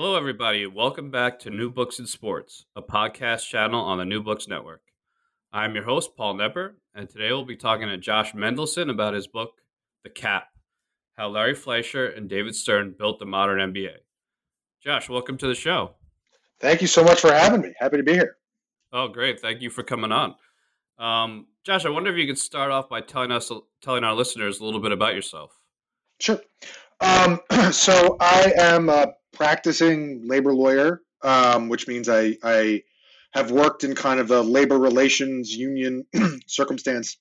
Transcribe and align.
Hello, 0.00 0.14
everybody. 0.14 0.64
Welcome 0.64 1.10
back 1.10 1.40
to 1.40 1.50
New 1.50 1.70
Books 1.70 1.98
in 1.98 2.06
Sports, 2.06 2.66
a 2.76 2.80
podcast 2.80 3.48
channel 3.48 3.80
on 3.80 3.98
the 3.98 4.04
New 4.04 4.22
Books 4.22 4.46
Network. 4.46 4.80
I'm 5.52 5.74
your 5.74 5.82
host, 5.82 6.16
Paul 6.16 6.36
Knepper, 6.36 6.74
and 6.94 7.10
today 7.10 7.32
we'll 7.32 7.44
be 7.44 7.56
talking 7.56 7.88
to 7.88 7.96
Josh 7.96 8.32
Mendelson 8.32 8.90
about 8.90 9.14
his 9.14 9.26
book, 9.26 9.54
The 10.04 10.10
Cap 10.10 10.50
How 11.16 11.30
Larry 11.30 11.56
Fleisher 11.56 12.06
and 12.16 12.28
David 12.28 12.54
Stern 12.54 12.94
Built 12.96 13.18
the 13.18 13.26
Modern 13.26 13.72
NBA. 13.72 13.94
Josh, 14.80 15.08
welcome 15.08 15.36
to 15.36 15.48
the 15.48 15.56
show. 15.56 15.96
Thank 16.60 16.80
you 16.80 16.86
so 16.86 17.02
much 17.02 17.20
for 17.20 17.32
having 17.32 17.62
me. 17.62 17.74
Happy 17.76 17.96
to 17.96 18.04
be 18.04 18.12
here. 18.12 18.36
Oh, 18.92 19.08
great. 19.08 19.40
Thank 19.40 19.62
you 19.62 19.68
for 19.68 19.82
coming 19.82 20.12
on. 20.12 20.36
Um, 21.00 21.48
Josh, 21.64 21.84
I 21.84 21.90
wonder 21.90 22.12
if 22.12 22.16
you 22.16 22.28
could 22.28 22.38
start 22.38 22.70
off 22.70 22.88
by 22.88 23.00
telling 23.00 23.32
us, 23.32 23.50
telling 23.82 24.04
our 24.04 24.14
listeners 24.14 24.60
a 24.60 24.64
little 24.64 24.80
bit 24.80 24.92
about 24.92 25.16
yourself. 25.16 25.50
Sure. 26.20 26.40
Um, 27.00 27.40
so 27.72 28.16
I 28.20 28.52
am 28.56 28.90
a 28.90 29.08
practicing 29.32 30.22
labor 30.26 30.52
lawyer, 30.52 31.02
um, 31.22 31.68
which 31.68 31.86
means 31.88 32.08
I, 32.08 32.36
I 32.42 32.82
have 33.32 33.50
worked 33.50 33.84
in 33.84 33.94
kind 33.94 34.20
of 34.20 34.30
a 34.30 34.40
labor 34.40 34.78
relations 34.78 35.54
union 35.54 36.04
circumstance. 36.46 37.18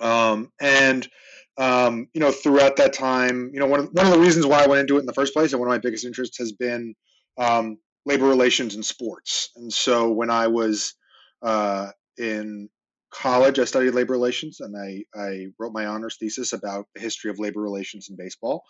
Um, 0.00 0.52
and, 0.60 1.08
um, 1.56 2.08
you 2.12 2.20
know, 2.20 2.32
throughout 2.32 2.76
that 2.76 2.92
time, 2.92 3.50
you 3.52 3.60
know, 3.60 3.66
one 3.66 3.80
of, 3.80 3.88
one 3.92 4.06
of 4.06 4.12
the 4.12 4.18
reasons 4.18 4.46
why 4.46 4.62
I 4.62 4.66
went 4.66 4.80
into 4.80 4.96
it 4.96 5.00
in 5.00 5.06
the 5.06 5.12
first 5.14 5.32
place 5.32 5.52
and 5.52 5.60
one 5.60 5.68
of 5.68 5.72
my 5.72 5.78
biggest 5.78 6.04
interests 6.04 6.38
has 6.38 6.52
been 6.52 6.94
um, 7.38 7.78
labor 8.04 8.26
relations 8.26 8.74
in 8.74 8.82
sports. 8.82 9.50
And 9.56 9.72
so 9.72 10.10
when 10.10 10.30
I 10.30 10.48
was 10.48 10.94
uh, 11.42 11.90
in 12.18 12.68
college, 13.14 13.58
I 13.58 13.64
studied 13.64 13.92
labor 13.92 14.12
relations 14.12 14.60
and 14.60 14.76
I, 14.76 15.04
I 15.18 15.46
wrote 15.58 15.72
my 15.72 15.86
honors 15.86 16.16
thesis 16.18 16.52
about 16.52 16.86
the 16.94 17.00
history 17.00 17.30
of 17.30 17.38
labor 17.38 17.60
relations 17.60 18.08
in 18.10 18.16
baseball. 18.16 18.64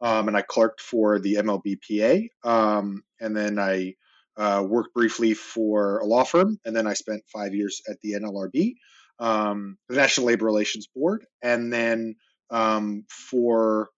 Um, 0.00 0.28
and 0.28 0.36
I 0.36 0.42
clerked 0.42 0.80
for 0.80 1.18
the 1.18 1.34
MLBPA. 1.34 2.28
Um, 2.42 3.02
and 3.20 3.36
then 3.36 3.58
I 3.58 3.94
uh, 4.36 4.64
worked 4.66 4.94
briefly 4.94 5.34
for 5.34 5.98
a 5.98 6.06
law 6.06 6.24
firm. 6.24 6.58
And 6.64 6.74
then 6.74 6.86
I 6.86 6.94
spent 6.94 7.22
five 7.32 7.54
years 7.54 7.82
at 7.88 8.00
the 8.00 8.12
NLRB, 8.12 8.74
um, 9.18 9.76
the 9.88 9.96
National 9.96 10.28
Labor 10.28 10.46
Relations 10.46 10.86
Board. 10.86 11.26
And 11.42 11.72
then 11.72 12.16
um, 12.48 13.04
for 13.08 13.90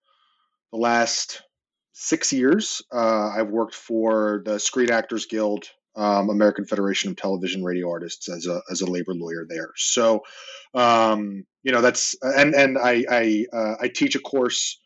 the 0.72 0.78
last 0.78 1.42
six 1.92 2.32
years, 2.32 2.82
uh, 2.92 3.30
I've 3.36 3.50
worked 3.50 3.76
for 3.76 4.42
the 4.44 4.58
Screen 4.58 4.90
Actors 4.90 5.26
Guild 5.26 5.66
um, 5.94 6.30
American 6.30 6.64
Federation 6.64 7.10
of 7.10 7.16
Television 7.16 7.62
Radio 7.62 7.90
Artists 7.90 8.28
as 8.28 8.46
a 8.46 8.62
as 8.70 8.80
a 8.80 8.86
labor 8.86 9.14
lawyer 9.14 9.46
there. 9.48 9.70
So, 9.76 10.22
um, 10.74 11.44
you 11.62 11.72
know, 11.72 11.80
that's 11.80 12.16
and 12.22 12.54
and 12.54 12.78
I 12.78 13.04
I, 13.08 13.46
uh, 13.52 13.74
I 13.80 13.88
teach 13.88 14.14
a 14.14 14.20
course. 14.20 14.80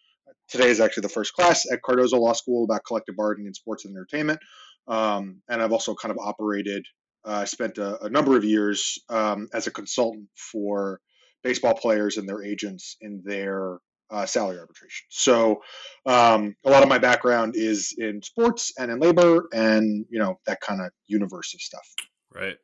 Today 0.49 0.69
is 0.69 0.81
actually 0.81 1.03
the 1.03 1.09
first 1.09 1.33
class 1.35 1.67
at 1.71 1.83
Cardozo 1.83 2.19
Law 2.19 2.33
School 2.33 2.65
about 2.65 2.85
collective 2.87 3.17
bargaining 3.17 3.49
in 3.49 3.55
sports 3.55 3.85
and 3.85 3.97
entertainment. 3.97 4.39
Um, 4.87 5.43
and 5.49 5.61
I've 5.61 5.73
also 5.73 5.95
kind 5.95 6.13
of 6.13 6.19
operated. 6.19 6.87
Uh, 7.27 7.31
I 7.31 7.43
uh, 7.43 7.45
spent 7.45 7.79
a, 7.79 8.05
a, 8.05 8.09
number 8.09 8.37
of 8.37 8.45
years 8.45 9.01
um, 9.09 9.49
as 9.53 9.67
a 9.67 9.73
consultant 9.73 10.29
for 10.37 11.01
baseball 11.43 11.75
players 11.75 12.19
and 12.19 12.29
their 12.29 12.45
agents 12.45 12.97
in 13.01 13.21
their 13.25 13.79
uh, 14.11 14.27
salary 14.27 14.59
arbitration. 14.59 15.07
So 15.11 15.63
um, 16.05 16.55
a 16.65 16.71
lot 16.71 16.83
of 16.83 16.89
my 16.89 16.99
background 16.99 17.55
is 17.57 17.95
in 17.99 18.23
sports 18.23 18.73
and 18.79 18.91
in 18.91 18.99
labor 18.99 19.49
and 19.53 20.07
you 20.09 20.19
know 20.19 20.39
that 20.47 20.61
kind 20.61 20.81
of 20.81 20.91
universe 21.07 21.55
of 21.55 21.61
stuff. 21.61 21.87
Right. 22.33 22.57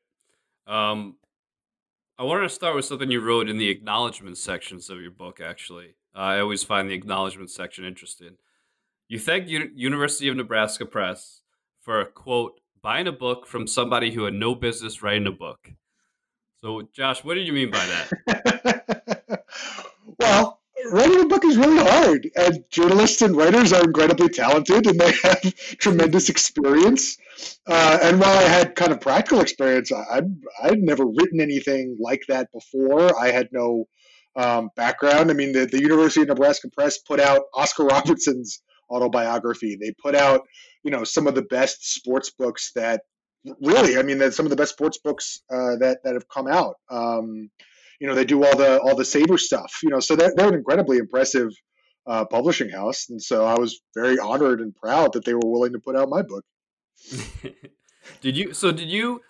Um, 0.67 1.17
I 2.19 2.25
wanted 2.25 2.43
to 2.43 2.49
start 2.51 2.77
with 2.77 2.85
something 2.85 3.11
you 3.11 3.21
wrote 3.21 3.49
in 3.49 3.59
the 3.59 3.69
acknowledgement 3.69 4.39
sections 4.39 4.91
of 4.91 5.01
your 5.01 5.11
book. 5.11 5.41
Actually, 5.41 5.97
uh, 6.15 6.21
I 6.21 6.41
always 6.41 6.63
find 6.63 6.89
the 6.89 6.95
acknowledgement 6.95 7.51
section 7.51 7.85
interesting. 7.85 8.37
You 9.09 9.19
thank 9.19 9.49
U- 9.49 9.73
University 9.75 10.29
of 10.29 10.37
Nebraska 10.37 10.87
Press 10.87 11.43
for 11.81 12.05
quote 12.05 12.61
buying 12.83 13.07
a 13.07 13.13
book 13.13 13.47
from 13.47 13.67
somebody 13.67 14.13
who 14.13 14.25
had 14.25 14.35
no 14.35 14.55
business 14.55 15.03
writing 15.03 15.27
a 15.27 15.33
book. 15.33 15.73
So, 16.63 16.89
Josh, 16.93 17.25
what 17.25 17.35
did 17.35 17.47
you 17.47 17.53
mean 17.53 17.71
by 17.71 17.85
that? 17.87 19.45
well, 20.21 20.52
writing 20.93 21.21
a 21.21 21.27
book 21.27 21.45
is 21.45 21.57
really 21.57 21.79
hard, 21.79 22.29
and 22.37 22.65
journalists 22.71 23.23
and 23.23 23.37
writers 23.37 23.73
are 23.73 23.83
incredibly 23.83 24.29
talented, 24.29 24.87
and 24.87 25.01
they 25.01 25.13
have 25.23 25.55
tremendous 25.79 26.29
experience. 26.29 27.17
Uh, 27.67 27.99
and 28.03 28.21
while 28.21 28.37
I 28.37 28.43
had 28.43 28.77
kind 28.77 28.93
of 28.93 29.01
practical 29.01 29.41
experience, 29.41 29.91
I 29.91 30.23
I'd 30.63 30.79
never 30.79 31.07
written 31.07 31.41
anything 31.41 31.97
like 31.99 32.23
that 32.29 32.49
before. 32.53 33.19
I 33.19 33.31
had 33.31 33.49
no 33.53 33.87
um, 34.37 34.71
background. 34.77 35.31
I 35.31 35.35
mean, 35.35 35.53
the, 35.53 35.67
the 35.67 35.81
University 35.81 36.23
of 36.23 36.29
Nebraska 36.29 36.69
Press 36.71 36.99
put 36.99 37.21
out 37.21 37.43
Oscar 37.55 37.85
Robertson's 37.87 38.63
autobiography. 38.91 39.77
They 39.81 39.93
put 40.03 40.15
out, 40.15 40.43
you 40.85 40.91
know, 40.91 41.05
some 41.05 41.27
of 41.27 41.35
the 41.35 41.43
best 41.43 41.95
sports 41.95 42.31
books 42.31 42.73
that 42.75 43.03
really, 43.61 43.99
I 43.99 44.03
mean, 44.03 44.19
that 44.19 44.35
some 44.35 44.47
of 44.47 44.51
the 44.51 44.57
best 44.57 44.73
sports 44.73 44.99
books 45.03 45.41
uh, 45.51 45.77
that 45.81 45.99
that 46.05 46.15
have 46.15 46.29
come 46.29 46.47
out. 46.47 46.77
Um, 46.91 47.51
you 48.03 48.09
know 48.09 48.15
they 48.15 48.25
do 48.25 48.45
all 48.45 48.57
the 48.57 48.81
all 48.81 48.97
the 48.97 49.05
SABR 49.05 49.39
stuff 49.39 49.73
you 49.83 49.91
know 49.91 50.01
so 50.01 50.17
they're, 50.17 50.33
they're 50.37 50.49
an 50.49 50.55
incredibly 50.55 50.99
impressive 50.99 51.53
uh, 52.07 52.25
publishing 52.25 52.71
house. 52.71 53.09
And 53.09 53.23
so 53.23 53.45
i 53.45 53.59
was 53.59 53.81
very 53.95 54.19
honored 54.19 54.61
and 54.61 54.75
proud 54.75 55.13
that 55.13 55.25
they 55.25 55.35
were 55.35 55.41
willing 55.45 55.73
to 55.73 55.79
put 55.79 55.97
out 55.97 56.09
my 56.09 56.23
book. 56.23 56.45
Did 58.21 58.37
you 58.37 58.53
so 58.53 58.73
did 58.73 58.89
you 58.89 59.21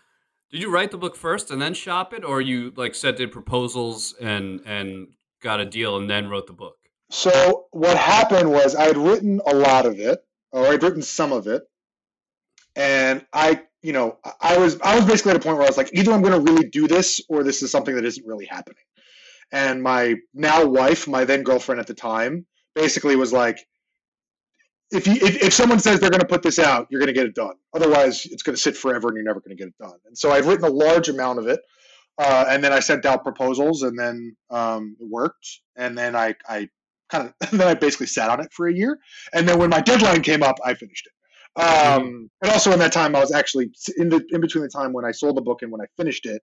did 0.50 0.62
you 0.62 0.70
write 0.70 0.90
the 0.92 0.96
book 0.96 1.14
first 1.14 1.50
and 1.50 1.60
then 1.60 1.74
shop 1.74 2.14
it? 2.14 2.24
Or 2.24 2.40
you 2.40 2.72
like 2.74 2.94
sent 2.94 3.20
in 3.20 3.28
proposals 3.28 4.14
and 4.18 4.62
and 4.64 5.08
got 5.42 5.60
a 5.60 5.66
deal 5.66 5.98
and 5.98 6.08
then 6.08 6.28
wrote 6.30 6.46
the 6.46 6.54
book? 6.54 6.76
So 7.10 7.66
what 7.72 7.98
happened 7.98 8.50
was 8.50 8.74
i 8.74 8.84
had 8.84 8.96
written 8.96 9.42
a 9.46 9.54
lot 9.54 9.84
of 9.84 9.98
it 9.98 10.20
or 10.52 10.66
i'd 10.68 10.82
written 10.82 11.02
some 11.02 11.32
of 11.32 11.46
it. 11.46 11.64
And 12.74 13.26
i 13.34 13.62
you 13.82 13.92
know, 13.92 14.18
I 14.40 14.56
was 14.56 14.80
I 14.80 14.96
was 14.96 15.04
basically 15.04 15.32
at 15.32 15.36
a 15.36 15.40
point 15.40 15.56
where 15.56 15.66
I 15.66 15.68
was 15.68 15.76
like, 15.76 15.90
either 15.92 16.12
I'm 16.12 16.22
going 16.22 16.32
to 16.32 16.52
really 16.52 16.68
do 16.68 16.86
this, 16.86 17.20
or 17.28 17.42
this 17.42 17.62
is 17.62 17.70
something 17.70 17.94
that 17.96 18.04
isn't 18.04 18.26
really 18.26 18.46
happening. 18.46 18.84
And 19.50 19.82
my 19.82 20.16
now 20.32 20.64
wife, 20.64 21.08
my 21.08 21.24
then 21.24 21.42
girlfriend 21.42 21.80
at 21.80 21.86
the 21.86 21.94
time, 21.94 22.46
basically 22.74 23.16
was 23.16 23.32
like, 23.32 23.58
if 24.92 25.06
you 25.06 25.14
if, 25.14 25.42
if 25.42 25.52
someone 25.52 25.80
says 25.80 25.98
they're 26.00 26.10
going 26.10 26.20
to 26.20 26.26
put 26.26 26.42
this 26.42 26.58
out, 26.58 26.86
you're 26.90 27.00
going 27.00 27.08
to 27.08 27.12
get 27.12 27.26
it 27.26 27.34
done. 27.34 27.54
Otherwise, 27.74 28.24
it's 28.26 28.42
going 28.42 28.54
to 28.54 28.60
sit 28.60 28.76
forever, 28.76 29.08
and 29.08 29.16
you're 29.16 29.24
never 29.24 29.40
going 29.40 29.56
to 29.56 29.60
get 29.60 29.68
it 29.68 29.78
done. 29.78 29.98
And 30.06 30.16
so 30.16 30.30
I've 30.30 30.46
written 30.46 30.64
a 30.64 30.70
large 30.70 31.08
amount 31.08 31.40
of 31.40 31.48
it, 31.48 31.60
uh, 32.18 32.44
and 32.48 32.62
then 32.62 32.72
I 32.72 32.80
sent 32.80 33.04
out 33.04 33.24
proposals, 33.24 33.82
and 33.82 33.98
then 33.98 34.36
um, 34.50 34.96
it 35.00 35.08
worked, 35.08 35.60
and 35.76 35.98
then 35.98 36.14
I 36.14 36.36
I 36.48 36.68
kind 37.10 37.32
of 37.40 37.50
then 37.58 37.66
I 37.66 37.74
basically 37.74 38.06
sat 38.06 38.30
on 38.30 38.40
it 38.40 38.52
for 38.52 38.68
a 38.68 38.72
year, 38.72 38.98
and 39.32 39.48
then 39.48 39.58
when 39.58 39.70
my 39.70 39.80
deadline 39.80 40.22
came 40.22 40.42
up, 40.42 40.56
I 40.64 40.74
finished 40.74 41.06
it. 41.06 41.12
Um, 41.56 42.30
and 42.40 42.50
also 42.50 42.72
in 42.72 42.78
that 42.78 42.92
time, 42.92 43.14
I 43.14 43.20
was 43.20 43.32
actually 43.32 43.70
in 43.96 44.08
the 44.08 44.24
in 44.30 44.40
between 44.40 44.62
the 44.62 44.70
time 44.70 44.92
when 44.92 45.04
I 45.04 45.12
sold 45.12 45.36
the 45.36 45.42
book 45.42 45.62
and 45.62 45.70
when 45.70 45.82
I 45.82 45.86
finished 45.98 46.24
it, 46.24 46.42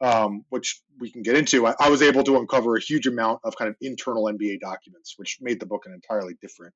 um, 0.00 0.44
which 0.50 0.80
we 1.00 1.10
can 1.10 1.22
get 1.22 1.36
into. 1.36 1.66
I, 1.66 1.74
I, 1.80 1.90
was 1.90 2.02
able 2.02 2.22
to 2.24 2.38
uncover 2.38 2.76
a 2.76 2.80
huge 2.80 3.06
amount 3.06 3.40
of 3.42 3.56
kind 3.56 3.68
of 3.68 3.76
internal 3.80 4.24
NBA 4.24 4.60
documents, 4.60 5.14
which 5.16 5.38
made 5.40 5.58
the 5.58 5.66
book 5.66 5.86
an 5.86 5.92
entirely 5.92 6.34
different 6.40 6.72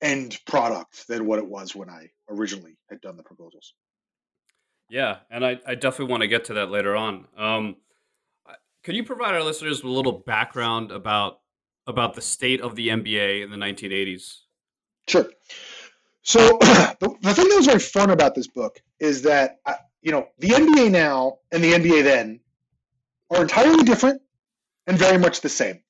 end 0.00 0.40
product 0.46 1.06
than 1.08 1.26
what 1.26 1.38
it 1.38 1.46
was 1.46 1.74
when 1.74 1.90
I 1.90 2.08
originally 2.30 2.78
had 2.88 3.00
done 3.02 3.16
the 3.16 3.22
proposals. 3.22 3.74
Yeah, 4.88 5.18
and 5.30 5.44
I, 5.44 5.58
I 5.66 5.74
definitely 5.74 6.10
want 6.10 6.22
to 6.22 6.28
get 6.28 6.44
to 6.46 6.54
that 6.54 6.70
later 6.70 6.96
on. 6.96 7.26
Um, 7.36 7.76
could 8.82 8.96
you 8.96 9.04
provide 9.04 9.34
our 9.34 9.42
listeners 9.42 9.82
with 9.82 9.92
a 9.92 9.94
little 9.94 10.22
background 10.26 10.90
about 10.90 11.38
about 11.86 12.14
the 12.14 12.20
state 12.20 12.60
of 12.60 12.76
the 12.76 12.88
NBA 12.88 13.42
in 13.42 13.50
the 13.50 13.56
1980s? 13.56 14.38
Sure. 15.08 15.28
So 16.22 16.38
the, 17.00 17.16
the 17.20 17.34
thing 17.34 17.48
that 17.48 17.56
was 17.56 17.66
very 17.66 17.78
fun 17.78 18.10
about 18.10 18.34
this 18.34 18.46
book 18.48 18.80
is 19.00 19.22
that 19.22 19.58
uh, 19.66 19.74
you 20.02 20.12
know 20.12 20.28
the 20.38 20.48
NBA 20.48 20.90
now 20.90 21.38
and 21.52 21.62
the 21.62 21.72
NBA 21.72 22.04
then 22.04 22.40
are 23.30 23.42
entirely 23.42 23.82
different 23.84 24.22
and 24.86 24.98
very 24.98 25.18
much 25.18 25.40
the 25.40 25.48
same. 25.48 25.80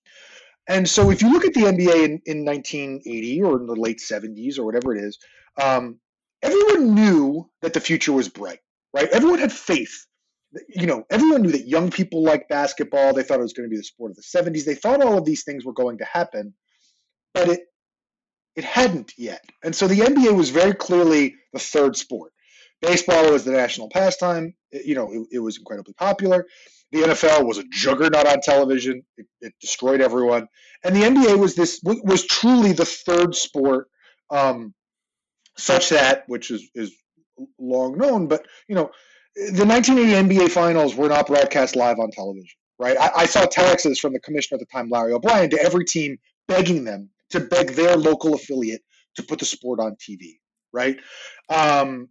And 0.69 0.89
so 0.89 1.11
if 1.11 1.23
you 1.23 1.33
look 1.33 1.45
at 1.45 1.55
the 1.55 1.63
NBA 1.63 2.05
in, 2.05 2.23
in 2.25 2.45
1980 2.45 3.43
or 3.43 3.61
in 3.61 3.67
the 3.67 3.75
late 3.75 3.99
70s 3.99 4.59
or 4.59 4.65
whatever 4.65 4.95
it 4.95 5.03
is, 5.03 5.19
um, 5.61 5.99
everyone 6.41 6.95
knew 6.95 7.51
that 7.63 7.73
the 7.73 7.81
future 7.81 8.13
was 8.13 8.29
bright, 8.29 8.61
right? 8.95 9.09
Everyone 9.09 9.41
had 9.41 9.53
faith. 9.53 10.07
You 10.69 10.87
know, 10.87 11.05
everyone 11.11 11.43
knew 11.43 11.51
that 11.51 11.67
young 11.67 11.91
people 11.91 12.23
liked 12.23 12.49
basketball. 12.49 13.13
They 13.13 13.23
thought 13.23 13.41
it 13.41 13.43
was 13.43 13.55
going 13.55 13.69
to 13.69 13.71
be 13.71 13.77
the 13.77 13.85
sport 13.85 14.13
of 14.13 14.17
the 14.17 14.23
70s. 14.23 14.65
They 14.65 14.75
thought 14.75 15.03
all 15.03 15.19
of 15.19 15.25
these 15.25 15.45
things 15.45 15.65
were 15.65 15.73
going 15.73 15.99
to 15.99 16.05
happen, 16.05 16.55
but 17.35 17.49
it 17.49 17.61
it 18.57 18.65
hadn't 18.65 19.13
yet. 19.17 19.45
And 19.63 19.75
so 19.75 19.87
the 19.87 20.01
NBA 20.01 20.35
was 20.35 20.51
very 20.51 20.75
clearly 20.75 21.37
the 21.53 21.59
third 21.59 21.97
sport. 21.97 22.33
Baseball 22.81 23.31
was 23.31 23.45
the 23.45 23.53
national 23.53 23.89
pastime. 23.89 24.55
It, 24.71 24.87
you 24.87 24.95
know, 24.95 25.13
it, 25.13 25.37
it 25.37 25.39
was 25.39 25.59
incredibly 25.59 25.95
popular. 25.95 26.47
The 26.91 27.03
NFL 27.03 27.47
was 27.47 27.59
a 27.59 27.65
juggernaut 27.71 28.27
on 28.27 28.41
television. 28.41 29.03
It, 29.17 29.27
it, 29.41 29.55
destroyed 29.61 30.03
everyone, 30.03 30.47
and 30.85 30.95
the 30.95 31.01
NBA 31.01 31.39
was 31.39 31.55
this 31.55 31.81
was 31.83 32.27
truly 32.27 32.73
the 32.73 32.85
third 32.85 33.35
sport, 33.35 33.89
um, 34.29 34.75
such 35.57 35.89
that 35.89 36.25
which 36.27 36.51
is 36.51 36.69
is 36.75 36.93
long 37.59 37.97
known. 37.97 38.27
But 38.27 38.47
you 38.69 38.75
know, 38.75 38.91
the 39.37 39.65
1980 39.65 40.29
NBA 40.29 40.51
Finals 40.51 40.95
were 40.95 41.09
not 41.09 41.29
broadcast 41.29 41.77
live 41.77 41.99
on 41.99 42.11
television. 42.11 42.59
Right? 42.79 42.99
I, 42.99 43.11
I 43.19 43.27
saw 43.27 43.47
telexes 43.47 43.99
from 43.99 44.13
the 44.13 44.21
commissioner 44.21 44.57
at 44.57 44.61
the 44.61 44.67
time, 44.67 44.91
Larry 44.91 45.13
O'Brien, 45.13 45.49
to 45.51 45.63
every 45.63 45.85
team 45.85 46.19
begging 46.49 46.85
them 46.85 47.11
to 47.33 47.41
beg 47.41 47.71
their 47.71 47.97
local 47.97 48.35
affiliate 48.35 48.83
to 49.17 49.23
put 49.23 49.39
the 49.39 49.45
sport 49.45 49.81
on 49.81 49.97
TV. 49.97 50.39
Right? 50.73 50.99
Um, 51.49 52.09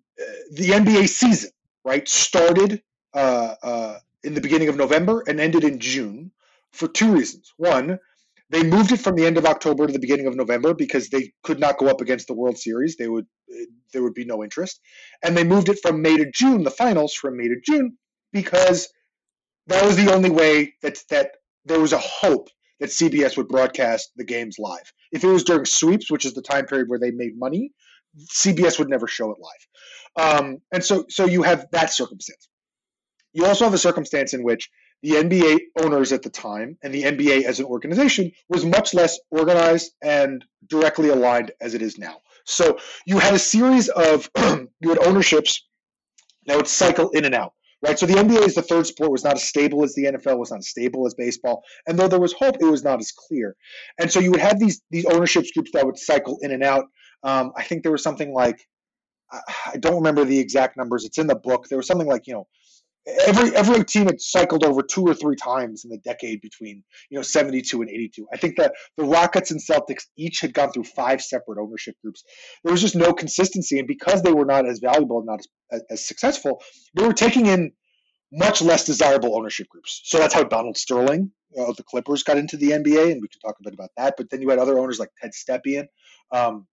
the 0.52 0.70
NBA 0.70 1.10
season 1.10 1.52
right 1.84 2.08
started. 2.08 2.82
Uh, 3.14 3.56
uh, 3.62 3.98
in 4.24 4.34
the 4.34 4.42
beginning 4.42 4.70
of 4.70 4.76
November 4.76 5.24
and 5.28 5.40
ended 5.40 5.64
in 5.64 5.80
June 5.80 6.32
for 6.72 6.88
two 6.88 7.12
reasons. 7.12 7.54
One, 7.58 8.00
they 8.50 8.64
moved 8.64 8.92
it 8.92 9.00
from 9.00 9.16
the 9.16 9.26
end 9.26 9.38
of 9.38 9.46
October 9.46 9.88
to 9.88 9.94
the 9.94 10.00
beginning 10.00 10.28
of 10.28 10.36
November 10.36 10.74
because 10.74 11.10
they 11.10 11.32
could 11.44 11.60
not 11.60 11.78
go 11.78 11.88
up 11.88 12.02
against 12.02 12.28
the 12.28 12.34
World 12.34 12.58
Series. 12.58 12.98
They 12.98 13.08
would 13.08 13.26
there 13.94 14.04
would 14.04 14.14
be 14.14 14.26
no 14.26 14.44
interest. 14.44 14.80
And 15.24 15.36
they 15.36 15.44
moved 15.44 15.70
it 15.70 15.80
from 15.82 16.02
May 16.02 16.18
to 16.18 16.30
June, 16.32 16.64
the 16.64 16.72
finals 16.72 17.14
from 17.14 17.38
May 17.38 17.48
to 17.50 17.60
June, 17.66 17.98
because 18.32 18.88
that 19.68 19.84
was 19.84 19.96
the 19.96 20.14
only 20.14 20.30
way 20.30 20.74
that 20.82 20.98
that 21.10 21.32
there 21.66 21.80
was 21.80 21.94
a 21.94 21.98
hope 21.98 22.50
that 22.82 22.90
CBS 22.90 23.38
would 23.38 23.48
broadcast 23.48 24.12
the 24.18 24.24
games 24.26 24.58
live. 24.60 24.92
If 25.12 25.24
it 25.24 25.28
was 25.28 25.44
during 25.44 25.66
sweeps, 25.66 26.12
which 26.12 26.26
is 26.26 26.34
the 26.34 26.42
time 26.42 26.66
period 26.66 26.90
where 26.90 27.00
they 27.00 27.12
made 27.12 27.38
money, 27.38 27.72
CBS 28.34 28.80
would 28.80 28.90
never 28.90 29.08
show 29.08 29.32
it 29.32 29.38
live. 29.40 30.36
Um, 30.36 30.58
and 30.74 30.84
so 30.84 31.06
so 31.08 31.26
you 31.26 31.44
have 31.44 31.68
that 31.72 31.94
circumstance. 31.94 32.50
You 33.34 33.46
also 33.46 33.64
have 33.64 33.74
a 33.74 33.78
circumstance 33.78 34.34
in 34.34 34.44
which 34.44 34.70
the 35.04 35.12
NBA 35.12 35.60
owners 35.82 36.12
at 36.12 36.24
the 36.24 36.30
time 36.30 36.78
and 36.84 36.94
the 36.94 37.04
NBA 37.04 37.44
as 37.44 37.60
an 37.60 37.66
organization 37.66 38.32
was 38.50 38.66
much 38.66 38.94
less 38.94 39.18
organized 39.30 39.94
and 40.02 40.44
directly 40.68 41.10
aligned 41.10 41.52
as 41.62 41.74
it 41.74 41.82
is 41.82 41.98
now. 41.98 42.18
So 42.46 42.80
you 43.06 43.20
had 43.20 43.34
a 43.34 43.40
series 43.40 43.90
of 43.90 44.30
you 44.38 44.90
had 44.90 45.00
ownerships 45.06 45.66
that 46.48 46.58
would 46.58 46.68
cycle 46.68 47.10
in 47.12 47.26
and 47.26 47.36
out, 47.36 47.54
right? 47.82 47.98
So 47.98 48.06
the 48.06 48.14
NBA 48.14 48.42
is 48.46 48.56
the 48.56 48.62
third 48.62 48.88
sport 48.88 49.12
was 49.12 49.24
not 49.24 49.36
as 49.36 49.44
stable 49.44 49.84
as 49.84 49.96
the 49.96 50.06
NFL, 50.06 50.38
was 50.38 50.52
not 50.52 50.60
as 50.60 50.70
stable 50.70 51.06
as 51.06 51.14
baseball, 51.14 51.64
and 51.88 51.98
though 51.98 52.08
there 52.08 52.20
was 52.20 52.34
hope, 52.34 52.58
it 52.60 52.66
was 52.66 52.84
not 52.84 53.00
as 53.00 53.12
clear. 53.12 53.56
And 54.00 54.12
so 54.12 54.20
you 54.20 54.32
would 54.32 54.40
have 54.40 54.60
these 54.60 54.82
these 54.92 55.06
ownerships 55.06 55.52
groups 55.52 55.72
that 55.74 55.86
would 55.86 55.98
cycle 55.98 56.38
in 56.42 56.52
and 56.52 56.64
out. 56.64 56.86
Um, 57.24 57.52
I 57.56 57.64
think 57.64 57.84
there 57.84 57.92
was 57.92 58.04
something 58.04 58.34
like 58.34 58.60
I 59.32 59.78
don't 59.80 59.96
remember 59.96 60.26
the 60.26 60.40
exact 60.40 60.78
numbers. 60.78 61.06
It's 61.06 61.18
in 61.18 61.28
the 61.28 61.36
book. 61.36 61.68
There 61.70 61.78
was 61.78 61.88
something 61.88 62.08
like 62.08 62.28
you 62.28 62.34
know 62.34 62.48
every 63.08 63.56
every 63.56 63.84
team 63.84 64.06
had 64.06 64.22
cycled 64.22 64.64
over 64.64 64.84
two 64.84 65.04
or 65.06 65.14
three 65.14 65.36
times 65.36 65.84
in 65.84 65.90
the 65.90 65.98
decade 65.98 66.40
between 66.42 66.84
you 67.10 67.18
know 67.18 67.24
72 67.24 67.82
and 67.82 67.90
82 67.90 68.28
i 68.32 68.38
think 68.38 68.58
that 68.58 68.74
the 68.98 69.04
rockets 69.04 69.52
and 69.52 69.60
celtics 69.60 70.04
each 70.18 70.42
had 70.42 70.54
gone 70.54 70.72
through 70.72 70.84
five 70.84 71.22
separate 71.22 71.60
ownership 71.60 71.96
groups. 72.04 72.24
There 72.64 72.72
was 72.72 72.82
just 72.82 72.96
no 72.96 73.14
consistency 73.14 73.80
and 73.80 73.88
because 73.88 74.22
they 74.22 74.32
were 74.32 74.46
not 74.46 74.68
as 74.68 74.80
valuable 74.80 75.18
and 75.18 75.26
not 75.26 75.42
as, 75.72 75.82
as 75.90 76.08
successful 76.08 76.62
they 76.94 77.06
were 77.06 77.14
taking 77.14 77.48
in 77.48 77.72
much 78.32 78.62
less 78.62 78.86
desirable 78.86 79.36
ownership 79.36 79.68
groups. 79.70 80.02
So 80.04 80.18
that's 80.18 80.34
how 80.34 80.44
donald 80.44 80.78
sterling 80.78 81.32
of 81.58 81.76
the 81.78 81.84
clippers 81.84 82.24
got 82.24 82.38
into 82.38 82.58
the 82.58 82.72
nba 82.72 83.12
and 83.12 83.22
we 83.22 83.28
can 83.28 83.40
talk 83.44 83.58
a 83.60 83.64
bit 83.64 83.74
about 83.74 83.90
that 83.98 84.14
but 84.18 84.30
then 84.30 84.42
you 84.42 84.50
had 84.50 84.60
other 84.60 84.78
owners 84.78 85.00
like 85.00 85.10
ted 85.20 85.32
stepien 85.32 85.88
um, 86.32 86.68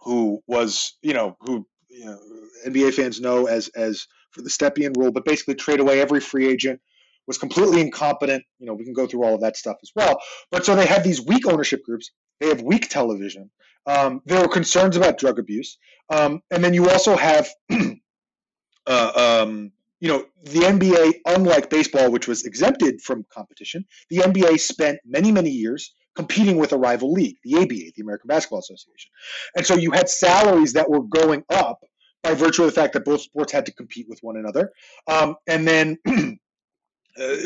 who 0.00 0.42
was 0.46 0.96
you 1.02 1.14
know 1.14 1.36
who 1.40 1.66
you 1.88 2.04
know, 2.04 2.18
nba 2.66 2.92
fans 2.92 3.18
know 3.20 3.46
as 3.46 3.68
as 3.68 4.06
for 4.30 4.42
the 4.42 4.50
Stepien 4.50 4.96
rule, 4.96 5.12
but 5.12 5.24
basically 5.24 5.54
trade 5.54 5.80
away 5.80 6.00
every 6.00 6.20
free 6.20 6.48
agent, 6.48 6.80
was 7.28 7.38
completely 7.38 7.80
incompetent. 7.80 8.42
You 8.58 8.66
know, 8.66 8.74
we 8.74 8.84
can 8.84 8.94
go 8.94 9.06
through 9.06 9.22
all 9.22 9.34
of 9.34 9.42
that 9.42 9.56
stuff 9.56 9.76
as 9.82 9.92
well. 9.94 10.18
But 10.50 10.64
so 10.64 10.74
they 10.74 10.86
have 10.86 11.04
these 11.04 11.24
weak 11.24 11.46
ownership 11.46 11.84
groups. 11.84 12.10
They 12.40 12.48
have 12.48 12.62
weak 12.62 12.88
television. 12.88 13.50
Um, 13.86 14.22
there 14.24 14.42
are 14.42 14.48
concerns 14.48 14.96
about 14.96 15.18
drug 15.18 15.38
abuse, 15.38 15.78
um, 16.10 16.42
and 16.50 16.62
then 16.62 16.74
you 16.74 16.90
also 16.90 17.16
have, 17.16 17.48
uh, 18.86 19.42
um, 19.46 19.72
you 20.00 20.08
know, 20.08 20.26
the 20.44 20.60
NBA. 20.60 21.20
Unlike 21.26 21.70
baseball, 21.70 22.10
which 22.10 22.28
was 22.28 22.44
exempted 22.44 23.00
from 23.00 23.24
competition, 23.32 23.84
the 24.10 24.18
NBA 24.18 24.60
spent 24.60 24.98
many, 25.06 25.32
many 25.32 25.50
years 25.50 25.94
competing 26.16 26.56
with 26.56 26.72
a 26.72 26.76
rival 26.76 27.12
league, 27.12 27.36
the 27.44 27.56
ABA, 27.56 27.92
the 27.96 28.02
American 28.02 28.28
Basketball 28.28 28.58
Association, 28.58 29.10
and 29.56 29.64
so 29.64 29.74
you 29.74 29.90
had 29.90 30.08
salaries 30.08 30.74
that 30.74 30.90
were 30.90 31.02
going 31.02 31.44
up 31.48 31.80
by 32.22 32.34
virtue 32.34 32.62
of 32.62 32.68
the 32.68 32.80
fact 32.80 32.94
that 32.94 33.04
both 33.04 33.20
sports 33.20 33.52
had 33.52 33.66
to 33.66 33.72
compete 33.72 34.08
with 34.08 34.20
one 34.22 34.36
another. 34.36 34.72
Um, 35.06 35.36
and 35.46 35.66
then 35.66 35.98
uh, 36.06 37.36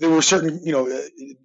there 0.00 0.10
were 0.10 0.22
certain, 0.22 0.60
you 0.64 0.72
know, 0.72 0.90
uh, 0.90 1.00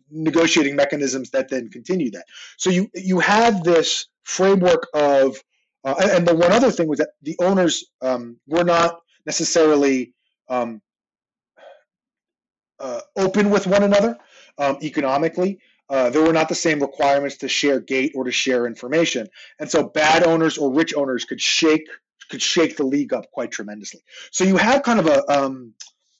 negotiating 0.09 0.75
mechanisms 0.75 1.29
that 1.31 1.49
then 1.49 1.69
continue 1.69 2.11
that. 2.11 2.25
So 2.57 2.69
you 2.69 2.89
you 2.93 3.19
have 3.19 3.63
this 3.63 4.07
framework 4.23 4.87
of, 4.93 5.37
uh, 5.83 5.95
and 5.99 6.27
the 6.27 6.35
one 6.35 6.51
other 6.51 6.71
thing 6.71 6.87
was 6.87 6.99
that 6.99 7.09
the 7.21 7.35
owners 7.39 7.85
um, 8.01 8.37
were 8.47 8.63
not 8.63 8.99
necessarily 9.25 10.13
um, 10.49 10.81
uh, 12.79 13.01
open 13.17 13.49
with 13.49 13.67
one 13.67 13.83
another 13.83 14.17
um, 14.57 14.77
economically. 14.81 15.59
Uh, 15.89 16.09
there 16.09 16.21
were 16.21 16.33
not 16.33 16.49
the 16.49 16.55
same 16.55 16.79
requirements 16.81 17.37
to 17.37 17.47
share 17.47 17.79
gate 17.79 18.11
or 18.15 18.25
to 18.25 18.31
share 18.31 18.67
information. 18.67 19.27
And 19.59 19.69
so 19.69 19.83
bad 19.83 20.25
owners 20.25 20.57
or 20.57 20.71
rich 20.71 20.93
owners 20.93 21.23
could 21.23 21.39
shake 21.39 21.87
could 22.29 22.41
shake 22.41 22.77
the 22.77 22.85
league 22.85 23.13
up 23.13 23.29
quite 23.31 23.51
tremendously. 23.51 24.01
So 24.31 24.43
you 24.43 24.57
have 24.57 24.83
kind 24.83 24.99
of 24.99 25.07
a 25.07 25.31
um, 25.31 25.73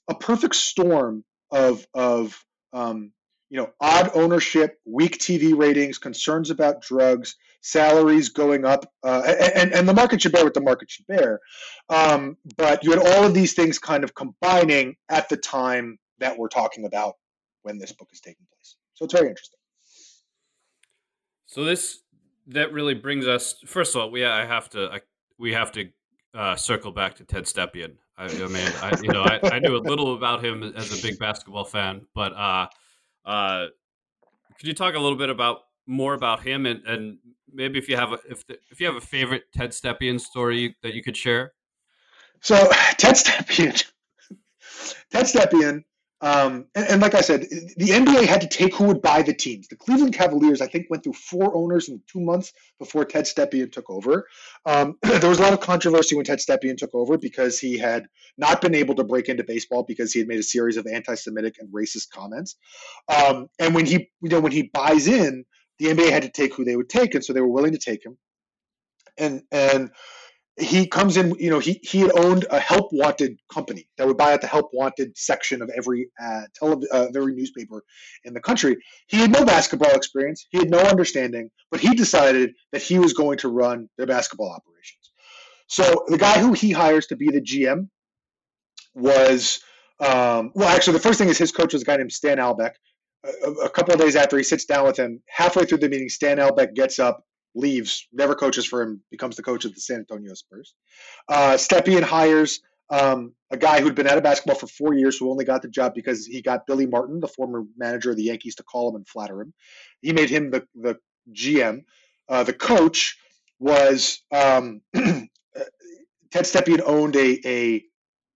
a 0.08 0.14
perfect 0.14 0.54
storm 0.54 1.24
of 1.50 1.86
of 1.94 2.44
um, 2.72 3.12
you 3.50 3.58
know 3.58 3.70
odd 3.80 4.10
ownership, 4.14 4.78
weak 4.84 5.18
TV 5.18 5.56
ratings, 5.56 5.98
concerns 5.98 6.50
about 6.50 6.82
drugs, 6.82 7.36
salaries 7.60 8.28
going 8.28 8.64
up, 8.64 8.90
uh, 9.02 9.22
and 9.54 9.72
and 9.72 9.88
the 9.88 9.94
market 9.94 10.22
should 10.22 10.32
bear 10.32 10.44
what 10.44 10.54
the 10.54 10.60
market 10.60 10.90
should 10.90 11.06
bear. 11.06 11.40
Um, 11.88 12.36
but 12.56 12.84
you 12.84 12.90
had 12.90 13.00
all 13.00 13.24
of 13.24 13.34
these 13.34 13.54
things 13.54 13.78
kind 13.78 14.04
of 14.04 14.14
combining 14.14 14.96
at 15.08 15.28
the 15.28 15.36
time 15.36 15.98
that 16.18 16.36
we're 16.36 16.48
talking 16.48 16.84
about 16.84 17.14
when 17.62 17.78
this 17.78 17.92
book 17.92 18.08
is 18.12 18.20
taking 18.20 18.46
place. 18.52 18.76
So 18.94 19.04
it's 19.04 19.14
very 19.14 19.28
interesting. 19.28 19.58
So 21.46 21.64
this 21.64 22.02
that 22.48 22.72
really 22.72 22.94
brings 22.94 23.26
us. 23.26 23.54
First 23.66 23.94
of 23.94 24.02
all, 24.02 24.10
we 24.10 24.24
I 24.24 24.44
have 24.44 24.68
to 24.70 24.90
I, 24.92 25.00
we 25.38 25.52
have 25.52 25.72
to 25.72 25.90
uh, 26.34 26.56
circle 26.56 26.92
back 26.92 27.16
to 27.16 27.24
Ted 27.24 27.44
Stepien. 27.44 27.96
I, 28.16 28.24
I 28.24 28.48
mean, 28.48 28.72
I, 28.82 28.98
you 29.02 29.12
know, 29.12 29.22
I, 29.22 29.40
I, 29.44 29.58
knew 29.60 29.76
a 29.76 29.78
little 29.78 30.14
about 30.14 30.44
him 30.44 30.62
as 30.62 30.98
a 30.98 31.02
big 31.02 31.18
basketball 31.18 31.64
fan, 31.64 32.06
but 32.14 32.32
uh, 32.32 32.66
uh, 33.24 33.66
could 34.58 34.66
you 34.66 34.74
talk 34.74 34.94
a 34.94 34.98
little 34.98 35.16
bit 35.16 35.30
about 35.30 35.60
more 35.86 36.14
about 36.14 36.42
him 36.42 36.66
and, 36.66 36.84
and 36.84 37.18
maybe 37.52 37.78
if 37.78 37.88
you 37.88 37.96
have 37.96 38.12
a, 38.12 38.18
if 38.28 38.46
the, 38.46 38.58
if 38.70 38.80
you 38.80 38.86
have 38.86 38.96
a 38.96 39.00
favorite 39.00 39.44
Ted 39.54 39.70
Stepien 39.70 40.20
story 40.20 40.76
that 40.82 40.94
you 40.94 41.02
could 41.02 41.16
share? 41.16 41.52
So 42.40 42.56
Ted 42.98 43.14
Stepien, 43.14 43.84
Ted 45.10 45.26
Stepien 45.26 45.84
um, 46.20 46.66
and, 46.74 46.86
and, 46.88 47.02
like 47.02 47.14
I 47.14 47.20
said, 47.20 47.42
the 47.42 47.90
NBA 47.90 48.26
had 48.26 48.40
to 48.40 48.48
take 48.48 48.74
who 48.74 48.84
would 48.84 49.00
buy 49.00 49.22
the 49.22 49.32
teams. 49.32 49.68
The 49.68 49.76
Cleveland 49.76 50.14
Cavaliers, 50.14 50.60
I 50.60 50.66
think, 50.66 50.86
went 50.90 51.04
through 51.04 51.12
four 51.12 51.54
owners 51.54 51.88
in 51.88 52.02
two 52.08 52.20
months 52.20 52.52
before 52.80 53.04
Ted 53.04 53.24
Stepien 53.24 53.70
took 53.70 53.88
over. 53.88 54.26
Um, 54.66 54.98
there 55.02 55.28
was 55.28 55.38
a 55.38 55.42
lot 55.42 55.52
of 55.52 55.60
controversy 55.60 56.16
when 56.16 56.24
Ted 56.24 56.40
Stepien 56.40 56.76
took 56.76 56.92
over 56.92 57.18
because 57.18 57.60
he 57.60 57.78
had 57.78 58.08
not 58.36 58.60
been 58.60 58.74
able 58.74 58.96
to 58.96 59.04
break 59.04 59.28
into 59.28 59.44
baseball 59.44 59.84
because 59.84 60.12
he 60.12 60.18
had 60.18 60.26
made 60.26 60.40
a 60.40 60.44
series 60.44 60.76
of 60.76 60.88
anti-Semitic 60.88 61.56
and 61.60 61.72
racist 61.72 62.10
comments. 62.10 62.56
Um, 63.08 63.48
and 63.60 63.72
when 63.72 63.86
he, 63.86 64.10
you 64.20 64.28
know, 64.28 64.40
when 64.40 64.52
he 64.52 64.70
buys 64.74 65.06
in, 65.06 65.44
the 65.78 65.86
NBA 65.86 66.10
had 66.10 66.22
to 66.22 66.30
take 66.30 66.52
who 66.54 66.64
they 66.64 66.74
would 66.74 66.88
take, 66.88 67.14
and 67.14 67.24
so 67.24 67.32
they 67.32 67.40
were 67.40 67.46
willing 67.46 67.72
to 67.72 67.78
take 67.78 68.04
him. 68.04 68.18
And 69.16 69.42
and 69.52 69.90
he 70.58 70.86
comes 70.86 71.16
in, 71.16 71.34
you 71.38 71.50
know, 71.50 71.58
he, 71.58 71.80
he 71.82 72.00
had 72.00 72.10
owned 72.14 72.46
a 72.50 72.58
help 72.58 72.88
wanted 72.92 73.38
company 73.52 73.88
that 73.96 74.06
would 74.06 74.16
buy 74.16 74.32
out 74.32 74.40
the 74.40 74.46
help 74.46 74.70
wanted 74.72 75.16
section 75.16 75.62
of 75.62 75.70
every 75.76 76.10
uh, 76.22 76.42
tele, 76.54 76.80
uh, 76.92 77.06
every 77.14 77.34
newspaper 77.34 77.84
in 78.24 78.34
the 78.34 78.40
country. 78.40 78.76
He 79.06 79.18
had 79.18 79.30
no 79.30 79.44
basketball 79.44 79.94
experience, 79.94 80.46
he 80.50 80.58
had 80.58 80.70
no 80.70 80.80
understanding, 80.80 81.50
but 81.70 81.80
he 81.80 81.94
decided 81.94 82.54
that 82.72 82.82
he 82.82 82.98
was 82.98 83.12
going 83.12 83.38
to 83.38 83.48
run 83.48 83.88
their 83.96 84.06
basketball 84.06 84.50
operations. 84.50 85.12
So 85.68 86.04
the 86.08 86.18
guy 86.18 86.38
who 86.38 86.52
he 86.54 86.72
hires 86.72 87.06
to 87.08 87.16
be 87.16 87.30
the 87.30 87.40
GM 87.40 87.88
was, 88.94 89.60
um, 90.00 90.50
well, 90.54 90.68
actually, 90.68 90.94
the 90.94 91.02
first 91.02 91.18
thing 91.18 91.28
is 91.28 91.38
his 91.38 91.52
coach 91.52 91.72
was 91.72 91.82
a 91.82 91.84
guy 91.84 91.96
named 91.96 92.12
Stan 92.12 92.38
Albeck. 92.38 92.72
A, 93.24 93.50
a 93.50 93.70
couple 93.70 93.94
of 93.94 94.00
days 94.00 94.16
after 94.16 94.36
he 94.38 94.44
sits 94.44 94.64
down 94.64 94.86
with 94.86 94.96
him, 94.96 95.22
halfway 95.28 95.64
through 95.64 95.78
the 95.78 95.88
meeting, 95.88 96.08
Stan 96.08 96.38
Albeck 96.38 96.74
gets 96.74 96.98
up 96.98 97.22
leaves, 97.58 98.06
never 98.12 98.34
coaches 98.34 98.64
for 98.64 98.82
him, 98.82 99.02
becomes 99.10 99.36
the 99.36 99.42
coach 99.42 99.64
of 99.64 99.74
the 99.74 99.80
San 99.80 99.98
Antonio 99.98 100.34
Spurs. 100.34 100.74
Uh, 101.28 101.54
Stepien 101.54 102.02
hires 102.02 102.60
um, 102.90 103.34
a 103.50 103.56
guy 103.56 103.80
who'd 103.80 103.94
been 103.94 104.06
out 104.06 104.16
of 104.16 104.22
basketball 104.22 104.56
for 104.56 104.66
four 104.66 104.94
years 104.94 105.18
who 105.18 105.30
only 105.30 105.44
got 105.44 105.62
the 105.62 105.68
job 105.68 105.94
because 105.94 106.26
he 106.26 106.40
got 106.40 106.66
Billy 106.66 106.86
Martin, 106.86 107.20
the 107.20 107.28
former 107.28 107.64
manager 107.76 108.10
of 108.10 108.16
the 108.16 108.24
Yankees, 108.24 108.54
to 108.56 108.62
call 108.62 108.88
him 108.88 108.96
and 108.96 109.08
flatter 109.08 109.40
him. 109.40 109.52
He 110.00 110.12
made 110.12 110.30
him 110.30 110.50
the, 110.50 110.66
the 110.74 110.96
GM. 111.32 111.82
Uh, 112.28 112.44
the 112.44 112.52
coach 112.52 113.18
was 113.58 114.22
um, 114.30 114.80
Ted 114.94 116.44
Stepien 116.44 116.80
owned 116.84 117.16
a, 117.16 117.40
a 117.46 117.84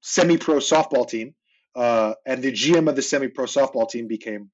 semi 0.01 0.37
pro 0.37 0.57
softball 0.57 1.09
team, 1.09 1.35
uh, 1.75 2.15
and 2.27 2.43
the 2.43 2.53
GM 2.53 2.89
of 2.89 2.97
the 2.97 3.03
semi 3.03 3.29
pro 3.29 3.47
softball 3.47 3.89
team 3.89 4.09
became 4.09 4.51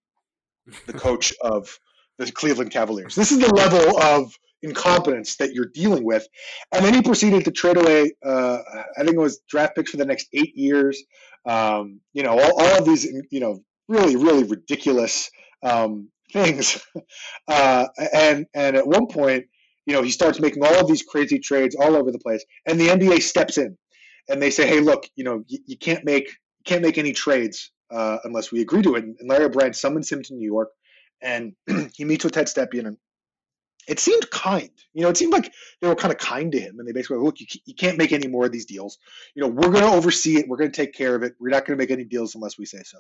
the 0.87 0.93
coach 0.93 1.33
of 1.41 1.79
the 2.19 2.31
Cleveland 2.31 2.71
Cavaliers. 2.71 3.15
This 3.15 3.33
is 3.33 3.39
the 3.39 3.53
level 3.55 4.01
of 4.01 4.37
incompetence 4.62 5.37
that 5.37 5.53
you're 5.53 5.71
dealing 5.73 6.05
with. 6.05 6.27
And 6.73 6.85
then 6.85 6.95
he 6.95 7.03
proceeded 7.03 7.45
to 7.45 7.50
trade 7.50 7.77
away, 7.77 8.12
uh, 8.25 8.59
I 8.99 9.05
think 9.05 9.15
it 9.15 9.21
was 9.21 9.41
draft 9.49 9.77
picks 9.77 9.91
for 9.91 9.97
the 9.97 10.07
next 10.07 10.29
eight 10.33 10.57
years. 10.57 11.03
Um, 11.47 12.00
you 12.12 12.23
know, 12.23 12.38
all, 12.38 12.61
all, 12.61 12.79
of 12.79 12.85
these, 12.85 13.05
you 13.31 13.41
know, 13.41 13.61
really, 13.88 14.17
really 14.17 14.45
ridiculous 14.45 15.31
um, 15.62 16.09
things. 16.33 16.81
Uh, 17.47 17.87
and 18.12 18.47
and 18.55 18.77
at 18.77 18.87
one 18.87 19.07
point, 19.07 19.47
you 19.87 19.95
know, 19.95 20.03
he 20.03 20.11
starts 20.11 20.38
making 20.38 20.62
all 20.62 20.81
of 20.81 20.87
these 20.87 21.03
crazy 21.03 21.38
trades 21.38 21.75
all 21.75 21.97
over 21.97 22.12
the 22.12 22.19
place, 22.19 22.45
and 22.67 22.79
the 22.79 22.88
NBA 22.88 23.23
steps 23.23 23.57
in, 23.57 23.77
and 24.29 24.43
they 24.43 24.50
say, 24.50 24.67
"Hey, 24.67 24.81
look, 24.81 25.09
you 25.17 25.25
know, 25.25 25.43
you, 25.49 25.59
you 25.67 25.79
can't 25.79 26.05
make 26.05 26.31
can't 26.67 26.83
make 26.83 26.99
any 26.99 27.12
trades 27.12 27.71
uh, 27.91 28.19
unless 28.25 28.53
we 28.53 28.61
agree 28.61 28.83
to 28.83 28.97
it." 28.97 29.05
And 29.05 29.17
Larry 29.25 29.47
O'Brien 29.47 29.73
summons 29.73 30.12
him 30.12 30.23
to 30.25 30.35
New 30.35 30.45
York, 30.45 30.69
and 31.23 31.55
he 31.95 32.05
meets 32.05 32.25
with 32.25 32.35
Ted 32.35 32.47
Stepien, 32.47 32.87
and 32.87 32.99
it 33.88 33.99
seemed 33.99 34.30
kind. 34.30 34.71
You 34.92 35.02
know, 35.02 35.09
it 35.09 35.16
seemed 35.16 35.33
like 35.33 35.52
they 35.80 35.88
were 35.88 35.95
kind 35.95 36.12
of 36.12 36.18
kind 36.18 36.52
to 36.52 36.61
him, 36.61 36.78
and 36.78 36.87
they 36.87 36.92
basically 36.92 37.18
look, 37.18 37.37
you, 37.40 37.75
can't 37.75 37.99
make 37.99 38.12
any 38.12 38.28
more 38.28 38.47
of 38.47 38.52
these 38.52 38.66
deals. 38.66 38.99
You 39.35 39.42
know, 39.42 39.49
we're 39.49 39.71
going 39.71 39.85
to 39.85 39.90
oversee 39.90 40.37
it. 40.37 40.49
We're 40.49 40.59
going 40.59 40.71
to 40.71 40.76
take 40.76 40.95
care 40.95 41.14
of 41.14 41.23
it. 41.23 41.35
We're 41.40 41.49
not 41.49 41.64
going 41.64 41.76
to 41.76 41.83
make 41.83 41.90
any 41.90 42.04
deals 42.04 42.35
unless 42.35 42.59
we 42.59 42.66
say 42.66 42.83
so. 42.85 42.99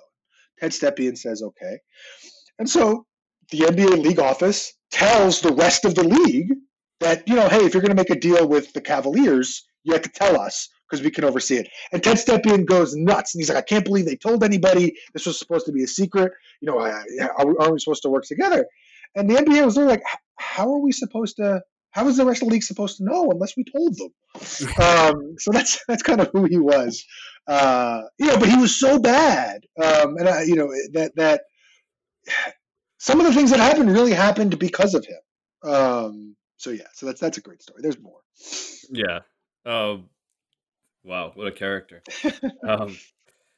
Ted 0.58 0.72
Stepien 0.72 1.16
says 1.16 1.42
okay, 1.42 1.78
and 2.58 2.68
so 2.68 3.06
the 3.50 3.60
NBA 3.60 4.02
league 4.02 4.18
office 4.18 4.72
tells 4.90 5.40
the 5.40 5.52
rest 5.52 5.84
of 5.84 5.94
the 5.94 6.04
league 6.04 6.52
that 7.00 7.28
you 7.28 7.36
know, 7.36 7.48
hey, 7.48 7.64
if 7.64 7.74
you're 7.74 7.82
going 7.82 7.96
to 7.96 8.02
make 8.02 8.10
a 8.10 8.18
deal 8.18 8.48
with 8.48 8.72
the 8.72 8.80
Cavaliers, 8.80 9.68
you 9.84 9.92
have 9.92 10.02
to 10.02 10.10
tell 10.10 10.40
us 10.40 10.68
because 10.88 11.04
we 11.04 11.10
can 11.10 11.24
oversee 11.24 11.56
it. 11.56 11.68
And 11.92 12.02
Ted 12.02 12.16
Stepien 12.16 12.64
goes 12.64 12.96
nuts, 12.96 13.34
and 13.34 13.40
he's 13.40 13.50
like, 13.50 13.58
I 13.58 13.62
can't 13.62 13.84
believe 13.84 14.06
they 14.06 14.16
told 14.16 14.42
anybody. 14.42 14.94
This 15.12 15.26
was 15.26 15.38
supposed 15.38 15.66
to 15.66 15.72
be 15.72 15.84
a 15.84 15.86
secret. 15.86 16.32
You 16.60 16.66
know, 16.66 16.78
are 16.78 17.72
we 17.72 17.78
supposed 17.78 18.02
to 18.02 18.08
work 18.08 18.24
together? 18.24 18.66
And 19.14 19.28
the 19.28 19.34
NBA 19.34 19.64
was 19.64 19.76
like, 19.76 20.02
how 20.36 20.72
are 20.72 20.78
we 20.80 20.92
supposed 20.92 21.36
to? 21.36 21.62
How 21.90 22.06
is 22.06 22.16
the 22.16 22.26
rest 22.26 22.42
of 22.42 22.48
the 22.48 22.52
league 22.52 22.62
supposed 22.62 22.98
to 22.98 23.04
know 23.04 23.30
unless 23.30 23.56
we 23.56 23.64
told 23.64 23.96
them? 23.96 24.10
um, 24.82 25.34
so 25.38 25.50
that's 25.50 25.82
that's 25.88 26.02
kind 26.02 26.20
of 26.20 26.30
who 26.32 26.44
he 26.44 26.58
was, 26.58 27.04
uh, 27.46 28.02
you 28.18 28.26
know. 28.26 28.38
But 28.38 28.48
he 28.48 28.56
was 28.56 28.78
so 28.78 28.98
bad, 28.98 29.62
um, 29.82 30.16
and 30.16 30.28
I, 30.28 30.42
you 30.42 30.54
know 30.54 30.68
that 30.92 31.12
that 31.16 31.42
some 32.98 33.20
of 33.20 33.26
the 33.26 33.32
things 33.32 33.50
that 33.50 33.60
happened 33.60 33.90
really 33.90 34.12
happened 34.12 34.58
because 34.58 34.94
of 34.94 35.06
him. 35.06 35.70
Um, 35.70 36.36
so 36.56 36.70
yeah, 36.70 36.88
so 36.92 37.06
that's 37.06 37.20
that's 37.20 37.38
a 37.38 37.40
great 37.40 37.62
story. 37.62 37.80
There's 37.82 38.00
more. 38.00 38.20
Yeah. 38.90 39.20
Um, 39.64 40.08
wow, 41.04 41.32
what 41.34 41.46
a 41.46 41.52
character. 41.52 42.02
um, 42.68 42.96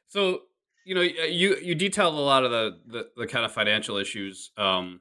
so 0.08 0.42
you 0.84 0.94
know, 0.94 1.02
you 1.02 1.56
you 1.56 1.74
detailed 1.74 2.14
a 2.14 2.18
lot 2.18 2.44
of 2.44 2.50
the 2.50 2.78
the, 2.86 3.06
the 3.16 3.26
kind 3.26 3.44
of 3.44 3.52
financial 3.52 3.96
issues 3.96 4.50
um, 4.56 5.00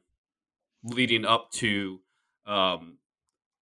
leading 0.83 1.25
up 1.25 1.51
to 1.51 2.00
um, 2.45 2.98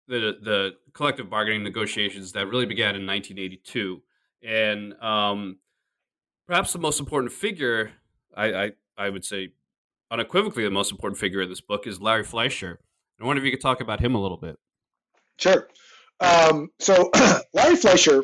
the 0.08 0.38
the 0.42 0.76
collective 0.94 1.30
bargaining 1.30 1.64
negotiations 1.64 2.32
that 2.34 2.48
really 2.48 2.66
began 2.66 2.96
in 2.96 3.06
1982, 3.06 4.02
and 4.44 4.94
um, 5.02 5.58
perhaps 6.48 6.74
the 6.74 6.80
most 6.80 7.00
important 7.00 7.32
figure, 7.32 7.92
I, 8.36 8.54
I, 8.54 8.72
I 8.98 9.10
would 9.10 9.26
say, 9.26 9.50
unequivocally 10.10 10.64
the 10.64 10.72
most 10.72 10.92
important 10.92 11.20
figure 11.20 11.42
in 11.42 11.50
this 11.50 11.62
book 11.62 11.86
is 11.86 12.02
Larry 12.02 12.24
Fleisher. 12.24 12.80
I 13.22 13.26
wonder 13.26 13.42
if 13.42 13.46
you 13.46 13.52
could 13.52 13.62
talk 13.62 13.82
about 13.82 14.00
him 14.00 14.16
a 14.16 14.22
little 14.22 14.38
bit. 14.38 14.58
Sure. 15.38 15.68
Um, 16.20 16.70
so 16.80 17.12
Larry 17.54 17.76
Fleisher, 17.76 18.24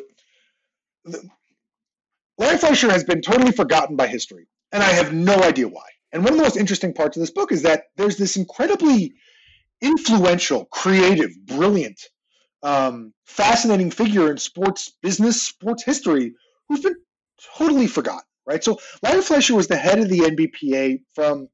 Larry 2.38 2.58
Fleisher 2.58 2.90
has 2.90 3.04
been 3.04 3.20
totally 3.20 3.52
forgotten 3.52 3.96
by 3.96 4.06
history, 4.06 4.48
and 4.72 4.82
I 4.82 4.90
have 4.90 5.12
no 5.12 5.34
idea 5.42 5.68
why. 5.68 5.86
And 6.14 6.22
one 6.22 6.32
of 6.32 6.38
the 6.38 6.44
most 6.44 6.56
interesting 6.56 6.94
parts 6.94 7.16
of 7.16 7.20
this 7.20 7.32
book 7.32 7.50
is 7.50 7.62
that 7.62 7.86
there's 7.96 8.16
this 8.16 8.36
incredibly 8.36 9.14
influential, 9.82 10.64
creative, 10.66 11.32
brilliant, 11.44 12.00
um, 12.62 13.12
fascinating 13.26 13.90
figure 13.90 14.30
in 14.30 14.38
sports 14.38 14.92
business, 15.02 15.42
sports 15.42 15.82
history, 15.82 16.34
who's 16.68 16.80
been 16.80 16.94
totally 17.56 17.88
forgotten, 17.88 18.22
right? 18.46 18.62
So 18.62 18.78
Larry 19.02 19.22
Fleisher 19.22 19.56
was 19.56 19.66
the 19.66 19.76
head 19.76 19.98
of 19.98 20.08
the 20.08 20.20
NBPA 20.20 21.00
from 21.16 21.48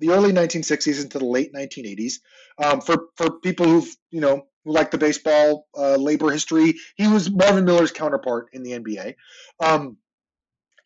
the 0.00 0.10
early 0.10 0.32
1960s 0.32 1.00
into 1.00 1.20
the 1.20 1.24
late 1.24 1.52
1980s. 1.54 2.14
Um, 2.62 2.80
for 2.80 3.06
for 3.16 3.38
people 3.38 3.66
who've 3.66 3.96
you 4.10 4.20
know 4.20 4.48
who 4.64 4.72
like 4.72 4.90
the 4.90 4.98
baseball 4.98 5.68
uh, 5.78 5.94
labor 5.94 6.30
history, 6.32 6.74
he 6.96 7.06
was 7.06 7.30
Marvin 7.30 7.64
Miller's 7.64 7.92
counterpart 7.92 8.48
in 8.52 8.64
the 8.64 8.72
NBA, 8.72 9.14
um, 9.60 9.98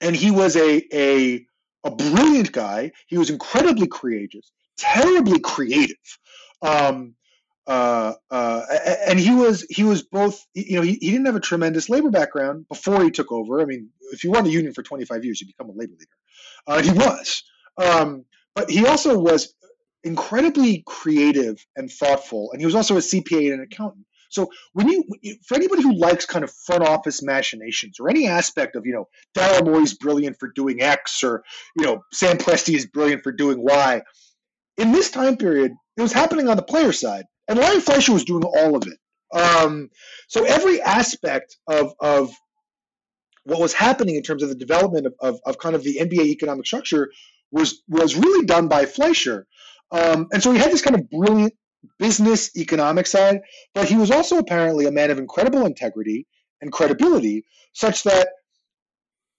and 0.02 0.14
he 0.14 0.30
was 0.30 0.56
a 0.56 0.82
a 0.92 1.46
a 1.84 1.90
brilliant 1.90 2.52
guy. 2.52 2.92
He 3.06 3.18
was 3.18 3.30
incredibly 3.30 3.86
courageous, 3.86 4.50
terribly 4.76 5.38
creative. 5.40 5.96
Um, 6.62 7.14
uh, 7.66 8.14
uh, 8.30 8.62
and 9.06 9.18
he 9.18 9.30
was 9.30 9.66
he 9.70 9.84
was 9.84 10.02
both 10.02 10.44
you 10.54 10.76
know 10.76 10.82
he, 10.82 10.98
he 11.00 11.10
didn't 11.10 11.26
have 11.26 11.36
a 11.36 11.40
tremendous 11.40 11.88
labor 11.88 12.10
background 12.10 12.66
before 12.68 13.02
he 13.02 13.10
took 13.10 13.32
over. 13.32 13.60
I 13.60 13.64
mean, 13.64 13.88
if 14.12 14.22
you 14.22 14.32
run 14.32 14.46
a 14.46 14.50
union 14.50 14.74
for 14.74 14.82
25 14.82 15.24
years, 15.24 15.40
you 15.40 15.46
become 15.46 15.70
a 15.70 15.72
labor 15.72 15.94
leader. 15.98 16.06
Uh, 16.66 16.82
he 16.82 16.90
was, 16.90 17.42
um, 17.78 18.24
but 18.54 18.70
he 18.70 18.86
also 18.86 19.18
was 19.18 19.54
incredibly 20.02 20.82
creative 20.86 21.64
and 21.74 21.90
thoughtful, 21.90 22.50
and 22.52 22.60
he 22.60 22.66
was 22.66 22.74
also 22.74 22.96
a 22.96 23.00
CPA 23.00 23.52
and 23.52 23.60
an 23.60 23.60
accountant. 23.62 24.04
So 24.34 24.50
when 24.72 24.88
you, 24.88 25.04
for 25.46 25.54
anybody 25.54 25.82
who 25.82 25.94
likes 25.94 26.26
kind 26.26 26.44
of 26.44 26.52
front 26.52 26.82
office 26.82 27.22
machinations 27.22 28.00
or 28.00 28.08
any 28.08 28.26
aspect 28.26 28.76
of, 28.76 28.84
you 28.84 28.92
know, 28.92 29.08
Daryl 29.36 29.64
Morey's 29.64 29.94
brilliant 29.94 30.38
for 30.38 30.48
doing 30.48 30.82
X 30.82 31.22
or, 31.22 31.44
you 31.76 31.84
know, 31.84 32.02
Sam 32.12 32.36
Presti 32.36 32.74
is 32.74 32.86
brilliant 32.86 33.22
for 33.22 33.32
doing 33.32 33.62
Y. 33.62 34.02
In 34.76 34.92
this 34.92 35.10
time 35.10 35.36
period, 35.36 35.72
it 35.96 36.02
was 36.02 36.12
happening 36.12 36.48
on 36.48 36.56
the 36.56 36.62
player 36.62 36.92
side, 36.92 37.26
and 37.46 37.58
Larry 37.58 37.80
Fleisher 37.80 38.12
was 38.12 38.24
doing 38.24 38.42
all 38.42 38.76
of 38.76 38.84
it. 38.86 38.98
Um, 39.32 39.90
so 40.28 40.44
every 40.44 40.80
aspect 40.82 41.56
of, 41.68 41.94
of 42.00 42.32
what 43.44 43.60
was 43.60 43.72
happening 43.72 44.16
in 44.16 44.22
terms 44.22 44.42
of 44.42 44.48
the 44.48 44.54
development 44.54 45.06
of, 45.06 45.14
of, 45.20 45.40
of 45.46 45.58
kind 45.58 45.74
of 45.74 45.84
the 45.84 45.98
NBA 46.00 46.26
economic 46.26 46.66
structure 46.66 47.10
was 47.52 47.82
was 47.88 48.16
really 48.16 48.46
done 48.46 48.68
by 48.68 48.84
Fleisher. 48.84 49.46
Um, 49.92 50.26
and 50.32 50.42
so 50.42 50.50
he 50.50 50.58
had 50.58 50.72
this 50.72 50.82
kind 50.82 50.96
of 50.96 51.08
brilliant 51.08 51.54
business 51.98 52.56
economic 52.56 53.06
side, 53.06 53.40
but 53.74 53.88
he 53.88 53.96
was 53.96 54.10
also 54.10 54.38
apparently 54.38 54.86
a 54.86 54.92
man 54.92 55.10
of 55.10 55.18
incredible 55.18 55.66
integrity 55.66 56.26
and 56.60 56.72
credibility, 56.72 57.44
such 57.72 58.02
that 58.04 58.28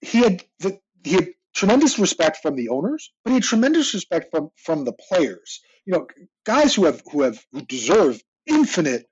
he 0.00 0.18
had 0.18 0.44
the, 0.60 0.78
he 1.04 1.12
had 1.12 1.28
tremendous 1.54 1.98
respect 1.98 2.38
from 2.42 2.56
the 2.56 2.68
owners, 2.68 3.12
but 3.24 3.30
he 3.30 3.34
had 3.34 3.42
tremendous 3.42 3.94
respect 3.94 4.30
from 4.30 4.50
from 4.56 4.84
the 4.84 4.92
players. 4.92 5.60
You 5.86 5.94
know, 5.94 6.06
guys 6.44 6.74
who 6.74 6.84
have 6.84 7.02
who 7.10 7.22
have 7.22 7.44
who 7.52 7.62
deserve 7.62 8.22
infinite 8.46 9.06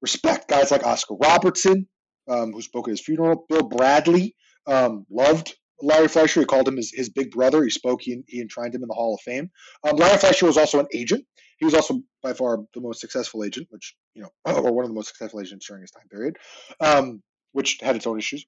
respect. 0.00 0.48
Guys 0.48 0.70
like 0.70 0.84
Oscar 0.84 1.14
Robertson, 1.14 1.88
um, 2.28 2.52
who 2.52 2.62
spoke 2.62 2.88
at 2.88 2.92
his 2.92 3.00
funeral. 3.00 3.46
Bill 3.48 3.62
Bradley 3.62 4.34
um, 4.66 5.06
loved 5.10 5.54
Larry 5.80 6.08
Fleisher. 6.08 6.40
He 6.40 6.46
called 6.46 6.68
him 6.68 6.76
his, 6.76 6.92
his 6.92 7.08
big 7.08 7.30
brother. 7.30 7.62
He 7.62 7.70
spoke. 7.70 8.02
He, 8.02 8.22
he 8.26 8.40
enshrined 8.40 8.74
him 8.74 8.82
in 8.82 8.88
the 8.88 8.94
Hall 8.94 9.14
of 9.14 9.20
Fame. 9.20 9.50
Um, 9.88 9.96
Larry 9.96 10.18
Fleisher 10.18 10.46
was 10.46 10.56
also 10.56 10.80
an 10.80 10.88
agent. 10.92 11.24
He 11.58 11.64
was 11.64 11.74
also 11.74 12.00
by 12.22 12.32
far 12.32 12.58
the 12.74 12.80
most 12.80 13.00
successful 13.00 13.44
agent, 13.44 13.68
which 13.70 13.94
you 14.14 14.22
know, 14.22 14.30
or 14.44 14.72
one 14.72 14.84
of 14.84 14.90
the 14.90 14.94
most 14.94 15.08
successful 15.08 15.40
agents 15.40 15.66
during 15.66 15.82
his 15.82 15.90
time 15.90 16.08
period, 16.10 16.36
um, 16.80 17.22
which 17.52 17.78
had 17.80 17.96
its 17.96 18.06
own 18.06 18.18
issues. 18.18 18.46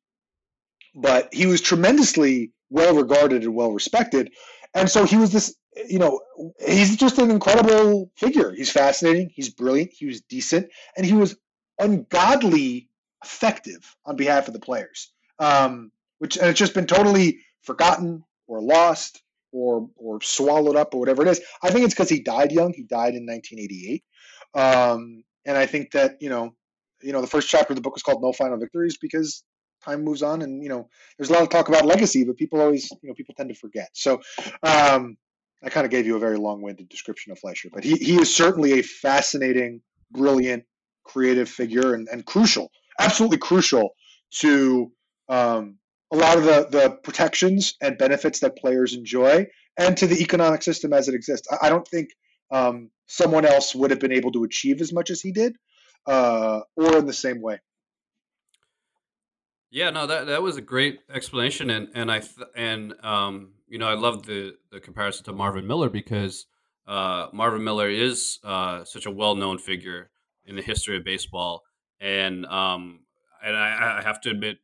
But 0.94 1.32
he 1.32 1.46
was 1.46 1.60
tremendously 1.60 2.52
well 2.70 2.94
regarded 2.94 3.42
and 3.44 3.54
well 3.54 3.72
respected, 3.72 4.32
and 4.74 4.88
so 4.88 5.04
he 5.04 5.16
was 5.16 5.32
this. 5.32 5.54
You 5.88 6.00
know, 6.00 6.20
he's 6.66 6.96
just 6.96 7.18
an 7.18 7.30
incredible 7.30 8.10
figure. 8.16 8.52
He's 8.52 8.72
fascinating. 8.72 9.30
He's 9.32 9.50
brilliant. 9.50 9.92
He 9.92 10.06
was 10.06 10.20
decent, 10.22 10.68
and 10.96 11.06
he 11.06 11.12
was 11.12 11.36
ungodly 11.78 12.88
effective 13.24 13.96
on 14.04 14.16
behalf 14.16 14.48
of 14.48 14.54
the 14.54 14.60
players. 14.60 15.12
Um, 15.38 15.92
which 16.18 16.36
and 16.36 16.46
it's 16.48 16.58
just 16.58 16.74
been 16.74 16.86
totally 16.86 17.38
forgotten 17.62 18.24
or 18.46 18.60
lost 18.60 19.22
or 19.52 19.88
or 19.96 20.20
swallowed 20.20 20.76
up 20.76 20.94
or 20.94 21.00
whatever 21.00 21.22
it 21.22 21.28
is. 21.28 21.40
I 21.62 21.70
think 21.70 21.84
it's 21.84 21.94
because 21.94 22.08
he 22.08 22.20
died 22.20 22.52
young. 22.52 22.72
He 22.72 22.82
died 22.82 23.14
in 23.14 23.26
1988, 23.26 24.04
um, 24.54 25.24
and 25.44 25.56
I 25.56 25.66
think 25.66 25.92
that 25.92 26.16
you 26.20 26.28
know, 26.28 26.54
you 27.02 27.12
know, 27.12 27.20
the 27.20 27.26
first 27.26 27.48
chapter 27.48 27.72
of 27.72 27.76
the 27.76 27.82
book 27.82 27.94
is 27.96 28.02
called 28.02 28.22
"No 28.22 28.32
Final 28.32 28.58
Victories" 28.58 28.96
because 29.00 29.44
time 29.84 30.04
moves 30.04 30.22
on, 30.22 30.42
and 30.42 30.62
you 30.62 30.68
know, 30.68 30.88
there's 31.18 31.30
a 31.30 31.32
lot 31.32 31.42
of 31.42 31.48
talk 31.48 31.68
about 31.68 31.84
legacy, 31.84 32.24
but 32.24 32.36
people 32.36 32.60
always, 32.60 32.90
you 33.02 33.08
know, 33.08 33.14
people 33.14 33.34
tend 33.34 33.48
to 33.48 33.54
forget. 33.54 33.88
So, 33.94 34.20
um, 34.62 35.16
I 35.62 35.70
kind 35.70 35.84
of 35.84 35.90
gave 35.90 36.06
you 36.06 36.16
a 36.16 36.20
very 36.20 36.36
long-winded 36.36 36.88
description 36.88 37.32
of 37.32 37.38
Fleisher, 37.38 37.70
but 37.72 37.84
he 37.84 37.96
he 37.96 38.16
is 38.20 38.34
certainly 38.34 38.78
a 38.78 38.82
fascinating, 38.82 39.80
brilliant, 40.10 40.64
creative 41.04 41.48
figure, 41.48 41.94
and, 41.94 42.08
and 42.08 42.24
crucial, 42.24 42.70
absolutely 42.98 43.38
crucial 43.38 43.94
to 44.32 44.92
um, 45.28 45.78
a 46.12 46.16
lot 46.16 46.38
of 46.38 46.44
the, 46.44 46.66
the 46.70 46.90
protections 46.90 47.74
and 47.80 47.96
benefits 47.98 48.40
that 48.40 48.56
players 48.56 48.94
enjoy 48.94 49.46
and 49.78 49.96
to 49.96 50.06
the 50.06 50.20
economic 50.20 50.62
system 50.62 50.92
as 50.92 51.08
it 51.08 51.14
exists. 51.14 51.48
I, 51.50 51.66
I 51.66 51.68
don't 51.68 51.86
think 51.86 52.10
um, 52.50 52.90
someone 53.06 53.44
else 53.44 53.74
would 53.74 53.90
have 53.90 54.00
been 54.00 54.12
able 54.12 54.32
to 54.32 54.44
achieve 54.44 54.80
as 54.80 54.92
much 54.92 55.10
as 55.10 55.20
he 55.20 55.32
did 55.32 55.56
uh, 56.06 56.60
or 56.76 56.98
in 56.98 57.06
the 57.06 57.12
same 57.12 57.40
way. 57.40 57.58
Yeah, 59.70 59.90
no, 59.90 60.06
that 60.08 60.26
that 60.26 60.42
was 60.42 60.56
a 60.56 60.60
great 60.60 60.98
explanation, 61.12 61.70
and 61.70 61.90
and 61.94 62.10
I 62.10 62.18
th- 62.18 62.48
and 62.56 62.92
um, 63.04 63.52
you 63.68 63.78
know 63.78 63.86
I 63.86 63.94
love 63.94 64.26
the 64.26 64.56
the 64.72 64.80
comparison 64.80 65.24
to 65.26 65.32
Marvin 65.32 65.64
Miller 65.64 65.88
because 65.88 66.46
uh, 66.88 67.28
Marvin 67.32 67.62
Miller 67.62 67.88
is 67.88 68.40
uh, 68.42 68.82
such 68.84 69.06
a 69.06 69.12
well 69.12 69.36
known 69.36 69.58
figure 69.58 70.10
in 70.44 70.56
the 70.56 70.62
history 70.62 70.96
of 70.96 71.04
baseball, 71.04 71.62
and 72.00 72.46
um, 72.46 73.00
and 73.44 73.56
I, 73.56 74.00
I 74.00 74.02
have 74.02 74.20
to 74.22 74.30
admit 74.30 74.58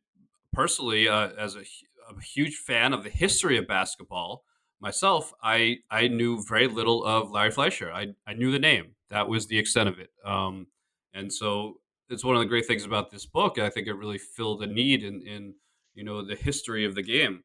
personally, 0.53 1.07
uh, 1.07 1.29
as 1.37 1.55
a, 1.55 1.61
a, 2.09 2.21
huge 2.21 2.55
fan 2.55 2.93
of 2.93 3.03
the 3.03 3.09
history 3.09 3.57
of 3.57 3.67
basketball 3.67 4.43
myself, 4.79 5.33
I 5.41 5.77
I 5.89 6.07
knew 6.07 6.43
very 6.47 6.67
little 6.67 7.03
of 7.03 7.31
Larry 7.31 7.51
Fleisher. 7.51 7.91
I 7.91 8.07
I 8.25 8.33
knew 8.33 8.51
the 8.51 8.59
name. 8.59 8.95
That 9.09 9.27
was 9.27 9.47
the 9.47 9.57
extent 9.57 9.89
of 9.89 9.99
it. 9.99 10.09
Um, 10.25 10.67
and 11.13 11.31
so 11.31 11.79
it's 12.09 12.23
one 12.23 12.35
of 12.35 12.39
the 12.39 12.47
great 12.47 12.65
things 12.65 12.85
about 12.85 13.11
this 13.11 13.25
book. 13.25 13.57
I 13.57 13.69
think 13.69 13.87
it 13.87 13.93
really 13.93 14.17
filled 14.17 14.63
a 14.63 14.67
need 14.67 15.03
in 15.03 15.21
in 15.21 15.55
you 15.93 16.03
know 16.03 16.25
the 16.25 16.35
history 16.35 16.85
of 16.85 16.95
the 16.95 17.03
game. 17.03 17.43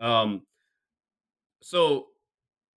Um, 0.00 0.42
so 1.62 2.08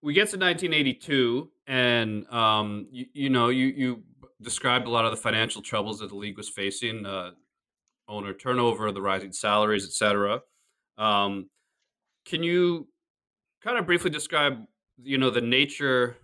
we 0.02 0.14
get 0.14 0.30
to 0.30 0.38
1982, 0.38 1.50
and 1.68 2.28
um, 2.28 2.88
you, 2.92 3.06
you 3.14 3.30
know 3.30 3.50
you 3.50 3.68
you 3.68 4.04
described 4.42 4.88
a 4.88 4.90
lot 4.90 5.06
of 5.06 5.12
the 5.12 5.18
financial 5.18 5.62
troubles 5.62 6.00
that 6.00 6.10
the 6.10 6.16
league 6.16 6.38
was 6.38 6.50
facing. 6.50 7.06
Uh, 7.06 7.32
owner 8.08 8.34
turnover, 8.34 8.92
the 8.92 9.02
rising 9.02 9.32
salaries, 9.32 9.86
etc. 9.86 10.42
Um, 10.98 11.50
can 12.26 12.44
you 12.44 12.88
kind 13.64 13.78
of 13.78 13.86
briefly 13.86 14.10
describe, 14.10 14.64
you 15.02 15.18
know, 15.18 15.30
the 15.30 15.42
nature? 15.42 16.18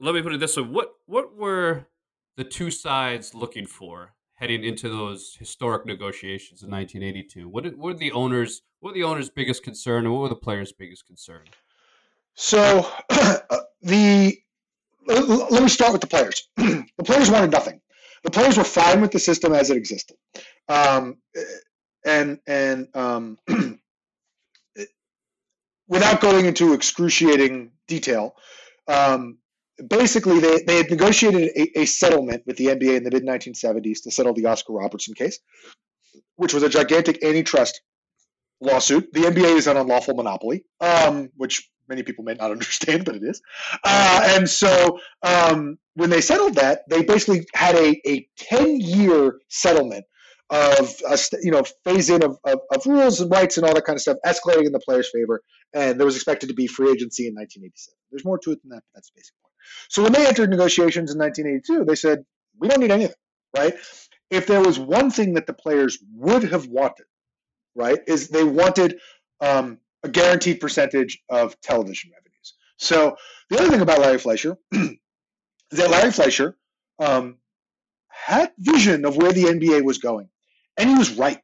Let 0.00 0.14
me 0.14 0.22
put 0.22 0.34
it 0.34 0.40
this 0.40 0.56
way: 0.56 0.64
what 0.64 0.92
what 1.06 1.36
were 1.36 1.86
the 2.36 2.44
two 2.44 2.70
sides 2.70 3.34
looking 3.34 3.66
for 3.66 4.14
heading 4.34 4.64
into 4.64 4.88
those 4.88 5.36
historic 5.38 5.86
negotiations 5.86 6.62
in 6.62 6.70
1982? 6.70 7.48
What 7.48 7.64
did, 7.64 7.76
what 7.76 7.94
were 7.94 7.98
the 7.98 8.12
owners? 8.12 8.62
What 8.80 8.90
were 8.90 8.94
the 8.94 9.04
owners' 9.04 9.30
biggest 9.30 9.62
concern, 9.62 10.04
and 10.04 10.12
what 10.12 10.22
were 10.22 10.28
the 10.28 10.36
players' 10.36 10.72
biggest 10.72 11.06
concern? 11.06 11.42
So, 12.34 12.90
the 13.82 14.38
let 15.06 15.62
me 15.62 15.68
start 15.68 15.92
with 15.92 16.00
the 16.00 16.06
players. 16.06 16.48
the 16.56 17.04
players 17.04 17.30
wanted 17.30 17.50
nothing 17.50 17.80
the 18.24 18.30
players 18.30 18.56
were 18.56 18.64
fine 18.64 19.00
with 19.00 19.10
the 19.10 19.18
system 19.18 19.52
as 19.52 19.70
it 19.70 19.76
existed. 19.76 20.16
Um, 20.68 21.16
and 22.04 22.38
and 22.46 22.88
um, 22.94 23.38
without 25.88 26.20
going 26.20 26.46
into 26.46 26.72
excruciating 26.72 27.72
detail, 27.88 28.34
um, 28.88 29.38
basically 29.88 30.38
they, 30.40 30.62
they 30.66 30.76
had 30.76 30.90
negotiated 30.90 31.50
a, 31.56 31.80
a, 31.80 31.84
settlement 31.84 32.42
with 32.46 32.56
the 32.56 32.66
NBA 32.66 32.96
in 32.96 33.04
the 33.04 33.10
mid 33.10 33.24
1970s 33.24 34.02
to 34.04 34.10
settle 34.10 34.34
the 34.34 34.46
Oscar 34.46 34.74
Robertson 34.74 35.14
case, 35.14 35.38
which 36.36 36.54
was 36.54 36.62
a 36.62 36.68
gigantic 36.68 37.22
antitrust 37.24 37.80
lawsuit. 38.60 39.12
The 39.12 39.22
NBA 39.22 39.56
is 39.56 39.66
an 39.66 39.76
unlawful 39.76 40.14
monopoly, 40.14 40.64
um, 40.80 41.30
which 41.36 41.68
many 41.88 42.02
people 42.02 42.24
may 42.24 42.34
not 42.34 42.50
understand, 42.56 43.04
but 43.04 43.16
it 43.16 43.22
is. 43.22 43.40
Uh, 43.84 44.20
and 44.36 44.48
so 44.48 44.98
um, 45.22 45.78
when 45.94 46.10
they 46.10 46.20
settled 46.20 46.54
that, 46.54 46.82
they 46.88 47.02
basically 47.02 47.46
had 47.54 47.74
a, 47.74 48.00
a 48.06 48.26
10 48.38 48.80
year 48.80 49.38
settlement 49.48 50.04
of 50.52 50.94
a, 51.08 51.18
you 51.40 51.50
know 51.50 51.62
phase 51.82 52.10
in 52.10 52.22
of, 52.22 52.38
of, 52.44 52.60
of, 52.70 52.84
rules 52.84 53.20
and 53.22 53.30
rights 53.30 53.56
and 53.56 53.66
all 53.66 53.74
that 53.74 53.86
kind 53.86 53.96
of 53.96 54.02
stuff 54.02 54.18
escalating 54.26 54.66
in 54.66 54.72
the 54.72 54.80
players' 54.80 55.10
favor, 55.10 55.42
and 55.72 55.98
there 55.98 56.04
was 56.04 56.14
expected 56.14 56.48
to 56.48 56.54
be 56.54 56.66
free 56.66 56.90
agency 56.90 57.26
in 57.26 57.34
1987. 57.34 57.96
There's 58.10 58.24
more 58.24 58.38
to 58.38 58.52
it 58.52 58.62
than 58.62 58.70
that, 58.70 58.82
but 58.82 58.94
that's 58.94 59.10
the 59.10 59.14
basic 59.16 59.34
point. 59.42 59.52
So 59.88 60.02
when 60.02 60.12
they 60.12 60.26
entered 60.26 60.50
negotiations 60.50 61.10
in 61.10 61.18
1982, 61.18 61.86
they 61.86 61.94
said 61.94 62.24
we 62.58 62.68
don't 62.68 62.80
need 62.80 62.90
anything, 62.90 63.16
right? 63.56 63.74
If 64.30 64.46
there 64.46 64.60
was 64.60 64.78
one 64.78 65.10
thing 65.10 65.34
that 65.34 65.46
the 65.46 65.54
players 65.54 65.98
would 66.14 66.44
have 66.44 66.66
wanted, 66.66 67.06
right, 67.74 68.00
is 68.06 68.28
they 68.28 68.44
wanted 68.44 68.98
um, 69.40 69.78
a 70.02 70.08
guaranteed 70.08 70.60
percentage 70.60 71.22
of 71.28 71.60
television 71.60 72.10
revenues. 72.10 72.54
So 72.76 73.16
the 73.50 73.58
other 73.58 73.70
thing 73.70 73.80
about 73.80 74.00
Larry 74.00 74.18
Fleisher 74.18 74.56
is 74.72 74.98
that 75.72 75.90
Larry 75.90 76.10
Fleisher 76.10 76.56
um, 76.98 77.38
had 78.08 78.52
vision 78.58 79.04
of 79.04 79.16
where 79.16 79.32
the 79.32 79.44
NBA 79.44 79.84
was 79.84 79.98
going, 79.98 80.28
and 80.76 80.90
he 80.90 80.96
was 80.96 81.10
right. 81.12 81.40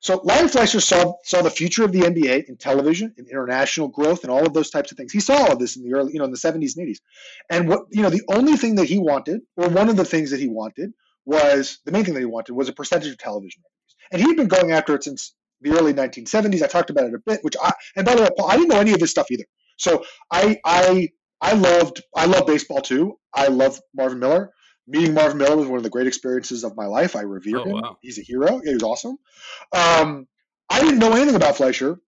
So 0.00 0.18
Larry 0.24 0.48
Fleisher 0.48 0.80
saw 0.80 1.12
saw 1.24 1.42
the 1.42 1.50
future 1.50 1.84
of 1.84 1.92
the 1.92 2.00
NBA 2.00 2.44
in 2.44 2.56
television, 2.56 3.14
in 3.18 3.26
international 3.26 3.88
growth, 3.88 4.22
and 4.24 4.32
all 4.32 4.46
of 4.46 4.54
those 4.54 4.70
types 4.70 4.90
of 4.90 4.96
things. 4.96 5.12
He 5.12 5.20
saw 5.20 5.34
all 5.34 5.52
of 5.52 5.58
this 5.58 5.76
in 5.76 5.82
the 5.82 5.92
early, 5.94 6.14
you 6.14 6.18
know, 6.18 6.24
in 6.24 6.30
the 6.30 6.38
70s 6.38 6.76
and 6.76 6.88
80s. 6.88 6.98
And 7.50 7.68
what 7.68 7.82
you 7.90 8.02
know, 8.02 8.08
the 8.08 8.22
only 8.28 8.56
thing 8.56 8.76
that 8.76 8.86
he 8.86 8.98
wanted, 8.98 9.42
or 9.56 9.68
one 9.68 9.90
of 9.90 9.96
the 9.96 10.06
things 10.06 10.30
that 10.30 10.40
he 10.40 10.48
wanted, 10.48 10.94
was 11.26 11.80
the 11.84 11.92
main 11.92 12.04
thing 12.04 12.14
that 12.14 12.20
he 12.20 12.26
wanted 12.26 12.54
was 12.54 12.68
a 12.68 12.72
percentage 12.72 13.12
of 13.12 13.18
television 13.18 13.62
revenues. 13.62 13.96
And 14.10 14.22
he'd 14.22 14.36
been 14.36 14.48
going 14.48 14.72
after 14.72 14.94
it 14.94 15.04
since 15.04 15.34
the 15.60 15.70
early 15.72 15.92
1970s. 15.92 16.62
I 16.62 16.66
talked 16.66 16.90
about 16.90 17.04
it 17.04 17.14
a 17.14 17.18
bit, 17.18 17.40
which 17.42 17.56
I 17.62 17.72
and 17.96 18.06
by 18.06 18.14
the 18.14 18.22
way, 18.22 18.28
Paul, 18.36 18.50
I 18.50 18.56
didn't 18.56 18.68
know 18.68 18.80
any 18.80 18.92
of 18.92 19.00
this 19.00 19.10
stuff 19.10 19.30
either. 19.30 19.44
So 19.76 20.04
I 20.30 20.58
I 20.64 21.08
I 21.40 21.54
loved 21.54 22.02
I 22.16 22.26
love 22.26 22.46
baseball 22.46 22.80
too. 22.80 23.18
I 23.34 23.48
love 23.48 23.80
Marvin 23.94 24.18
Miller. 24.18 24.50
Meeting 24.86 25.14
Marvin 25.14 25.38
Miller 25.38 25.56
was 25.56 25.68
one 25.68 25.76
of 25.76 25.84
the 25.84 25.90
great 25.90 26.06
experiences 26.06 26.64
of 26.64 26.76
my 26.76 26.86
life. 26.86 27.14
I 27.14 27.20
revere 27.20 27.58
oh, 27.58 27.64
him. 27.64 27.80
Wow. 27.80 27.98
He's 28.00 28.18
a 28.18 28.22
hero. 28.22 28.60
He 28.64 28.74
was 28.74 28.82
awesome. 28.82 29.18
Um, 29.72 30.26
I 30.68 30.80
didn't 30.80 30.98
know 30.98 31.12
anything 31.12 31.36
about 31.36 31.56
Fleisher. 31.56 31.98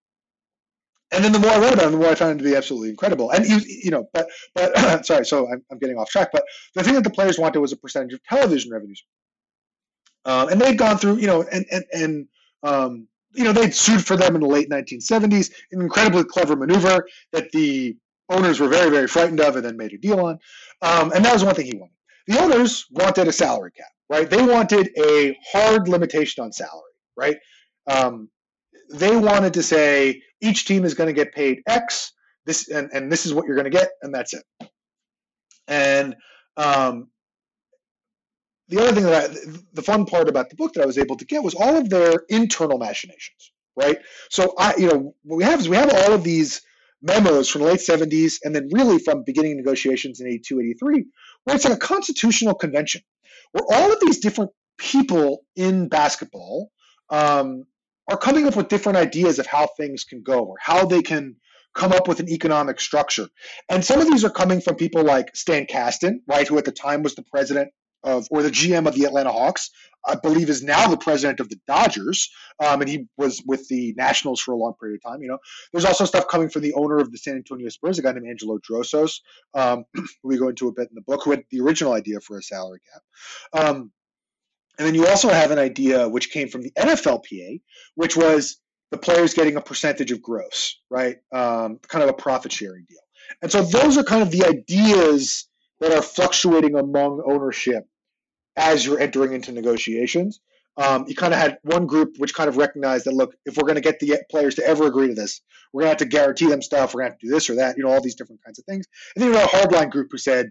And 1.11 1.23
then 1.23 1.31
the 1.31 1.39
more 1.39 1.51
I 1.51 1.59
read 1.59 1.73
about 1.73 1.85
him, 1.85 1.91
the 1.91 1.97
more 1.99 2.09
I 2.09 2.15
found 2.15 2.31
him 2.33 2.37
to 2.39 2.43
be 2.43 2.55
absolutely 2.55 2.89
incredible. 2.89 3.29
And 3.29 3.45
he, 3.45 3.81
you 3.83 3.91
know, 3.91 4.07
but 4.13 4.27
but 4.55 4.75
sorry, 5.05 5.25
so 5.25 5.47
I'm, 5.47 5.63
I'm 5.71 5.77
getting 5.77 5.97
off 5.97 6.09
track. 6.09 6.29
But 6.33 6.43
the 6.75 6.83
thing 6.83 6.95
that 6.95 7.03
the 7.03 7.11
players 7.11 7.37
wanted 7.37 7.59
was 7.59 7.71
a 7.71 7.77
percentage 7.77 8.13
of 8.13 8.23
television 8.23 8.71
revenues. 8.71 9.03
Um, 10.25 10.49
and 10.49 10.59
they'd 10.59 10.77
gone 10.77 10.97
through, 10.97 11.17
you 11.17 11.27
know, 11.27 11.43
and 11.43 11.65
and 11.71 11.85
and 11.93 12.27
um, 12.63 13.07
you 13.35 13.43
know, 13.43 13.53
they'd 13.53 13.73
sued 13.73 14.05
for 14.05 14.15
them 14.15 14.35
in 14.35 14.41
the 14.41 14.47
late 14.47 14.69
1970s, 14.69 15.51
an 15.71 15.81
incredibly 15.81 16.23
clever 16.23 16.55
maneuver 16.55 17.07
that 17.31 17.51
the 17.51 17.97
owners 18.29 18.59
were 18.59 18.67
very, 18.67 18.89
very 18.89 19.07
frightened 19.07 19.39
of 19.41 19.55
and 19.55 19.65
then 19.65 19.77
made 19.77 19.93
a 19.93 19.97
deal 19.97 20.19
on. 20.19 20.39
Um, 20.81 21.11
and 21.13 21.23
that 21.25 21.33
was 21.33 21.43
one 21.43 21.55
thing 21.55 21.65
he 21.65 21.77
wanted. 21.77 21.93
The 22.27 22.41
owners 22.41 22.85
wanted 22.91 23.27
a 23.27 23.33
salary 23.33 23.71
cap, 23.71 23.91
right? 24.09 24.29
They 24.29 24.41
wanted 24.41 24.89
a 24.97 25.37
hard 25.51 25.87
limitation 25.87 26.43
on 26.43 26.51
salary, 26.51 26.93
right? 27.17 27.37
Um, 27.87 28.29
they 28.93 29.15
wanted 29.15 29.53
to 29.55 29.63
say 29.63 30.21
each 30.41 30.65
team 30.65 30.85
is 30.85 30.93
going 30.93 31.07
to 31.07 31.13
get 31.13 31.33
paid 31.33 31.61
X, 31.67 32.13
this 32.45 32.69
and, 32.69 32.89
and 32.93 33.11
this 33.11 33.25
is 33.25 33.33
what 33.33 33.45
you're 33.45 33.55
going 33.55 33.71
to 33.71 33.77
get, 33.77 33.89
and 34.01 34.13
that's 34.13 34.33
it. 34.33 34.43
And 35.67 36.15
um, 36.57 37.09
the 38.73 38.81
other 38.81 38.93
thing 38.93 39.03
that 39.03 39.29
I, 39.29 39.35
the 39.73 39.83
fun 39.83 40.05
part 40.05 40.27
about 40.27 40.49
the 40.49 40.55
book 40.55 40.73
that 40.73 40.81
I 40.81 40.85
was 40.85 40.97
able 40.97 41.15
to 41.17 41.25
get 41.25 41.43
was 41.43 41.53
all 41.53 41.77
of 41.77 41.89
their 41.89 42.23
internal 42.29 42.79
machinations, 42.79 43.51
right? 43.75 43.97
So 44.29 44.55
I, 44.57 44.75
you 44.77 44.87
know, 44.87 45.15
what 45.23 45.37
we 45.37 45.43
have 45.43 45.59
is 45.59 45.69
we 45.69 45.75
have 45.75 45.93
all 45.93 46.13
of 46.13 46.23
these 46.23 46.61
memos 47.01 47.49
from 47.49 47.61
the 47.61 47.67
late 47.67 47.81
70s 47.81 48.35
and 48.43 48.55
then 48.55 48.69
really 48.71 48.97
from 48.97 49.23
beginning 49.23 49.57
negotiations 49.57 50.21
in 50.21 50.27
82, 50.27 50.59
83, 50.61 51.05
where 51.43 51.55
it's 51.55 51.65
like 51.65 51.75
a 51.75 51.77
constitutional 51.77 52.55
convention 52.55 53.01
where 53.51 53.63
all 53.69 53.91
of 53.91 53.99
these 53.99 54.19
different 54.19 54.49
people 54.77 55.45
in 55.55 55.87
basketball 55.87 56.71
um, 57.09 57.65
are 58.09 58.17
coming 58.17 58.47
up 58.47 58.55
with 58.55 58.69
different 58.69 58.97
ideas 58.97 59.37
of 59.37 59.45
how 59.45 59.67
things 59.77 60.03
can 60.03 60.23
go 60.23 60.39
or 60.39 60.55
how 60.59 60.85
they 60.85 61.03
can 61.03 61.35
come 61.75 61.91
up 61.91 62.07
with 62.07 62.19
an 62.19 62.29
economic 62.29 62.79
structure. 62.79 63.27
And 63.69 63.85
some 63.85 63.99
of 63.99 64.07
these 64.07 64.23
are 64.23 64.29
coming 64.29 64.61
from 64.61 64.75
people 64.75 65.03
like 65.03 65.35
Stan 65.35 65.65
Kasten, 65.65 66.21
right, 66.27 66.47
who 66.47 66.57
at 66.57 66.65
the 66.65 66.71
time 66.71 67.03
was 67.03 67.15
the 67.15 67.23
president 67.23 67.69
of, 68.03 68.27
or 68.31 68.43
the 68.43 68.49
GM 68.49 68.87
of 68.87 68.95
the 68.95 69.05
Atlanta 69.05 69.31
Hawks, 69.31 69.69
I 70.05 70.15
believe 70.15 70.49
is 70.49 70.63
now 70.63 70.87
the 70.87 70.97
president 70.97 71.39
of 71.39 71.49
the 71.49 71.59
Dodgers, 71.65 72.29
um, 72.59 72.81
and 72.81 72.89
he 72.89 73.07
was 73.17 73.41
with 73.45 73.67
the 73.69 73.93
Nationals 73.95 74.41
for 74.41 74.51
a 74.51 74.57
long 74.57 74.73
period 74.79 74.99
of 74.99 75.11
time. 75.11 75.21
You 75.21 75.29
know, 75.29 75.39
there's 75.71 75.85
also 75.85 76.05
stuff 76.05 76.27
coming 76.27 76.49
from 76.49 76.61
the 76.61 76.73
owner 76.73 76.97
of 76.97 77.11
the 77.11 77.17
San 77.17 77.35
Antonio 77.35 77.69
Spurs, 77.69 77.99
a 77.99 78.01
guy 78.01 78.11
named 78.11 78.27
Angelo 78.27 78.59
Drossos, 78.59 79.21
um, 79.53 79.85
we 80.23 80.37
go 80.37 80.49
into 80.49 80.67
a 80.67 80.73
bit 80.73 80.89
in 80.89 80.95
the 80.95 81.01
book, 81.01 81.23
who 81.23 81.31
had 81.31 81.43
the 81.51 81.61
original 81.61 81.93
idea 81.93 82.19
for 82.19 82.37
a 82.37 82.43
salary 82.43 82.81
cap. 82.91 83.65
Um, 83.65 83.91
And 84.77 84.87
then 84.87 84.95
you 84.95 85.07
also 85.07 85.29
have 85.29 85.51
an 85.51 85.59
idea 85.59 86.09
which 86.09 86.31
came 86.31 86.47
from 86.49 86.63
the 86.63 86.71
NFLPA, 86.71 87.61
which 87.95 88.17
was 88.17 88.57
the 88.91 88.97
players 88.97 89.33
getting 89.33 89.55
a 89.55 89.61
percentage 89.61 90.11
of 90.11 90.21
gross, 90.21 90.79
right? 90.89 91.17
Um, 91.31 91.79
kind 91.87 92.03
of 92.03 92.09
a 92.09 92.13
profit 92.13 92.51
sharing 92.51 92.85
deal. 92.89 92.99
And 93.41 93.51
so 93.51 93.61
those 93.61 93.97
are 93.97 94.03
kind 94.03 94.21
of 94.23 94.31
the 94.31 94.45
ideas 94.45 95.47
that 95.79 95.91
are 95.91 96.01
fluctuating 96.01 96.75
among 96.75 97.23
ownership 97.25 97.85
as 98.55 98.85
you're 98.85 98.99
entering 98.99 99.33
into 99.33 99.51
negotiations. 99.51 100.39
Um, 100.75 101.05
you 101.07 101.15
kind 101.15 101.33
of 101.33 101.39
had 101.39 101.59
one 101.61 101.85
group 101.85 102.15
which 102.17 102.33
kind 102.33 102.49
of 102.49 102.57
recognized 102.57 103.05
that 103.05 103.13
look, 103.13 103.35
if 103.45 103.57
we're 103.57 103.67
going 103.67 103.75
to 103.75 103.81
get 103.81 103.99
the 103.99 104.17
players 104.31 104.55
to 104.55 104.65
ever 104.65 104.87
agree 104.87 105.07
to 105.07 105.13
this, 105.13 105.41
we're 105.71 105.81
going 105.81 105.95
to 105.95 106.03
have 106.03 106.09
to 106.09 106.17
guarantee 106.17 106.47
them 106.47 106.63
stuff. 106.63 106.93
We're 106.93 107.01
going 107.01 107.11
to 107.11 107.13
have 107.13 107.19
to 107.19 107.27
do 107.27 107.31
this 107.31 107.49
or 107.49 107.55
that, 107.55 107.77
you 107.77 107.83
know, 107.83 107.91
all 107.91 108.01
these 108.01 108.15
different 108.15 108.43
kinds 108.43 108.57
of 108.57 108.65
things. 108.65 108.87
And 109.15 109.23
then 109.23 109.31
you 109.31 109.37
had 109.37 109.47
a 109.47 109.51
hardline 109.51 109.91
group 109.91 110.07
who 110.11 110.17
said, 110.17 110.49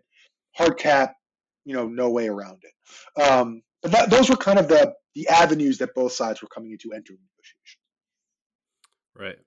hard 0.55 0.79
cap, 0.79 1.15
you 1.65 1.75
know, 1.75 1.89
no 1.89 2.11
way 2.11 2.29
around 2.29 2.63
it. 2.63 3.23
Um, 3.23 3.63
but 3.83 3.91
that, 3.91 4.11
those 4.11 4.31
were 4.31 4.37
kind 4.37 4.59
of 4.59 4.69
the 4.69 4.95
the 5.15 5.29
avenues 5.29 5.79
that 5.79 5.95
both 5.95 6.13
sides 6.13 6.41
were 6.41 6.49
coming 6.49 6.71
into 6.71 6.93
entering 6.93 7.19
negotiations. 7.21 7.77
Right. 9.15 9.39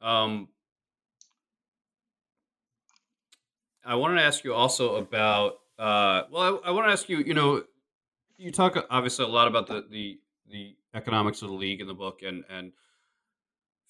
Um, 0.00 0.48
I 3.84 3.96
wanted 3.96 4.16
to 4.16 4.22
ask 4.22 4.44
you 4.44 4.54
also 4.54 4.96
about. 4.96 5.54
Uh, 5.78 6.22
well, 6.30 6.60
I, 6.64 6.68
I 6.68 6.70
want 6.70 6.86
to 6.86 6.92
ask 6.92 7.08
you. 7.08 7.18
You 7.18 7.34
know, 7.34 7.62
you 8.38 8.50
talk 8.50 8.76
obviously 8.90 9.24
a 9.24 9.28
lot 9.28 9.48
about 9.48 9.66
the 9.66 9.84
the 9.90 10.18
the 10.50 10.76
economics 10.94 11.42
of 11.42 11.48
the 11.48 11.54
league 11.54 11.80
in 11.80 11.86
the 11.86 11.94
book 11.94 12.20
and 12.22 12.44
and 12.48 12.72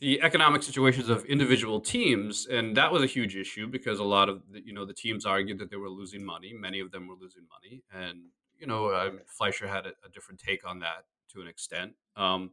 the 0.01 0.21
economic 0.23 0.63
situations 0.63 1.09
of 1.09 1.25
individual 1.25 1.81
teams 1.81 2.47
and 2.47 2.77
that 2.77 2.93
was 2.93 3.03
a 3.03 3.07
huge 3.07 3.35
issue 3.35 3.67
because 3.67 3.99
a 3.99 4.05
lot 4.05 4.29
of 4.29 4.43
the, 4.53 4.61
you 4.65 4.73
know 4.73 4.85
the 4.85 4.95
teams 4.95 5.25
argued 5.25 5.59
that 5.59 5.71
they 5.71 5.77
were 5.77 5.89
losing 5.89 6.25
money. 6.25 6.53
Many 6.53 6.81
of 6.81 6.91
them 6.91 7.09
were 7.09 7.15
losing 7.21 7.45
money 7.49 7.83
and 7.93 8.27
you 8.59 8.67
know 8.67 8.95
um, 8.95 9.21
fleisher 9.27 9.67
had 9.67 9.87
a, 9.87 9.91
a, 10.05 10.09
different 10.13 10.41
take 10.41 10.67
on 10.67 10.81
that 10.81 11.05
to 11.33 11.41
an 11.41 11.49
extent. 11.49 11.93
Um, 12.17 12.53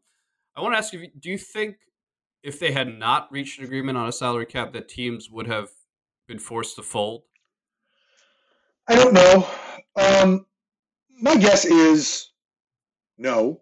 i 0.55 0.61
want 0.61 0.73
to 0.73 0.77
ask 0.77 0.93
you 0.93 1.09
do 1.19 1.29
you 1.29 1.37
think 1.37 1.77
if 2.43 2.59
they 2.59 2.71
had 2.71 2.87
not 2.87 3.31
reached 3.31 3.59
an 3.59 3.65
agreement 3.65 3.97
on 3.97 4.07
a 4.07 4.11
salary 4.11 4.45
cap 4.45 4.73
that 4.73 4.89
teams 4.89 5.29
would 5.29 5.47
have 5.47 5.69
been 6.27 6.39
forced 6.39 6.75
to 6.75 6.83
fold? 6.83 7.23
I 8.87 8.95
don't 8.95 9.13
know. 9.13 9.47
Um, 9.95 10.45
my 11.21 11.35
guess 11.35 11.65
is 11.65 12.29
no 13.17 13.61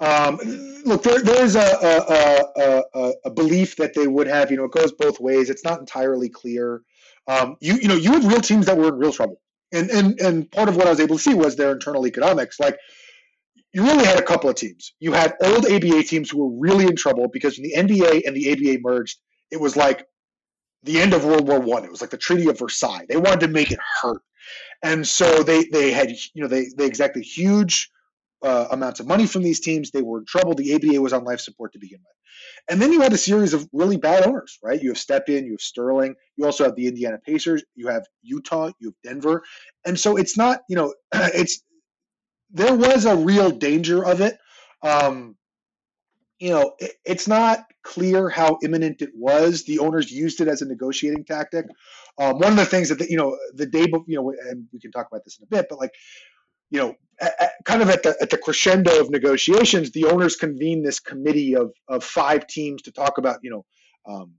um, 0.00 0.38
look, 0.84 1.02
there, 1.02 1.22
there 1.22 1.44
is 1.44 1.56
a, 1.56 1.60
a, 1.60 2.82
a, 2.94 3.12
a, 3.24 3.30
belief 3.30 3.74
that 3.76 3.94
they 3.94 4.06
would 4.06 4.28
have. 4.28 4.50
You 4.50 4.56
know, 4.56 4.64
it 4.64 4.70
goes 4.70 4.92
both 4.92 5.18
ways. 5.18 5.50
It's 5.50 5.64
not 5.64 5.80
entirely 5.80 6.28
clear. 6.28 6.82
Um, 7.26 7.56
you 7.60 7.74
you 7.74 7.88
know, 7.88 7.96
you 7.96 8.12
had 8.12 8.24
real 8.24 8.40
teams 8.40 8.66
that 8.66 8.76
were 8.76 8.88
in 8.88 8.94
real 8.94 9.12
trouble, 9.12 9.40
and 9.72 9.90
and 9.90 10.20
and 10.20 10.50
part 10.52 10.68
of 10.68 10.76
what 10.76 10.86
I 10.86 10.90
was 10.90 11.00
able 11.00 11.16
to 11.16 11.22
see 11.22 11.34
was 11.34 11.56
their 11.56 11.72
internal 11.72 12.06
economics. 12.06 12.60
Like, 12.60 12.78
you 13.72 13.82
really 13.82 14.04
had 14.04 14.18
a 14.18 14.22
couple 14.22 14.48
of 14.48 14.54
teams. 14.54 14.94
You 15.00 15.12
had 15.12 15.34
old 15.42 15.66
ABA 15.66 16.04
teams 16.04 16.30
who 16.30 16.46
were 16.46 16.60
really 16.60 16.84
in 16.84 16.94
trouble 16.94 17.28
because 17.28 17.58
when 17.58 17.68
the 17.68 17.74
NBA 17.94 18.22
and 18.24 18.36
the 18.36 18.52
ABA 18.52 18.80
merged, 18.80 19.18
it 19.50 19.60
was 19.60 19.76
like 19.76 20.06
the 20.82 21.00
end 21.00 21.14
of 21.14 21.24
World 21.24 21.46
War 21.46 21.60
One. 21.60 21.84
It 21.84 21.90
was 21.90 22.00
like 22.00 22.10
the 22.10 22.18
Treaty 22.18 22.48
of 22.48 22.58
Versailles. 22.58 23.06
They 23.08 23.16
wanted 23.16 23.40
to 23.40 23.48
make 23.48 23.70
it 23.70 23.78
hurt, 24.00 24.22
and 24.82 25.06
so 25.06 25.42
they 25.42 25.64
they 25.64 25.90
had 25.92 26.10
you 26.10 26.42
know 26.42 26.48
they 26.48 26.66
they 26.76 26.86
exacted 26.86 27.24
huge 27.24 27.90
uh, 28.42 28.66
amounts 28.70 29.00
of 29.00 29.06
money 29.06 29.26
from 29.26 29.42
these 29.42 29.60
teams. 29.60 29.90
They 29.90 30.02
were 30.02 30.18
in 30.18 30.24
trouble. 30.26 30.54
The 30.54 30.74
ABA 30.74 31.00
was 31.00 31.12
on 31.12 31.24
life 31.24 31.40
support 31.40 31.72
to 31.72 31.78
begin 31.78 31.98
with. 32.00 32.14
And 32.70 32.80
then 32.80 32.92
you 32.92 33.00
had 33.00 33.12
a 33.12 33.18
series 33.18 33.54
of 33.54 33.68
really 33.72 33.96
bad 33.96 34.26
owners, 34.26 34.58
right? 34.62 34.80
You 34.80 34.90
have 34.90 34.98
Stepien, 34.98 35.44
you 35.44 35.52
have 35.52 35.60
Sterling, 35.60 36.14
you 36.36 36.44
also 36.44 36.64
have 36.64 36.76
the 36.76 36.86
Indiana 36.86 37.18
Pacers, 37.18 37.64
you 37.74 37.88
have 37.88 38.06
Utah, 38.22 38.70
you 38.78 38.88
have 38.88 38.94
Denver. 39.02 39.42
And 39.86 39.98
so 39.98 40.16
it's 40.16 40.36
not, 40.36 40.60
you 40.68 40.76
know, 40.76 40.94
it's 41.14 41.62
there 42.50 42.74
was 42.74 43.04
a 43.04 43.16
real 43.16 43.50
danger 43.50 44.04
of 44.04 44.20
it. 44.20 44.38
Um, 44.82 45.36
you 46.38 46.50
know, 46.50 46.74
it, 46.78 46.92
it's 47.04 47.26
not 47.26 47.64
clear 47.82 48.28
how 48.28 48.58
imminent 48.62 49.02
it 49.02 49.10
was. 49.14 49.64
The 49.64 49.78
owners 49.80 50.10
used 50.10 50.40
it 50.40 50.48
as 50.48 50.62
a 50.62 50.66
negotiating 50.66 51.24
tactic. 51.24 51.66
Um, 52.18 52.38
one 52.38 52.52
of 52.52 52.56
the 52.56 52.66
things 52.66 52.88
that 52.88 52.98
the, 52.98 53.10
you 53.10 53.16
know 53.16 53.36
the 53.54 53.66
day, 53.66 53.86
before, 53.86 54.04
you 54.06 54.16
know, 54.16 54.30
and 54.48 54.66
we 54.72 54.80
can 54.80 54.92
talk 54.92 55.08
about 55.10 55.24
this 55.24 55.38
in 55.38 55.44
a 55.44 55.46
bit, 55.46 55.66
but 55.68 55.78
like 55.78 55.92
you 56.70 56.80
know, 56.80 56.94
at, 57.20 57.32
at, 57.40 57.50
kind 57.64 57.82
of 57.82 57.88
at 57.88 58.02
the 58.02 58.16
at 58.20 58.30
the 58.30 58.38
crescendo 58.38 59.00
of 59.00 59.10
negotiations, 59.10 59.90
the 59.90 60.04
owners 60.04 60.36
convened 60.36 60.84
this 60.84 61.00
committee 61.00 61.56
of 61.56 61.72
of 61.88 62.04
five 62.04 62.46
teams 62.46 62.82
to 62.82 62.92
talk 62.92 63.18
about, 63.18 63.38
you 63.42 63.50
know, 63.50 63.64
um, 64.06 64.34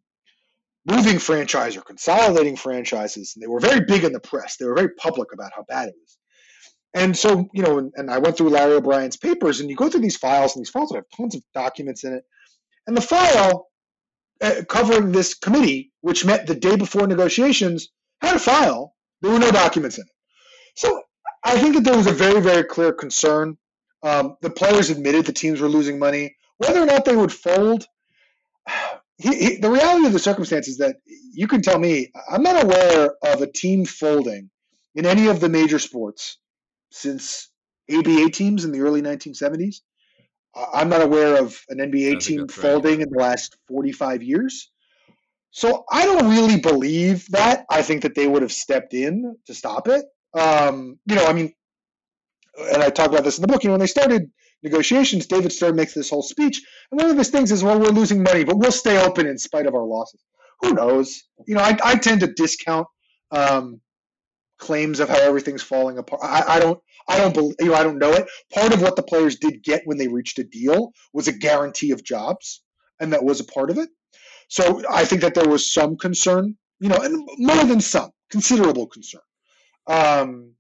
moving 0.86 1.20
franchise 1.20 1.76
or 1.76 1.82
consolidating 1.82 2.56
franchises. 2.56 3.34
And 3.36 3.44
they 3.44 3.48
were 3.48 3.60
very 3.60 3.82
big 3.86 4.04
in 4.04 4.14
the 4.14 4.20
press. 4.20 4.58
They 4.58 4.66
were 4.66 4.76
very 4.76 4.94
public 4.96 5.34
about 5.34 5.52
how 5.56 5.64
bad 5.64 5.90
it 5.90 5.96
was. 6.00 6.18
And 6.94 7.16
so, 7.16 7.48
you 7.54 7.62
know, 7.62 7.78
and, 7.78 7.94
and 7.96 8.10
I 8.10 8.18
went 8.18 8.38
through 8.38 8.50
Larry 8.50 8.74
O'Brien's 8.74 9.18
papers, 9.18 9.60
and 9.60 9.70
you 9.70 9.76
go 9.76 9.90
through 9.90 10.02
these 10.02 10.18
files, 10.18 10.56
and 10.56 10.62
these 10.62 10.72
files 10.72 10.94
have 10.94 11.06
tons 11.16 11.36
of 11.36 11.44
documents 11.54 12.04
in 12.04 12.14
it. 12.14 12.24
And 12.88 12.98
the 12.98 13.02
file 13.02 13.68
uh, 14.42 14.64
covering 14.68 15.12
this 15.12 15.36
committee, 15.36 15.92
which 16.02 16.26
met 16.26 16.48
the 16.48 16.56
day 16.56 16.76
before 16.76 17.06
negotiations, 17.06 17.90
had 18.22 18.36
a 18.36 18.40
file. 18.40 18.96
There 19.22 19.32
were 19.32 19.40
no 19.40 19.52
documents 19.52 19.98
in 19.98 20.04
it. 20.04 20.12
So 20.76 21.04
I 21.44 21.60
think 21.60 21.76
that 21.76 21.84
there 21.84 21.98
was 21.98 22.08
a 22.08 22.12
very, 22.12 22.42
very 22.42 22.64
clear 22.64 22.92
concern. 22.92 23.58
Um, 24.02 24.38
the 24.42 24.50
players 24.50 24.90
admitted 24.90 25.26
the 25.26 25.34
teams 25.34 25.62
were 25.62 25.68
losing 25.68 26.00
money. 26.00 26.36
Whether 26.58 26.82
or 26.82 26.86
not 26.86 27.06
they 27.06 27.16
would 27.16 27.32
fold, 27.32 27.86
he, 29.18 29.36
he, 29.36 29.58
the 29.58 29.70
reality 29.70 30.08
of 30.08 30.14
the 30.14 30.20
circumstance 30.20 30.68
is 30.68 30.78
that 30.78 30.98
you 31.34 31.48
can 31.48 31.62
tell 31.62 31.78
me 31.78 32.12
I'm 32.32 32.42
not 32.42 32.64
aware 32.64 33.12
of 33.24 33.42
a 33.42 33.52
team 33.52 33.86
folding 33.86 34.50
in 34.96 35.06
any 35.06 35.28
of 35.28 35.40
the 35.40 35.50
major 35.50 35.80
sports 35.80 36.38
since 36.92 37.50
ABA 37.92 38.30
teams 38.32 38.66
in 38.66 38.72
the 38.72 38.82
early 38.82 39.02
1970s. 39.02 39.78
I'm 40.74 40.90
not 40.90 41.02
aware 41.02 41.42
of 41.42 41.60
an 41.70 41.78
NBA 41.78 42.22
team 42.22 42.48
folding 42.48 43.00
right. 43.00 43.08
in 43.08 43.10
the 43.12 43.20
last 43.20 43.56
45 43.68 44.24
years. 44.24 44.72
So 45.52 45.84
I 45.92 46.06
don't 46.06 46.30
really 46.30 46.60
believe 46.60 47.28
that. 47.30 47.66
I 47.70 47.82
think 47.82 48.04
that 48.04 48.16
they 48.16 48.28
would 48.28 48.42
have 48.42 48.52
stepped 48.52 48.94
in 48.94 49.36
to 49.48 49.54
stop 49.54 49.88
it. 49.88 50.06
Um, 50.34 51.00
you 51.06 51.16
know, 51.16 51.26
I 51.26 51.34
mean, 51.34 51.54
and 52.74 52.84
I 52.84 52.90
talk 52.90 53.08
about 53.08 53.24
this 53.24 53.38
in 53.38 53.42
the 53.42 53.48
book. 53.48 53.64
You 53.64 53.70
know, 53.70 53.74
when 53.74 53.80
they 53.80 53.88
started 53.88 54.30
negotiations, 54.62 55.26
David 55.26 55.52
Stern 55.52 55.76
makes 55.76 55.94
this 55.94 56.10
whole 56.10 56.22
speech, 56.22 56.62
and 56.92 57.02
one 57.02 57.10
of 57.10 57.18
his 57.18 57.30
things 57.30 57.52
is, 57.52 57.64
"Well, 57.64 57.80
we're 57.80 57.88
losing 57.88 58.22
money, 58.22 58.44
but 58.44 58.58
we'll 58.58 58.72
stay 58.72 59.04
open 59.04 59.26
in 59.26 59.38
spite 59.38 59.66
of 59.66 59.74
our 59.74 59.86
losses." 59.86 60.22
Who 60.62 60.74
knows? 60.74 61.24
You 61.48 61.56
know, 61.56 61.62
I, 61.62 61.78
I 61.84 61.96
tend 61.96 62.20
to 62.20 62.28
discount 62.28 62.86
um, 63.32 63.82
claims 64.60 65.00
of 65.00 65.10
how 65.10 65.18
everything's 65.18 65.64
falling 65.64 65.98
apart. 65.98 66.22
I, 66.24 66.44
I 66.48 66.60
don't, 66.60 66.80
I 67.08 67.18
don't 67.18 67.34
believe, 67.34 67.56
you 67.60 67.68
know, 67.68 67.76
I 67.76 67.84
don't 67.84 67.98
know 67.98 68.12
it. 68.12 68.28
Part 68.54 68.74
of 68.74 68.82
what 68.82 68.96
the 68.96 69.04
players 69.04 69.38
did 69.38 69.64
get 69.64 69.82
when 69.86 69.98
they 69.98 70.08
reached 70.08 70.38
a 70.40 70.44
deal 70.44 70.92
was 71.14 71.28
a 71.28 71.34
guarantee 71.34 71.92
of 71.92 72.04
jobs, 72.04 72.62
and 73.00 73.14
that 73.14 73.24
was 73.24 73.40
a 73.40 73.46
part 73.46 73.72
of 73.72 73.78
it. 73.78 73.90
So 74.50 74.84
I 74.90 75.06
think 75.06 75.22
that 75.22 75.34
there 75.34 75.48
was 75.48 75.72
some 75.72 75.98
concern, 75.98 76.56
you 76.80 76.90
know, 76.90 76.98
and 76.98 77.28
more 77.38 77.64
than 77.64 77.82
some, 77.82 78.12
considerable 78.30 78.88
concern 78.88 79.22
um, 79.90 80.54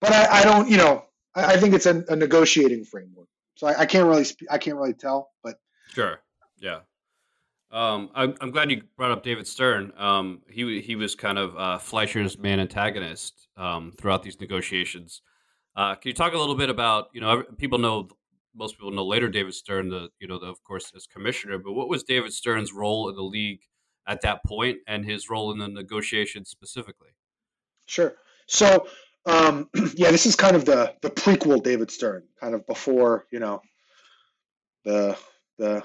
but 0.00 0.12
I, 0.12 0.40
I, 0.40 0.44
don't, 0.44 0.70
you 0.70 0.76
know, 0.76 1.04
I, 1.34 1.54
I 1.54 1.56
think 1.56 1.74
it's 1.74 1.86
a, 1.86 2.04
a, 2.08 2.16
negotiating 2.16 2.84
framework. 2.84 3.28
So 3.54 3.66
I, 3.66 3.80
I 3.80 3.86
can't 3.86 4.06
really, 4.06 4.26
I 4.50 4.58
can't 4.58 4.76
really 4.76 4.92
tell. 4.94 5.30
But 5.42 5.56
sure, 5.94 6.20
yeah. 6.58 6.80
Um, 7.72 8.10
I'm, 8.14 8.34
I'm, 8.40 8.50
glad 8.50 8.70
you 8.70 8.82
brought 8.96 9.12
up 9.12 9.22
David 9.22 9.46
Stern. 9.46 9.92
Um, 9.96 10.40
he 10.48 10.80
he 10.80 10.96
was 10.96 11.14
kind 11.14 11.38
of 11.38 11.56
uh, 11.56 11.78
Fleisher's 11.78 12.36
main 12.36 12.58
antagonist 12.58 13.48
um, 13.56 13.92
throughout 13.96 14.24
these 14.24 14.40
negotiations. 14.40 15.22
Uh, 15.76 15.94
can 15.94 16.08
you 16.08 16.14
talk 16.14 16.34
a 16.34 16.38
little 16.38 16.56
bit 16.56 16.68
about 16.68 17.08
you 17.12 17.20
know 17.20 17.44
people 17.58 17.78
know 17.78 18.08
most 18.56 18.76
people 18.76 18.90
know 18.90 19.06
later 19.06 19.28
David 19.28 19.54
Stern, 19.54 19.88
the 19.88 20.08
you 20.18 20.26
know 20.26 20.38
the, 20.38 20.46
of 20.46 20.62
course 20.64 20.90
as 20.96 21.06
commissioner, 21.06 21.58
but 21.58 21.72
what 21.72 21.88
was 21.88 22.02
David 22.02 22.32
Stern's 22.32 22.72
role 22.72 23.08
in 23.08 23.14
the 23.14 23.22
league 23.22 23.60
at 24.06 24.20
that 24.22 24.44
point 24.44 24.78
and 24.88 25.04
his 25.04 25.30
role 25.30 25.52
in 25.52 25.58
the 25.58 25.68
negotiations 25.68 26.50
specifically? 26.50 27.10
Sure. 27.86 28.14
So 28.48 28.88
um, 29.26 29.68
yeah, 29.94 30.10
this 30.10 30.26
is 30.26 30.34
kind 30.34 30.56
of 30.56 30.64
the 30.64 30.94
the 31.02 31.10
prequel 31.10 31.62
David 31.62 31.90
Stern, 31.90 32.24
kind 32.40 32.54
of 32.54 32.66
before 32.66 33.26
you 33.30 33.38
know 33.38 33.62
the 34.84 35.16
the 35.58 35.84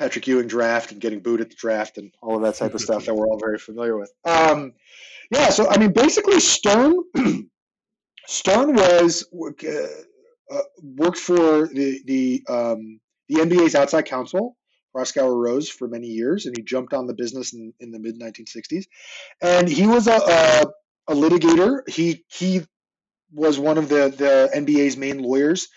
Patrick 0.00 0.26
Ewing 0.26 0.48
draft 0.48 0.92
and 0.92 1.00
getting 1.00 1.20
booed 1.20 1.42
at 1.42 1.50
the 1.50 1.56
draft 1.56 1.98
and 1.98 2.10
all 2.22 2.36
of 2.36 2.42
that 2.42 2.56
type 2.56 2.72
of 2.72 2.80
stuff 2.80 3.04
that 3.06 3.14
we're 3.14 3.28
all 3.28 3.38
very 3.38 3.58
familiar 3.58 3.98
with. 3.98 4.10
Um, 4.24 4.72
yeah, 5.30 5.50
so 5.50 5.68
I 5.68 5.76
mean, 5.76 5.92
basically, 5.92 6.40
Stern 6.40 6.96
Stern 8.26 8.74
was 8.74 9.28
uh, 9.32 9.86
uh, 10.50 10.62
worked 10.82 11.18
for 11.18 11.68
the 11.68 12.00
the 12.06 12.42
um, 12.48 12.98
the 13.28 13.36
NBA's 13.36 13.74
outside 13.74 14.06
counsel, 14.06 14.56
Proskauer 14.96 15.36
Rose, 15.36 15.68
for 15.68 15.86
many 15.86 16.06
years, 16.06 16.46
and 16.46 16.56
he 16.56 16.62
jumped 16.62 16.94
on 16.94 17.06
the 17.06 17.14
business 17.14 17.52
in, 17.52 17.74
in 17.78 17.92
the 17.92 17.98
mid 17.98 18.18
1960s. 18.18 18.86
And 19.42 19.68
he 19.68 19.86
was 19.86 20.08
a, 20.08 20.16
a, 20.16 21.12
a 21.12 21.14
litigator. 21.14 21.86
He 21.86 22.24
he 22.28 22.62
was 23.30 23.58
one 23.58 23.76
of 23.76 23.90
the 23.90 24.08
the 24.08 24.50
NBA's 24.56 24.96
main 24.96 25.22
lawyers 25.22 25.68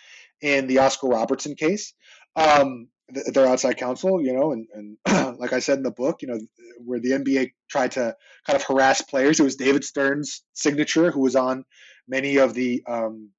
in 0.42 0.68
the 0.68 0.80
Oscar 0.80 1.08
Robertson 1.08 1.56
case. 1.56 1.94
Um, 2.38 2.88
their 3.10 3.48
outside 3.48 3.78
counsel, 3.78 4.22
you 4.22 4.34
know, 4.34 4.54
and, 4.54 4.68
and 4.74 5.38
like 5.39 5.54
I 5.54 5.60
said 5.60 5.78
in 5.78 5.84
the 5.84 5.92
book, 5.92 6.22
you 6.22 6.28
know, 6.28 6.39
where 6.86 7.00
the 7.00 7.12
NBA 7.12 7.52
tried 7.70 7.92
to 7.94 8.16
kind 8.46 8.56
of 8.56 8.63
harass 8.63 9.02
players, 9.02 9.39
it 9.39 9.44
was 9.44 9.56
David 9.56 9.84
Stern's 9.84 10.44
signature 10.54 11.12
who 11.12 11.22
was 11.22 11.36
on 11.36 11.66
many 12.08 12.38
of 12.38 12.54
the 12.54 12.84
um, 12.88 13.30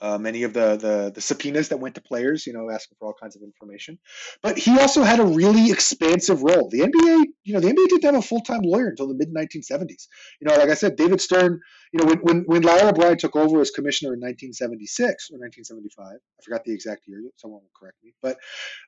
uh, 0.00 0.18
many 0.18 0.44
of 0.44 0.52
the, 0.54 0.76
the 0.76 1.12
the 1.14 1.20
subpoenas 1.20 1.68
that 1.68 1.78
went 1.78 1.94
to 1.94 2.00
players, 2.00 2.46
you 2.46 2.52
know, 2.52 2.70
asking 2.70 2.96
for 2.98 3.08
all 3.08 3.14
kinds 3.20 3.36
of 3.36 3.42
information. 3.42 3.98
But 4.42 4.58
he 4.58 4.78
also 4.78 5.02
had 5.02 5.20
a 5.20 5.24
really 5.24 5.70
expansive 5.70 6.42
role. 6.42 6.70
The 6.70 6.80
NBA, 6.80 7.24
you 7.44 7.54
know, 7.54 7.60
the 7.60 7.68
NBA 7.68 7.88
didn't 7.88 8.04
have 8.04 8.14
a 8.16 8.22
full 8.22 8.40
time 8.40 8.62
lawyer 8.62 8.88
until 8.88 9.08
the 9.08 9.14
mid 9.14 9.32
1970s. 9.32 10.08
You 10.40 10.48
know, 10.48 10.54
like 10.56 10.68
I 10.68 10.74
said, 10.74 10.96
David 10.96 11.20
Stern, 11.20 11.60
you 11.92 12.00
know, 12.00 12.06
when 12.06 12.18
when, 12.18 12.42
when 12.46 12.62
Larry 12.62 12.88
O'Brien 12.88 13.16
took 13.16 13.36
over 13.36 13.60
as 13.60 13.70
commissioner 13.70 14.14
in 14.14 14.20
1976 14.20 15.30
or 15.30 15.38
1975, 15.38 16.06
I 16.06 16.42
forgot 16.44 16.64
the 16.64 16.72
exact 16.72 17.02
year. 17.06 17.22
Someone 17.36 17.60
will 17.60 17.70
correct 17.78 17.96
me. 18.02 18.12
But 18.22 18.38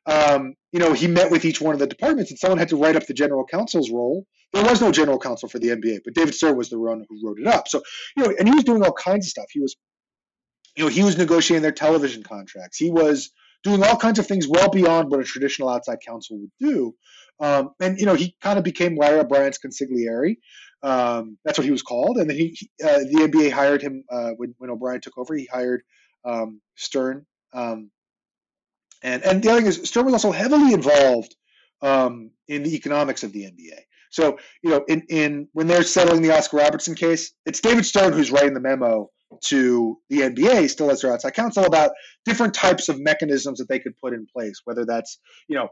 um, 0.07 0.55
you 0.73 0.81
know, 0.81 0.93
he 0.93 1.07
met 1.07 1.31
with 1.31 1.45
each 1.45 1.61
one 1.61 1.75
of 1.75 1.81
the 1.81 1.87
departments, 1.87 2.31
and 2.31 2.39
someone 2.39 2.59
had 2.59 2.69
to 2.71 2.77
write 2.77 2.97
up 2.97 3.07
the 3.07 3.15
general 3.15 3.45
counsel's 3.47 3.91
role. 3.91 4.27
There 4.53 4.65
was 4.65 4.83
no 4.83 4.93
general 4.93 5.19
counsel 5.19 5.49
for 5.49 5.59
the 5.59 5.69
NBA, 5.69 6.01
but 6.05 6.15
David 6.15 6.35
Stern 6.35 6.57
was 6.59 6.69
the 6.69 6.79
one 6.79 7.07
who 7.09 7.27
wrote 7.27 7.39
it 7.41 7.47
up. 7.47 7.69
So, 7.69 7.81
you 8.17 8.25
know, 8.25 8.35
and 8.39 8.47
he 8.47 8.55
was 8.55 8.65
doing 8.65 8.83
all 8.85 8.93
kinds 8.93 9.25
of 9.25 9.31
stuff. 9.31 9.47
He 9.51 9.61
was 9.61 9.77
you 10.77 10.85
know, 10.85 10.91
he 10.91 11.03
was 11.03 11.19
negotiating 11.19 11.63
their 11.63 11.73
television 11.73 12.23
contracts. 12.23 12.79
He 12.79 12.91
was 12.91 13.31
doing 13.63 13.83
all 13.83 13.97
kinds 13.97 14.19
of 14.19 14.27
things 14.27 14.49
well 14.49 14.71
beyond 14.71 15.11
what 15.11 15.21
a 15.21 15.25
traditional 15.25 15.69
outside 15.69 15.99
counsel 16.07 16.39
would 16.39 16.51
do. 16.59 16.95
Um, 17.43 17.71
and 17.81 17.99
you 17.99 18.07
know, 18.07 18.15
he 18.15 18.37
kind 18.41 18.59
of 18.59 18.65
became 18.65 18.97
Larry 18.97 19.19
O'Brien's 19.19 19.59
consigliere. 19.59 20.37
Um, 20.83 21.37
that's 21.45 21.59
what 21.59 21.65
he 21.65 21.71
was 21.73 21.83
called. 21.83 22.17
And 22.17 22.31
then 22.31 22.37
he, 22.37 22.57
he 22.59 22.71
uh, 22.83 23.01
the 23.01 23.29
NBA 23.29 23.51
hired 23.51 23.83
him 23.83 24.05
uh, 24.11 24.31
when 24.37 24.55
when 24.59 24.71
O'Brien 24.71 25.01
took 25.01 25.19
over. 25.19 25.35
He 25.35 25.49
hired 25.53 25.83
um, 26.25 26.61
Stern. 26.77 27.27
Um, 27.53 27.91
and 29.03 29.25
and 29.25 29.43
the 29.43 29.51
other 29.51 29.61
thing 29.61 29.69
is, 29.69 29.89
Stern 29.89 30.05
was 30.05 30.15
also 30.15 30.31
heavily 30.31 30.73
involved 30.73 31.35
um, 31.83 32.31
in 32.47 32.63
the 32.63 32.75
economics 32.77 33.25
of 33.25 33.33
the 33.33 33.43
NBA. 33.43 33.79
So 34.11 34.39
you 34.63 34.71
know, 34.71 34.85
in 34.87 35.03
in 35.11 35.49
when 35.53 35.67
they're 35.67 35.83
settling 35.83 36.23
the 36.23 36.37
Oscar 36.37 36.59
Robertson 36.59 36.95
case, 36.95 37.33
it's 37.45 37.61
David 37.61 37.85
Stern 37.85 38.13
who's 38.13 38.31
writing 38.31 38.55
the 38.55 38.61
memo 38.61 39.11
to 39.41 39.99
the 40.11 40.21
NBA, 40.21 40.69
still 40.71 40.91
as 40.91 41.01
their 41.01 41.13
outside 41.13 41.35
counsel, 41.35 41.65
about 41.65 41.93
different 42.25 42.55
types 42.55 42.89
of 42.89 43.01
mechanisms 43.01 43.59
that 43.59 43.69
they 43.69 43.79
could 43.79 43.97
put 43.99 44.13
in 44.13 44.27
place, 44.27 44.61
whether 44.65 44.85
that's, 44.85 45.19
you 45.49 45.57
know, 45.57 45.69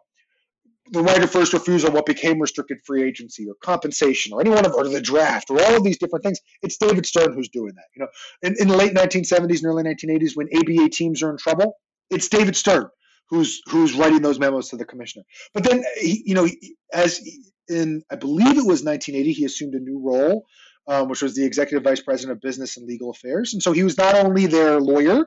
the 0.92 1.02
right 1.02 1.22
of 1.22 1.30
first 1.30 1.52
refusal, 1.52 1.92
what 1.92 2.06
became 2.06 2.40
restricted 2.40 2.78
free 2.84 3.02
agency, 3.02 3.46
or 3.48 3.54
compensation, 3.62 4.32
or 4.32 4.40
any 4.40 4.50
one 4.50 4.64
of, 4.66 4.74
or 4.74 4.88
the 4.88 5.00
draft, 5.00 5.50
or 5.50 5.62
all 5.62 5.76
of 5.76 5.84
these 5.84 5.98
different 5.98 6.24
things. 6.24 6.38
It's 6.62 6.76
David 6.76 7.06
Stern 7.06 7.32
who's 7.32 7.48
doing 7.48 7.74
that. 7.76 7.84
You 7.94 8.02
know, 8.02 8.08
in, 8.42 8.56
in 8.58 8.68
the 8.68 8.76
late 8.76 8.94
1970s 8.94 9.58
and 9.58 9.66
early 9.66 9.84
1980s, 9.84 10.32
when 10.34 10.48
ABA 10.54 10.88
teams 10.90 11.22
are 11.22 11.30
in 11.30 11.36
trouble, 11.36 11.76
it's 12.10 12.28
David 12.28 12.56
Stern 12.56 12.88
who's 13.28 13.62
who's 13.68 13.94
writing 13.94 14.22
those 14.22 14.40
memos 14.40 14.70
to 14.70 14.76
the 14.76 14.84
commissioner. 14.84 15.24
But 15.54 15.62
then, 15.62 15.84
he, 16.00 16.22
you 16.26 16.34
know, 16.34 16.48
as 16.92 17.20
in 17.68 18.02
I 18.10 18.16
believe 18.16 18.58
it 18.58 18.66
was 18.66 18.82
1980, 18.82 19.32
he 19.32 19.44
assumed 19.44 19.74
a 19.74 19.80
new 19.80 20.00
role 20.04 20.46
um, 20.90 21.08
which 21.08 21.22
was 21.22 21.34
the 21.34 21.44
executive 21.44 21.84
vice 21.84 22.00
president 22.00 22.36
of 22.36 22.42
business 22.42 22.76
and 22.76 22.86
legal 22.86 23.10
affairs. 23.10 23.52
And 23.52 23.62
so 23.62 23.72
he 23.72 23.84
was 23.84 23.96
not 23.96 24.14
only 24.14 24.46
their 24.46 24.80
lawyer, 24.80 25.24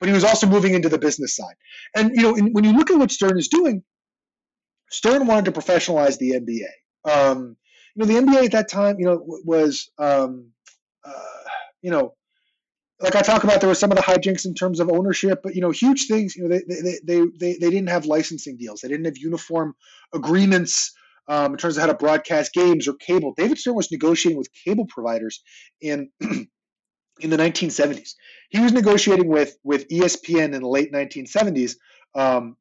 but 0.00 0.08
he 0.08 0.14
was 0.14 0.24
also 0.24 0.46
moving 0.46 0.74
into 0.74 0.88
the 0.88 0.98
business 0.98 1.36
side. 1.36 1.54
And 1.94 2.10
you 2.14 2.22
know, 2.22 2.34
in, 2.34 2.52
when 2.52 2.64
you 2.64 2.72
look 2.72 2.90
at 2.90 2.98
what 2.98 3.10
Stern 3.10 3.38
is 3.38 3.48
doing, 3.48 3.82
Stern 4.92 5.26
wanted 5.26 5.46
to 5.46 5.60
professionalize 5.60 6.18
the 6.18 6.32
NBA. 6.32 7.10
Um, 7.10 7.56
you 7.94 8.04
know, 8.04 8.06
the 8.06 8.20
NBA 8.20 8.44
at 8.46 8.52
that 8.52 8.68
time, 8.68 8.96
you 8.98 9.06
know, 9.06 9.22
was, 9.44 9.90
um, 9.98 10.50
uh, 11.04 11.12
you 11.80 11.90
know, 11.90 12.14
like 13.00 13.16
I 13.16 13.22
talk 13.22 13.42
about, 13.42 13.60
there 13.60 13.68
was 13.68 13.80
some 13.80 13.90
of 13.90 13.96
the 13.96 14.02
hijinks 14.02 14.46
in 14.46 14.54
terms 14.54 14.78
of 14.78 14.88
ownership, 14.88 15.40
but 15.42 15.54
you 15.54 15.60
know, 15.60 15.70
huge 15.70 16.06
things. 16.06 16.36
You 16.36 16.46
know, 16.46 16.56
they 16.56 16.62
they 16.68 16.98
they 17.04 17.26
they, 17.38 17.52
they 17.54 17.70
didn't 17.70 17.88
have 17.88 18.06
licensing 18.06 18.56
deals. 18.56 18.80
They 18.80 18.88
didn't 18.88 19.06
have 19.06 19.18
uniform 19.18 19.74
agreements 20.14 20.92
um, 21.28 21.52
in 21.52 21.58
terms 21.58 21.76
of 21.76 21.80
how 21.80 21.88
to 21.88 21.94
broadcast 21.94 22.52
games 22.52 22.86
or 22.86 22.94
cable. 22.94 23.34
David 23.36 23.58
Stern 23.58 23.74
was 23.74 23.90
negotiating 23.90 24.38
with 24.38 24.48
cable 24.64 24.86
providers 24.86 25.42
in 25.80 26.10
in 26.20 27.30
the 27.30 27.36
1970s. 27.36 28.10
He 28.50 28.60
was 28.60 28.72
negotiating 28.72 29.28
with 29.28 29.56
with 29.64 29.88
ESPN 29.88 30.54
in 30.54 30.62
the 30.62 30.68
late 30.68 30.92
1970s, 30.92 31.74
um, 32.14 32.56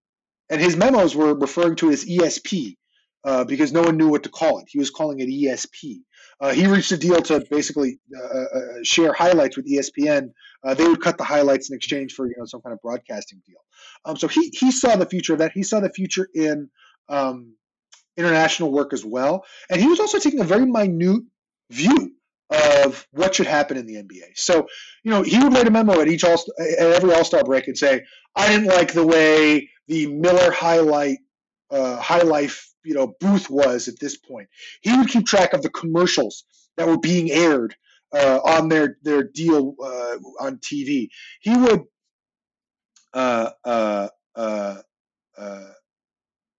and 0.52 0.62
his 0.62 0.78
memos 0.78 1.16
were 1.16 1.34
referring 1.34 1.76
to 1.78 1.90
it 1.90 1.94
as 1.94 2.06
ESP. 2.06 2.76
Uh, 3.24 3.44
because 3.44 3.72
no 3.72 3.84
one 3.84 3.98
knew 3.98 4.10
what 4.10 4.24
to 4.24 4.30
call 4.30 4.58
it. 4.58 4.66
He 4.68 4.80
was 4.80 4.90
calling 4.90 5.20
it 5.20 5.28
ESP. 5.28 6.00
Uh, 6.40 6.52
he 6.52 6.66
reached 6.66 6.92
a 6.92 6.98
deal 6.98 7.22
to 7.22 7.46
basically 7.52 8.00
uh, 8.18 8.20
uh, 8.20 8.46
uh 8.58 8.62
share 8.82 9.14
highlights 9.14 9.56
with 9.56 9.70
ESPN. 9.72 10.32
Uh, 10.64 10.74
they 10.74 10.88
would 10.88 11.02
cut 11.02 11.20
the 11.20 11.24
highlights 11.24 11.70
in 11.70 11.76
exchange 11.76 12.14
for 12.14 12.26
you 12.26 12.34
know 12.36 12.46
some 12.46 12.62
kind 12.62 12.74
of 12.74 12.82
broadcasting 12.82 13.40
deal. 13.46 13.60
Um, 14.06 14.18
so 14.18 14.28
he 14.28 14.50
he 14.60 14.72
saw 14.72 14.96
the 14.96 15.06
future 15.06 15.34
of 15.34 15.40
that. 15.40 15.52
He 15.54 15.62
saw 15.62 15.82
the 15.82 15.92
future 15.92 16.28
in 16.34 16.72
um, 17.10 17.54
international 18.18 18.72
work 18.72 18.94
as 18.94 19.06
well. 19.06 19.46
And 19.70 19.80
he 19.80 19.88
was 19.88 20.00
also 20.00 20.20
taking 20.20 20.40
a 20.40 20.46
very 20.46 20.66
minute 20.66 21.24
view 21.70 22.14
of 22.50 23.08
what 23.12 23.36
should 23.36 23.48
happen 23.48 23.78
in 23.78 23.86
the 23.86 23.96
NBA. 23.96 24.36
So, 24.36 24.68
you 25.04 25.12
know, 25.12 25.22
he 25.22 25.38
would 25.40 25.54
write 25.54 25.68
a 25.68 25.72
memo 25.72 26.02
at 26.02 26.08
each 26.08 26.24
all 26.24 26.44
at 26.60 26.80
every 26.80 27.14
All 27.14 27.24
Star 27.24 27.44
break 27.44 27.68
and 27.68 27.78
say, 27.78 28.04
"I 28.36 28.48
didn't 28.50 28.68
like 28.68 28.94
the 28.94 29.06
way 29.06 29.70
the 29.88 30.08
Miller 30.08 30.52
highlight 30.52 31.20
uh, 31.70 31.98
high 31.98 32.22
life 32.22 32.74
you 32.84 32.94
know 32.94 33.14
booth 33.20 33.50
was 33.50 33.88
at 33.88 34.00
this 34.00 34.18
point." 34.18 34.50
He 34.82 34.96
would 34.96 35.10
keep 35.10 35.26
track 35.26 35.54
of 35.54 35.62
the 35.62 35.70
commercials 35.70 36.44
that 36.78 36.88
were 36.88 37.00
being 37.00 37.32
aired 37.32 37.76
uh, 38.14 38.40
on 38.44 38.70
their 38.70 38.98
their 39.04 39.24
deal 39.24 39.76
uh, 39.84 40.18
on 40.40 40.58
TV. 40.58 41.10
He 41.42 41.56
would. 41.56 41.84
Uh, 43.14 43.50
uh, 43.66 44.08
uh, 44.36 44.78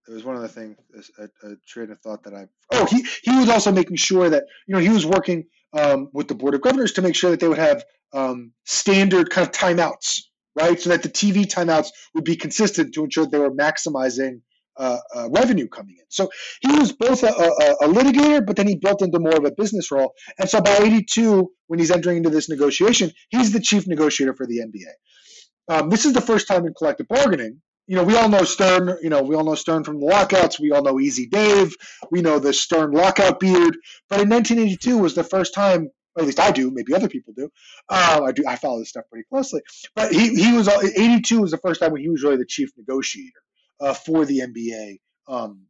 there 0.06 0.16
was 0.16 0.24
one 0.24 0.36
other 0.36 0.48
thing, 0.48 0.76
a, 1.18 1.48
a, 1.48 1.56
train 1.66 1.90
of 1.90 2.00
thought 2.00 2.24
that 2.24 2.34
I. 2.34 2.48
Oh, 2.72 2.86
he 2.86 3.06
he 3.22 3.36
was 3.38 3.48
also 3.48 3.72
making 3.72 3.96
sure 3.96 4.28
that 4.28 4.44
you 4.66 4.74
know 4.74 4.80
he 4.80 4.88
was 4.88 5.06
working 5.06 5.44
um, 5.72 6.08
with 6.12 6.28
the 6.28 6.34
board 6.34 6.54
of 6.54 6.60
governors 6.60 6.92
to 6.92 7.02
make 7.02 7.14
sure 7.14 7.30
that 7.30 7.40
they 7.40 7.48
would 7.48 7.58
have 7.58 7.84
um, 8.12 8.52
standard 8.64 9.30
kind 9.30 9.46
of 9.46 9.52
timeouts, 9.52 10.22
right? 10.54 10.80
So 10.80 10.90
that 10.90 11.02
the 11.02 11.08
TV 11.08 11.46
timeouts 11.46 11.88
would 12.14 12.24
be 12.24 12.36
consistent 12.36 12.94
to 12.94 13.04
ensure 13.04 13.26
they 13.26 13.38
were 13.38 13.50
maximizing 13.50 14.40
uh, 14.76 14.98
uh, 15.14 15.28
revenue 15.30 15.68
coming 15.68 15.96
in. 15.98 16.04
So 16.08 16.30
he 16.60 16.78
was 16.78 16.92
both 16.92 17.22
a, 17.22 17.28
a, 17.28 17.86
a, 17.86 17.88
litigator, 17.88 18.44
but 18.44 18.56
then 18.56 18.66
he 18.66 18.76
built 18.76 19.02
into 19.02 19.18
more 19.18 19.36
of 19.36 19.44
a 19.44 19.52
business 19.52 19.90
role. 19.90 20.14
And 20.38 20.48
so 20.48 20.62
by 20.62 20.78
82, 20.78 21.50
when 21.66 21.78
he's 21.78 21.90
entering 21.90 22.16
into 22.16 22.30
this 22.30 22.48
negotiation, 22.48 23.12
he's 23.28 23.52
the 23.52 23.60
chief 23.60 23.86
negotiator 23.86 24.34
for 24.34 24.46
the 24.46 24.60
NBA. 24.60 25.74
Um, 25.74 25.90
this 25.90 26.06
is 26.06 26.14
the 26.14 26.22
first 26.22 26.48
time 26.48 26.66
in 26.66 26.72
collective 26.72 27.06
bargaining 27.08 27.60
you 27.86 27.96
know, 27.96 28.04
we 28.04 28.16
all 28.16 28.28
know 28.28 28.44
Stern. 28.44 28.96
You 29.02 29.10
know, 29.10 29.22
we 29.22 29.34
all 29.34 29.44
know 29.44 29.54
Stern 29.54 29.84
from 29.84 30.00
the 30.00 30.06
lockouts. 30.06 30.60
We 30.60 30.70
all 30.72 30.82
know 30.82 31.00
Easy 31.00 31.26
Dave. 31.26 31.74
We 32.10 32.22
know 32.22 32.38
the 32.38 32.52
Stern 32.52 32.92
lockout 32.92 33.40
beard. 33.40 33.76
But 34.08 34.20
in 34.20 34.28
1982 34.28 34.98
was 34.98 35.14
the 35.14 35.24
first 35.24 35.52
time, 35.52 35.90
or 36.14 36.22
at 36.22 36.26
least 36.26 36.40
I 36.40 36.50
do. 36.50 36.70
Maybe 36.70 36.94
other 36.94 37.08
people 37.08 37.32
do. 37.36 37.50
Uh, 37.88 38.22
I 38.24 38.32
do. 38.32 38.44
I 38.46 38.56
follow 38.56 38.78
this 38.78 38.90
stuff 38.90 39.04
pretty 39.10 39.26
closely. 39.28 39.60
But 39.94 40.12
he 40.12 40.34
he 40.34 40.52
was 40.52 40.68
82 40.68 41.40
was 41.40 41.50
the 41.50 41.58
first 41.58 41.80
time 41.80 41.92
when 41.92 42.02
he 42.02 42.08
was 42.08 42.22
really 42.22 42.36
the 42.36 42.46
chief 42.46 42.70
negotiator 42.76 43.42
uh, 43.80 43.94
for 43.94 44.24
the 44.24 44.40
NBA 44.40 45.00
um, 45.28 45.66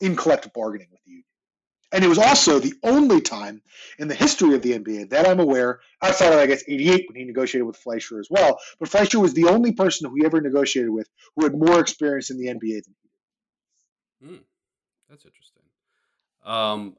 in 0.00 0.16
collective 0.16 0.52
bargaining 0.52 0.88
with 0.90 1.00
the 1.04 1.10
union. 1.10 1.24
And 1.92 2.04
it 2.04 2.08
was 2.08 2.18
also 2.18 2.60
the 2.60 2.74
only 2.84 3.20
time 3.20 3.62
in 3.98 4.06
the 4.06 4.14
history 4.14 4.54
of 4.54 4.62
the 4.62 4.78
NBA 4.78 5.10
that 5.10 5.28
I'm 5.28 5.40
aware, 5.40 5.80
outside 6.00 6.32
of, 6.32 6.38
I 6.38 6.46
guess, 6.46 6.62
88 6.68 7.06
when 7.08 7.16
he 7.16 7.24
negotiated 7.24 7.66
with 7.66 7.76
Fleisher 7.76 8.20
as 8.20 8.28
well, 8.30 8.58
but 8.78 8.88
Fleisher 8.88 9.18
was 9.18 9.34
the 9.34 9.46
only 9.46 9.72
person 9.72 10.08
who 10.08 10.16
he 10.16 10.24
ever 10.24 10.40
negotiated 10.40 10.90
with 10.90 11.08
who 11.34 11.44
had 11.44 11.54
more 11.54 11.80
experience 11.80 12.30
in 12.30 12.38
the 12.38 12.46
NBA 12.46 12.84
than 12.84 12.94
he 14.20 14.22
did. 14.22 14.28
Hmm. 14.28 14.42
That's 15.08 15.24
interesting. 15.24 15.62
Um, 16.44 16.96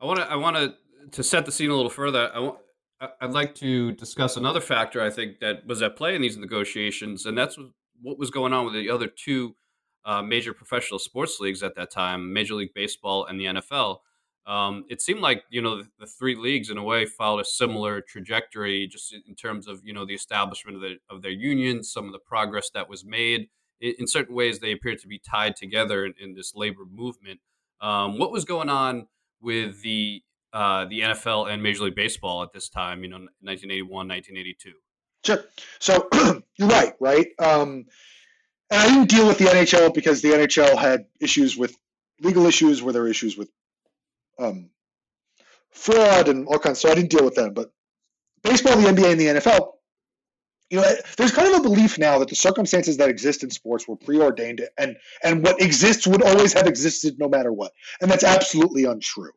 I 0.00 0.06
want 0.06 0.20
to, 0.20 0.30
I 0.30 0.36
want 0.36 0.56
to, 0.56 0.74
to 1.12 1.22
set 1.22 1.46
the 1.46 1.52
scene 1.52 1.70
a 1.70 1.74
little 1.74 1.90
further. 1.90 2.30
I 2.34 2.38
want, 2.38 2.58
I'd 3.20 3.32
like 3.32 3.54
to 3.56 3.92
discuss 3.92 4.36
another 4.36 4.60
factor 4.60 5.00
I 5.00 5.10
think 5.10 5.40
that 5.40 5.66
was 5.66 5.80
at 5.82 5.96
play 5.96 6.14
in 6.14 6.22
these 6.22 6.36
negotiations, 6.36 7.26
and 7.26 7.36
that's 7.36 7.58
what 8.02 8.18
was 8.18 8.30
going 8.30 8.52
on 8.52 8.64
with 8.66 8.74
the 8.74 8.90
other 8.90 9.06
two 9.06 9.56
uh, 10.04 10.22
major 10.22 10.52
professional 10.52 10.98
sports 10.98 11.40
leagues 11.40 11.62
at 11.62 11.74
that 11.76 11.90
time, 11.90 12.32
Major 12.32 12.54
League 12.54 12.74
Baseball 12.74 13.26
and 13.26 13.38
the 13.38 13.46
NFL. 13.46 13.98
Um, 14.46 14.84
it 14.88 15.00
seemed 15.00 15.20
like 15.20 15.44
you 15.50 15.60
know 15.60 15.78
the, 15.78 15.88
the, 15.98 16.06
three 16.06 16.34
leagues 16.34 16.70
in 16.70 16.78
a 16.78 16.82
way 16.82 17.04
followed 17.04 17.40
a 17.40 17.44
similar 17.44 18.00
trajectory, 18.00 18.86
just 18.86 19.14
in 19.14 19.34
terms 19.34 19.68
of 19.68 19.80
you 19.84 19.92
know 19.92 20.06
the 20.06 20.14
establishment 20.14 20.76
of, 20.76 20.82
the, 20.82 20.96
of 21.08 21.22
their 21.22 21.30
unions, 21.30 21.92
some 21.92 22.06
of 22.06 22.12
the 22.12 22.18
progress 22.18 22.70
that 22.70 22.88
was 22.88 23.04
made. 23.04 23.48
In, 23.80 23.94
in 24.00 24.06
certain 24.06 24.34
ways, 24.34 24.58
they 24.58 24.72
appear 24.72 24.96
to 24.96 25.06
be 25.06 25.18
tied 25.18 25.56
together 25.56 26.04
in, 26.04 26.14
in 26.18 26.34
this 26.34 26.54
labor 26.54 26.84
movement. 26.90 27.40
Um, 27.80 28.18
what 28.18 28.32
was 28.32 28.44
going 28.44 28.70
on 28.70 29.06
with 29.40 29.82
the 29.82 30.22
uh, 30.52 30.84
the 30.86 31.00
NFL 31.00 31.50
and 31.50 31.62
Major 31.62 31.84
League 31.84 31.94
Baseball 31.94 32.42
at 32.42 32.52
this 32.52 32.68
time? 32.68 33.02
You 33.02 33.10
know, 33.10 33.16
1981, 33.40 34.08
1982. 34.08 34.72
Sure. 35.24 35.44
So 35.78 36.08
you're 36.56 36.68
right, 36.68 36.94
right? 37.00 37.28
Um, 37.38 37.86
and 38.70 38.80
I 38.80 38.88
didn't 38.88 39.10
deal 39.10 39.26
with 39.26 39.38
the 39.38 39.46
NHL 39.46 39.92
because 39.92 40.22
the 40.22 40.30
NHL 40.30 40.78
had 40.78 41.06
issues 41.20 41.56
with 41.56 41.76
legal 42.20 42.46
issues, 42.46 42.82
where 42.82 42.92
there 42.92 43.02
were 43.02 43.08
issues 43.08 43.36
with 43.36 43.50
um, 44.38 44.70
fraud 45.70 46.28
and 46.28 46.46
all 46.46 46.58
kinds. 46.58 46.80
So 46.80 46.90
I 46.90 46.94
didn't 46.94 47.10
deal 47.10 47.24
with 47.24 47.34
that. 47.34 47.54
But 47.54 47.72
baseball, 48.42 48.76
the 48.76 48.88
NBA, 48.88 49.12
and 49.12 49.20
the 49.20 49.26
NFL, 49.26 49.72
you 50.70 50.80
know, 50.80 50.84
there's 51.16 51.32
kind 51.32 51.52
of 51.52 51.60
a 51.60 51.62
belief 51.62 51.98
now 51.98 52.18
that 52.20 52.28
the 52.28 52.36
circumstances 52.36 52.96
that 52.98 53.10
exist 53.10 53.42
in 53.42 53.50
sports 53.50 53.88
were 53.88 53.96
preordained, 53.96 54.66
and 54.78 54.96
and 55.24 55.42
what 55.42 55.60
exists 55.60 56.06
would 56.06 56.22
always 56.22 56.52
have 56.52 56.66
existed 56.68 57.18
no 57.18 57.28
matter 57.28 57.52
what, 57.52 57.72
and 58.00 58.10
that's 58.10 58.24
absolutely 58.24 58.84
untrue. 58.84 59.32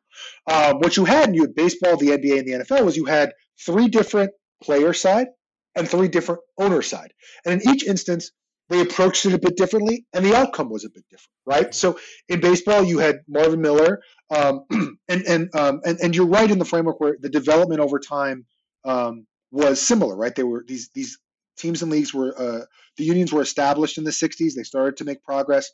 Um, 0.50 0.78
what 0.80 0.96
you 0.96 1.06
had, 1.06 1.26
and 1.26 1.36
you 1.36 1.42
had 1.42 1.56
baseball, 1.56 1.98
the 1.98 2.10
NBA, 2.10 2.40
and 2.40 2.48
the 2.48 2.64
NFL 2.64 2.86
was 2.86 2.96
you 2.96 3.06
had 3.06 3.34
three 3.66 3.88
different 3.88 4.32
player 4.62 4.94
side 4.94 5.28
and 5.76 5.90
three 5.90 6.08
different 6.08 6.42
owner 6.60 6.84
side. 6.84 7.14
And 7.46 7.60
in 7.60 7.70
each 7.70 7.84
instance, 7.84 8.32
they 8.70 8.82
approached 8.82 9.26
it 9.26 9.34
a 9.34 9.40
bit 9.40 9.58
differently, 9.58 10.06
and 10.14 10.24
the 10.24 10.36
outcome 10.36 10.70
was 10.70 10.86
a 10.86 10.90
bit 10.90 11.04
different, 11.10 11.32
right? 11.46 11.74
So 11.74 12.00
in 12.30 12.40
baseball, 12.42 12.84
you 12.84 13.00
had 13.00 13.22
Marvin 13.28 13.62
Miller, 13.62 14.02
um, 14.30 14.66
and 14.72 15.24
and, 15.28 15.56
um, 15.56 15.82
and 15.84 16.00
and 16.00 16.16
you're 16.16 16.28
right 16.28 16.50
in 16.50 16.60
the 16.60 16.66
framework 16.66 17.00
where 17.00 17.18
the 17.20 17.30
development 17.30 17.82
over 17.82 18.00
time 18.00 18.46
um, 18.86 19.26
was 19.54 19.80
similar, 19.80 20.16
right? 20.16 20.36
They 20.36 20.44
were 20.44 20.66
these 20.68 20.90
these 20.94 21.20
teams 21.58 21.84
and 21.84 21.92
leagues 21.92 22.14
were 22.14 22.34
uh, 22.38 22.66
the 22.98 23.04
unions 23.04 23.32
were 23.32 23.42
established 23.42 23.98
in 23.98 24.04
the 24.04 24.12
60s. 24.12 24.56
They 24.56 24.64
started 24.64 24.98
to 24.98 25.06
make 25.06 25.24
progress. 25.24 25.70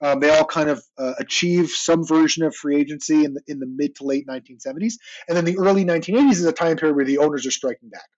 Um, 0.00 0.20
they 0.20 0.30
all 0.30 0.44
kind 0.44 0.70
of 0.70 0.82
uh, 0.96 1.14
achieved 1.18 1.70
some 1.70 2.06
version 2.06 2.44
of 2.44 2.54
free 2.54 2.76
agency 2.76 3.24
in 3.24 3.34
the 3.34 3.42
in 3.48 3.58
the 3.58 3.66
mid 3.66 3.96
to 3.96 4.04
late 4.04 4.26
1970s, 4.26 4.94
and 5.28 5.36
then 5.36 5.44
the 5.44 5.58
early 5.58 5.84
1980s 5.84 6.32
is 6.32 6.44
a 6.44 6.52
time 6.52 6.76
period 6.76 6.96
where 6.96 7.04
the 7.04 7.18
owners 7.18 7.46
are 7.46 7.50
striking 7.50 7.88
back, 7.88 8.08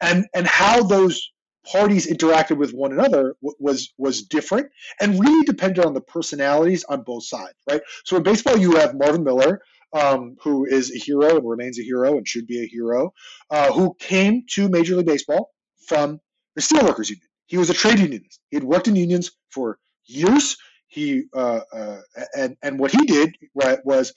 and 0.00 0.26
and 0.34 0.46
how 0.46 0.82
those 0.82 1.30
parties 1.64 2.06
interacted 2.06 2.56
with 2.56 2.72
one 2.72 2.92
another 2.92 3.36
was 3.40 3.92
was 3.98 4.22
different 4.22 4.70
and 5.00 5.20
really 5.20 5.44
depended 5.44 5.84
on 5.84 5.94
the 5.94 6.00
personalities 6.00 6.84
on 6.84 7.02
both 7.02 7.24
sides, 7.24 7.54
right? 7.68 7.82
So 8.04 8.16
in 8.16 8.22
baseball, 8.22 8.56
you 8.56 8.76
have 8.76 8.94
Marvin 8.94 9.24
Miller, 9.24 9.60
um, 9.92 10.36
who 10.42 10.66
is 10.66 10.94
a 10.94 10.98
hero 10.98 11.36
and 11.36 11.48
remains 11.48 11.78
a 11.78 11.82
hero 11.82 12.16
and 12.16 12.26
should 12.26 12.46
be 12.46 12.62
a 12.62 12.66
hero, 12.66 13.12
uh, 13.50 13.72
who 13.72 13.94
came 13.98 14.44
to 14.50 14.68
Major 14.68 14.96
League 14.96 15.06
Baseball 15.06 15.50
from 15.86 16.20
the 16.54 16.62
Steelworkers 16.62 17.10
Union. 17.10 17.28
He 17.46 17.58
was 17.58 17.70
a 17.70 17.74
trade 17.74 17.98
unionist. 17.98 18.40
He 18.50 18.56
had 18.56 18.64
worked 18.64 18.86
in 18.88 18.96
unions 18.96 19.32
for 19.50 19.78
years. 20.06 20.56
He 20.86 21.24
uh, 21.34 21.60
uh, 21.72 22.00
and 22.36 22.56
and 22.62 22.78
what 22.78 22.92
he 22.92 23.04
did 23.06 23.36
right, 23.54 23.78
was 23.84 24.12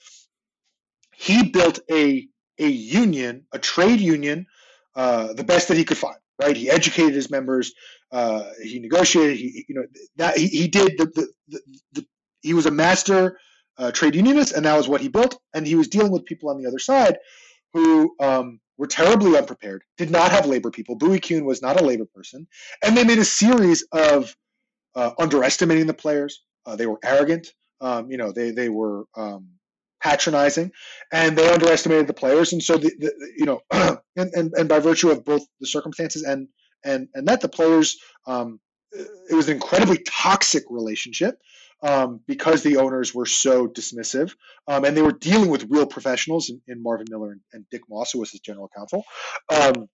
he 1.14 1.50
built 1.50 1.80
a 1.90 2.28
a 2.58 2.68
union, 2.68 3.46
a 3.52 3.58
trade 3.58 4.00
union, 4.00 4.46
uh, 4.94 5.32
the 5.32 5.44
best 5.44 5.68
that 5.68 5.76
he 5.76 5.84
could 5.84 5.98
find. 5.98 6.16
Right, 6.40 6.56
he 6.56 6.68
educated 6.68 7.14
his 7.14 7.30
members. 7.30 7.72
Uh, 8.10 8.50
he 8.62 8.80
negotiated. 8.80 9.36
He 9.36 9.64
you 9.68 9.74
know 9.76 9.84
that 10.16 10.36
he, 10.36 10.48
he 10.48 10.68
did 10.68 10.98
the, 10.98 11.06
the, 11.06 11.32
the, 11.48 11.60
the 11.92 12.06
he 12.42 12.54
was 12.54 12.66
a 12.66 12.72
master 12.72 13.38
uh, 13.78 13.90
trade 13.90 14.14
unionist, 14.14 14.52
and 14.52 14.64
that 14.64 14.76
was 14.76 14.88
what 14.88 15.00
he 15.00 15.08
built. 15.08 15.38
And 15.54 15.66
he 15.66 15.74
was 15.74 15.88
dealing 15.88 16.12
with 16.12 16.24
people 16.24 16.50
on 16.50 16.60
the 16.60 16.68
other 16.68 16.78
side 16.78 17.18
who 17.72 18.14
um, 18.20 18.60
were 18.78 18.86
terribly 18.86 19.36
unprepared, 19.36 19.82
did 19.96 20.10
not 20.10 20.30
have 20.30 20.46
labor 20.46 20.70
people. 20.70 20.96
Bowie 20.96 21.20
Kuhn 21.20 21.44
was 21.44 21.62
not 21.62 21.80
a 21.80 21.84
labor 21.84 22.06
person. 22.14 22.46
And 22.82 22.96
they 22.96 23.04
made 23.04 23.18
a 23.18 23.24
series 23.24 23.86
of 23.92 24.34
uh, 24.94 25.12
underestimating 25.18 25.86
the 25.86 25.94
players. 25.94 26.42
Uh, 26.66 26.76
they 26.76 26.86
were 26.86 26.98
arrogant. 27.04 27.48
Um, 27.80 28.10
you 28.10 28.16
know, 28.16 28.32
they, 28.32 28.50
they 28.52 28.68
were 28.68 29.04
um, 29.16 29.50
patronizing 30.02 30.70
and 31.12 31.36
they 31.36 31.52
underestimated 31.52 32.06
the 32.06 32.14
players. 32.14 32.52
And 32.52 32.62
so, 32.62 32.76
the, 32.76 32.92
the 32.98 33.12
you 33.36 33.44
know, 33.44 33.60
and, 34.16 34.32
and, 34.32 34.52
and 34.54 34.68
by 34.68 34.78
virtue 34.78 35.10
of 35.10 35.24
both 35.24 35.42
the 35.60 35.66
circumstances 35.66 36.22
and, 36.22 36.48
and, 36.84 37.08
and 37.14 37.26
that, 37.28 37.40
the 37.40 37.48
players, 37.48 37.98
um, 38.26 38.60
it 38.92 39.34
was 39.34 39.48
an 39.48 39.54
incredibly 39.54 39.98
toxic 40.06 40.64
relationship 40.70 41.36
um, 41.82 42.20
because 42.26 42.62
the 42.62 42.78
owners 42.78 43.14
were 43.14 43.26
so 43.26 43.68
dismissive, 43.68 44.34
um, 44.66 44.84
and 44.84 44.96
they 44.96 45.02
were 45.02 45.12
dealing 45.12 45.50
with 45.50 45.66
real 45.68 45.86
professionals 45.86 46.50
in, 46.50 46.60
in 46.66 46.82
Marvin 46.82 47.06
Miller 47.10 47.32
and, 47.32 47.40
and, 47.52 47.64
Dick 47.70 47.82
Moss, 47.88 48.12
who 48.12 48.20
was 48.20 48.30
his 48.30 48.40
general 48.40 48.70
counsel. 48.74 49.04
Um, 49.52 49.88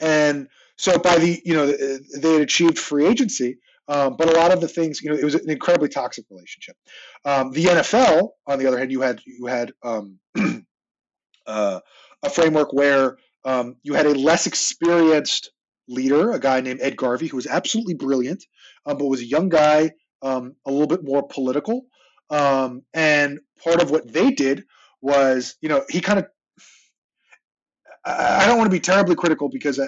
and 0.00 0.48
so 0.76 0.98
by 0.98 1.18
the 1.18 1.40
you 1.44 1.54
know 1.54 1.66
they 1.66 2.32
had 2.32 2.42
achieved 2.42 2.78
free 2.78 3.06
agency, 3.06 3.58
um, 3.88 4.16
but 4.16 4.28
a 4.28 4.38
lot 4.38 4.52
of 4.52 4.60
the 4.60 4.68
things 4.68 5.02
you 5.02 5.10
know 5.10 5.16
it 5.16 5.24
was 5.24 5.34
an 5.34 5.50
incredibly 5.50 5.88
toxic 5.88 6.24
relationship. 6.30 6.76
Um, 7.24 7.52
the 7.52 7.64
NFL, 7.64 8.30
on 8.46 8.58
the 8.58 8.66
other 8.66 8.78
hand, 8.78 8.90
you 8.90 9.00
had 9.00 9.20
you 9.26 9.46
had 9.46 9.72
um, 9.82 10.18
uh, 11.46 11.80
a 12.22 12.30
framework 12.30 12.72
where 12.72 13.16
you 13.82 13.94
had 13.94 14.06
a 14.06 14.14
less 14.14 14.46
experienced 14.46 15.50
leader, 15.90 16.32
a 16.32 16.38
guy 16.38 16.60
named 16.60 16.80
Ed 16.80 16.96
Garvey, 16.96 17.26
who 17.26 17.36
was 17.36 17.46
absolutely 17.46 17.94
brilliant, 17.94 18.44
um, 18.86 18.96
but 18.96 19.06
was 19.06 19.20
a 19.20 19.26
young 19.26 19.48
guy 19.48 19.90
um, 20.22 20.54
a 20.66 20.70
little 20.70 20.86
bit 20.86 21.04
more 21.04 21.26
political. 21.26 21.86
Um, 22.30 22.82
and 22.94 23.40
part 23.62 23.82
of 23.82 23.90
what 23.90 24.12
they 24.12 24.30
did 24.30 24.64
was, 25.00 25.56
you 25.60 25.68
know, 25.68 25.84
he 25.88 26.00
kind 26.00 26.18
of, 26.18 26.26
I, 28.04 28.46
don't 28.46 28.56
want 28.56 28.70
to 28.70 28.74
be 28.74 28.80
terribly 28.80 29.16
critical 29.16 29.48
because 29.48 29.78
I, 29.78 29.86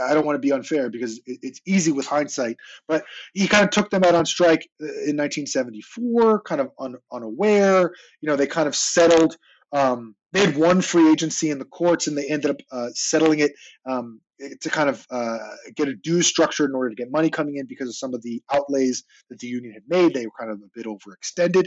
I 0.00 0.14
don't 0.14 0.24
want 0.24 0.36
to 0.36 0.40
be 0.40 0.52
unfair 0.52 0.90
because 0.90 1.20
it's 1.26 1.60
easy 1.66 1.92
with 1.92 2.06
hindsight, 2.06 2.56
but 2.88 3.04
he 3.34 3.48
kind 3.48 3.64
of 3.64 3.70
took 3.70 3.90
them 3.90 4.04
out 4.04 4.14
on 4.14 4.26
strike 4.26 4.68
uh, 4.80 4.86
in 4.86 5.16
1974, 5.16 6.42
kind 6.42 6.60
of 6.60 6.70
un, 6.78 6.96
unaware. 7.10 7.92
You 8.20 8.28
know, 8.28 8.36
they 8.36 8.46
kind 8.46 8.68
of 8.68 8.76
settled. 8.76 9.36
Um, 9.72 10.14
they 10.32 10.40
had 10.44 10.56
one 10.56 10.80
free 10.80 11.10
agency 11.10 11.50
in 11.50 11.58
the 11.58 11.64
courts, 11.64 12.06
and 12.06 12.16
they 12.16 12.28
ended 12.28 12.52
up 12.52 12.60
uh, 12.70 12.88
settling 12.94 13.40
it 13.40 13.52
um, 13.86 14.20
to 14.60 14.70
kind 14.70 14.88
of 14.88 15.06
uh, 15.10 15.38
get 15.76 15.88
a 15.88 15.94
dues 15.94 16.26
structure 16.26 16.64
in 16.64 16.74
order 16.74 16.90
to 16.90 16.96
get 16.96 17.10
money 17.10 17.30
coming 17.30 17.56
in 17.56 17.66
because 17.66 17.88
of 17.88 17.96
some 17.96 18.14
of 18.14 18.22
the 18.22 18.42
outlays 18.52 19.04
that 19.30 19.38
the 19.38 19.46
union 19.46 19.72
had 19.72 19.82
made. 19.88 20.14
They 20.14 20.26
were 20.26 20.32
kind 20.38 20.50
of 20.50 20.58
a 20.58 20.70
bit 20.74 20.86
overextended, 20.86 21.66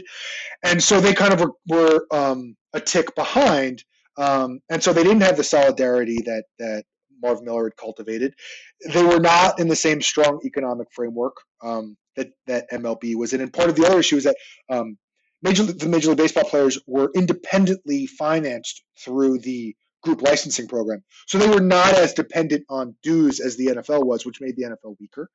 and 0.64 0.82
so 0.82 1.00
they 1.00 1.14
kind 1.14 1.32
of 1.32 1.40
were, 1.40 1.52
were 1.68 2.06
um, 2.10 2.56
a 2.72 2.80
tick 2.80 3.14
behind. 3.14 3.84
Um, 4.18 4.60
and 4.70 4.82
so 4.82 4.92
they 4.92 5.02
didn't 5.02 5.22
have 5.22 5.36
the 5.36 5.44
solidarity 5.44 6.18
that 6.24 6.44
that 6.58 6.84
Marv 7.22 7.42
Miller 7.42 7.64
had 7.64 7.76
cultivated. 7.76 8.34
They 8.92 9.02
were 9.02 9.20
not 9.20 9.58
in 9.58 9.68
the 9.68 9.76
same 9.76 10.00
strong 10.00 10.40
economic 10.44 10.88
framework 10.92 11.36
um, 11.62 11.96
that 12.16 12.28
that 12.46 12.70
MLB 12.70 13.16
was 13.16 13.32
in. 13.32 13.40
And 13.40 13.52
part 13.52 13.68
of 13.68 13.76
the 13.76 13.86
other 13.86 14.00
issue 14.00 14.16
is 14.16 14.24
that 14.24 14.36
um, 14.68 14.96
major 15.42 15.64
the 15.64 15.88
Major 15.88 16.08
League 16.08 16.18
Baseball 16.18 16.44
players 16.44 16.78
were 16.86 17.10
independently 17.14 18.06
financed 18.06 18.82
through 19.04 19.38
the 19.38 19.74
group 20.06 20.22
licensing 20.22 20.68
program. 20.68 21.02
So 21.26 21.38
they 21.38 21.48
were 21.48 21.60
not 21.60 21.92
as 21.94 22.14
dependent 22.14 22.64
on 22.68 22.96
dues 23.02 23.40
as 23.40 23.56
the 23.56 23.66
NFL 23.66 24.06
was, 24.06 24.24
which 24.24 24.40
made 24.40 24.56
the 24.56 24.64
NFL 24.64 24.96
weaker. 24.98 25.28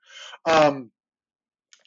Um, 0.46 0.92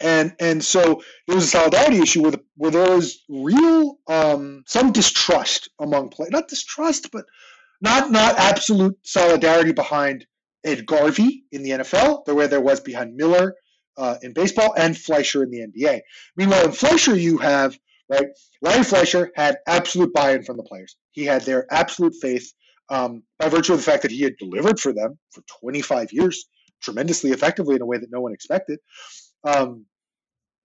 and 0.00 0.34
and 0.40 0.64
so 0.64 1.02
there 1.26 1.36
was 1.36 1.44
a 1.44 1.48
solidarity 1.48 1.98
issue 1.98 2.22
where, 2.22 2.32
the, 2.32 2.40
where 2.56 2.70
there 2.70 2.96
was 2.96 3.22
real 3.28 3.96
um, 4.08 4.64
some 4.66 4.92
distrust 4.92 5.70
among 5.80 6.10
players, 6.10 6.32
not 6.32 6.48
distrust, 6.48 7.10
but 7.12 7.24
not 7.80 8.10
not 8.10 8.36
absolute 8.38 8.96
solidarity 9.02 9.72
behind 9.72 10.26
Ed 10.64 10.86
Garvey 10.86 11.44
in 11.52 11.62
the 11.62 11.70
NFL, 11.70 12.24
the 12.24 12.34
way 12.34 12.46
there 12.46 12.60
was 12.60 12.80
behind 12.80 13.14
Miller 13.14 13.54
uh, 13.96 14.16
in 14.22 14.32
baseball 14.32 14.74
and 14.76 14.96
Fleisher 14.96 15.42
in 15.42 15.50
the 15.50 15.60
NBA. 15.60 16.00
Meanwhile, 16.36 16.66
in 16.66 16.72
Fleisher, 16.72 17.14
you 17.14 17.38
have 17.38 17.78
right. 18.08 18.26
Larry 18.62 18.84
Fleisher 18.84 19.30
had 19.34 19.58
absolute 19.66 20.12
buy-in 20.12 20.42
from 20.42 20.56
the 20.56 20.62
players. 20.62 20.96
He 21.12 21.24
had 21.24 21.42
their 21.42 21.66
absolute 21.70 22.14
faith 22.20 22.52
um, 22.88 23.22
by 23.38 23.48
virtue 23.48 23.72
of 23.72 23.78
the 23.78 23.84
fact 23.84 24.02
that 24.02 24.10
he 24.10 24.22
had 24.22 24.36
delivered 24.38 24.78
for 24.78 24.92
them 24.92 25.18
for 25.30 25.42
25 25.60 26.12
years, 26.12 26.46
tremendously 26.82 27.30
effectively 27.30 27.76
in 27.76 27.82
a 27.82 27.86
way 27.86 27.98
that 27.98 28.10
no 28.10 28.20
one 28.20 28.32
expected. 28.32 28.78
Um, 29.44 29.86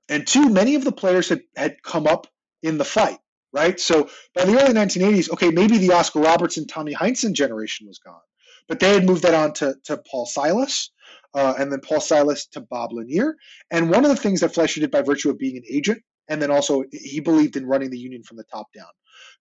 and 0.10 0.26
two, 0.26 0.50
many 0.50 0.76
of 0.76 0.84
the 0.84 0.92
players 0.92 1.30
had, 1.30 1.42
had 1.56 1.82
come 1.84 2.08
up 2.08 2.28
in 2.64 2.78
the 2.78 2.86
fight, 2.86 3.20
right? 3.54 3.80
So 3.80 4.10
by 4.34 4.46
the 4.46 4.62
early 4.62 4.74
1980s, 4.74 5.32
okay, 5.32 5.52
maybe 5.52 5.78
the 5.78 5.94
Oscar 5.94 6.20
Robertson, 6.20 6.68
Tommy 6.68 6.94
Heinsohn 6.94 7.34
generation 7.34 7.88
was 7.88 8.00
gone, 8.00 8.20
but 8.68 8.80
they 8.80 8.94
had 8.94 9.06
moved 9.06 9.24
that 9.24 9.34
on 9.34 9.54
to, 9.54 9.76
to 9.86 9.98
Paul 10.10 10.26
Silas. 10.26 10.92
Uh, 11.36 11.54
and 11.60 11.72
then 11.72 11.80
Paul 11.80 12.02
Silas 12.02 12.48
to 12.48 12.62
Bob 12.62 12.92
Lanier. 12.92 13.36
And 13.70 13.92
one 13.92 14.04
of 14.04 14.10
the 14.10 14.16
things 14.16 14.40
that 14.40 14.52
Fleisher 14.52 14.80
did 14.80 14.90
by 14.90 15.04
virtue 15.04 15.30
of 15.30 15.38
being 15.38 15.58
an 15.58 15.64
agent, 15.70 16.02
and 16.28 16.42
then 16.42 16.50
also 16.50 16.84
he 16.92 17.20
believed 17.20 17.56
in 17.56 17.68
running 17.68 17.92
the 17.92 18.00
union 18.00 18.24
from 18.24 18.38
the 18.38 18.46
top 18.46 18.66
down. 18.74 18.88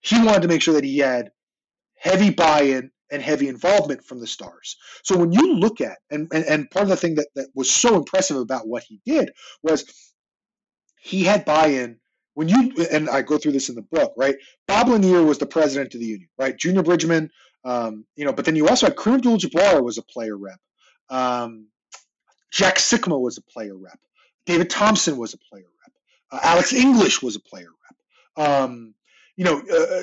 He 0.03 0.23
wanted 0.23 0.43
to 0.43 0.49
make 0.49 0.61
sure 0.61 0.75
that 0.75 0.85
he 0.85 0.99
had 0.99 1.31
heavy 1.99 2.31
buy-in 2.31 2.91
and 3.11 3.23
heavy 3.23 3.49
involvement 3.49 4.05
from 4.05 4.21
the 4.21 4.27
stars. 4.27 4.77
So 5.03 5.17
when 5.17 5.33
you 5.33 5.55
look 5.55 5.81
at 5.81 5.99
and, 6.11 6.29
and, 6.33 6.45
and 6.45 6.71
part 6.71 6.85
of 6.85 6.91
the 6.91 6.97
thing 6.97 7.15
that, 7.17 7.29
that 7.35 7.49
was 7.55 7.71
so 7.71 7.97
impressive 7.97 8.37
about 8.37 8.69
what 8.69 8.83
he 8.83 9.01
did 9.05 9.33
was 9.63 9.85
he 11.01 11.25
had 11.25 11.45
buy-in 11.45 11.99
when 12.35 12.49
you 12.49 12.73
and 12.93 13.09
I 13.09 13.23
go 13.23 13.37
through 13.37 13.53
this 13.53 13.69
in 13.69 13.75
the 13.75 13.83
book, 13.83 14.13
right? 14.17 14.37
Bob 14.69 14.89
Lanier 14.89 15.25
was 15.25 15.39
the 15.39 15.47
president 15.47 15.95
of 15.95 16.01
the 16.01 16.07
union, 16.07 16.29
right? 16.39 16.57
Junior 16.57 16.85
Bridgeman, 16.85 17.31
um, 17.65 18.05
you 18.15 18.25
know, 18.25 18.33
but 18.33 18.45
then 18.45 18.55
you 18.55 18.69
also 18.69 18.87
had 18.87 18.97
Kareem 18.97 19.17
Abdul-Jabbar 19.17 19.83
was 19.83 19.99
a 19.99 20.03
player 20.03 20.37
rep. 20.37 20.61
Um, 21.11 21.67
Jack 22.53 22.77
Sikma 22.77 23.21
was 23.21 23.39
a 23.39 23.43
player 23.43 23.77
rep. 23.77 23.99
David 24.47 24.71
Thompson 24.71 25.17
was 25.17 25.35
a 25.35 25.39
player 25.39 25.65
rep. 25.65 25.93
Uh, 26.31 26.39
Alex 26.43 26.73
English 26.73 27.23
was 27.23 27.35
a 27.35 27.41
player 27.41 27.71
rep. 28.37 28.49
Um, 28.49 28.95
you 29.38 29.44
know, 29.44 29.59
uh, 29.59 30.03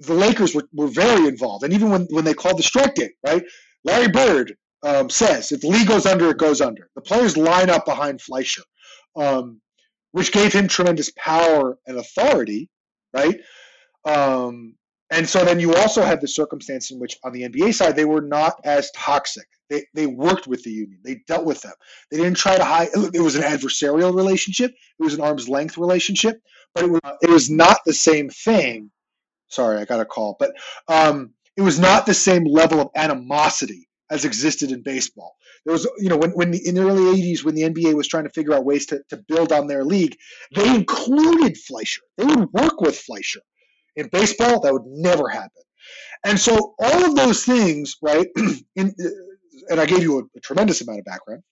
the 0.00 0.14
Lakers 0.14 0.54
were, 0.54 0.68
were 0.74 0.86
very 0.86 1.26
involved. 1.26 1.64
And 1.64 1.72
even 1.72 1.90
when, 1.90 2.02
when 2.10 2.26
they 2.26 2.34
called 2.34 2.58
the 2.58 2.62
strike 2.62 2.94
right? 3.24 3.42
Larry 3.84 4.08
Bird 4.08 4.54
um, 4.82 5.08
says 5.08 5.50
if 5.50 5.62
the 5.62 5.68
league 5.68 5.88
goes 5.88 6.04
under, 6.04 6.28
it 6.28 6.36
goes 6.36 6.60
under. 6.60 6.90
The 6.94 7.00
players 7.00 7.38
line 7.38 7.70
up 7.70 7.86
behind 7.86 8.20
Fleisher, 8.20 8.64
um, 9.16 9.62
which 10.12 10.30
gave 10.30 10.52
him 10.52 10.68
tremendous 10.68 11.10
power 11.16 11.78
and 11.86 11.96
authority, 11.96 12.68
right? 13.14 13.40
Um, 14.04 14.74
and 15.10 15.28
so 15.28 15.44
then 15.44 15.60
you 15.60 15.74
also 15.74 16.02
had 16.02 16.20
the 16.20 16.28
circumstance 16.28 16.90
in 16.90 16.98
which 16.98 17.16
on 17.24 17.32
the 17.32 17.42
NBA 17.42 17.74
side, 17.74 17.94
they 17.94 18.04
were 18.04 18.20
not 18.20 18.60
as 18.64 18.90
toxic. 18.92 19.46
They, 19.70 19.84
they 19.94 20.06
worked 20.06 20.46
with 20.46 20.62
the 20.62 20.70
union. 20.70 21.00
They 21.04 21.22
dealt 21.26 21.44
with 21.44 21.60
them. 21.62 21.72
They 22.10 22.16
didn't 22.18 22.36
try 22.36 22.56
to 22.56 22.64
hide. 22.64 22.88
It 23.14 23.20
was 23.20 23.34
an 23.34 23.42
adversarial 23.42 24.14
relationship. 24.14 24.72
It 24.72 25.02
was 25.02 25.14
an 25.14 25.20
arm's 25.20 25.48
length 25.48 25.76
relationship 25.76 26.40
but 26.76 26.84
it 26.84 26.90
was, 26.90 27.00
it 27.22 27.30
was 27.30 27.50
not 27.50 27.78
the 27.86 27.94
same 27.94 28.28
thing. 28.28 28.90
Sorry, 29.48 29.78
I 29.78 29.86
got 29.86 30.00
a 30.00 30.04
call, 30.04 30.36
but 30.38 30.52
um, 30.88 31.32
it 31.56 31.62
was 31.62 31.78
not 31.80 32.04
the 32.04 32.14
same 32.14 32.44
level 32.44 32.80
of 32.80 32.90
animosity 32.94 33.88
as 34.10 34.24
existed 34.24 34.70
in 34.70 34.82
baseball. 34.82 35.34
there 35.64 35.72
was, 35.72 35.88
you 35.98 36.08
know, 36.08 36.16
when, 36.16 36.30
when 36.32 36.50
the, 36.52 36.64
in 36.64 36.74
the 36.76 36.82
early 36.82 37.20
80s, 37.20 37.42
when 37.42 37.54
the 37.54 37.62
NBA 37.62 37.94
was 37.94 38.06
trying 38.06 38.24
to 38.24 38.30
figure 38.30 38.52
out 38.52 38.64
ways 38.64 38.86
to, 38.86 39.00
to 39.08 39.16
build 39.16 39.52
on 39.52 39.66
their 39.66 39.84
league, 39.84 40.16
they 40.54 40.72
included 40.72 41.56
Fleisher. 41.56 42.02
They 42.18 42.24
would 42.24 42.52
work 42.52 42.80
with 42.80 42.96
Fleisher. 42.96 43.40
In 43.96 44.08
baseball, 44.08 44.60
that 44.60 44.72
would 44.72 44.86
never 44.86 45.28
happen. 45.28 45.62
And 46.24 46.38
so 46.38 46.74
all 46.78 47.04
of 47.04 47.14
those 47.14 47.44
things, 47.44 47.96
right? 48.02 48.26
in, 48.76 48.94
and 49.68 49.80
I 49.80 49.86
gave 49.86 50.02
you 50.02 50.18
a, 50.18 50.22
a 50.36 50.40
tremendous 50.40 50.80
amount 50.80 51.00
of 51.00 51.04
background. 51.04 51.42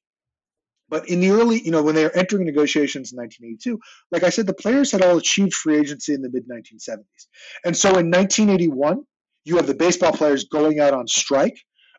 But 0.89 1.09
in 1.09 1.21
the 1.21 1.31
early, 1.31 1.61
you 1.63 1.71
know, 1.71 1.83
when 1.83 1.95
they 1.95 2.05
were 2.05 2.17
entering 2.17 2.45
negotiations 2.45 3.13
in 3.13 3.19
1982, 3.19 3.81
like 4.11 4.23
I 4.23 4.29
said, 4.29 4.47
the 4.47 4.55
players 4.55 4.93
had 4.93 5.03
all 5.03 5.17
achieved 5.17 5.55
free 5.55 5.79
agency 5.79 6.13
in 6.13 6.23
the 6.23 6.31
mid 6.31 6.47
1970s. 6.49 7.27
And 7.65 7.77
so 7.77 7.89
in 7.91 8.11
1981, 8.11 9.03
you 9.45 9.57
have 9.57 9.67
the 9.67 9.75
baseball 9.75 10.13
players 10.13 10.45
going 10.45 10.81
out 10.81 10.95
on 10.95 11.07
strike 11.07 11.59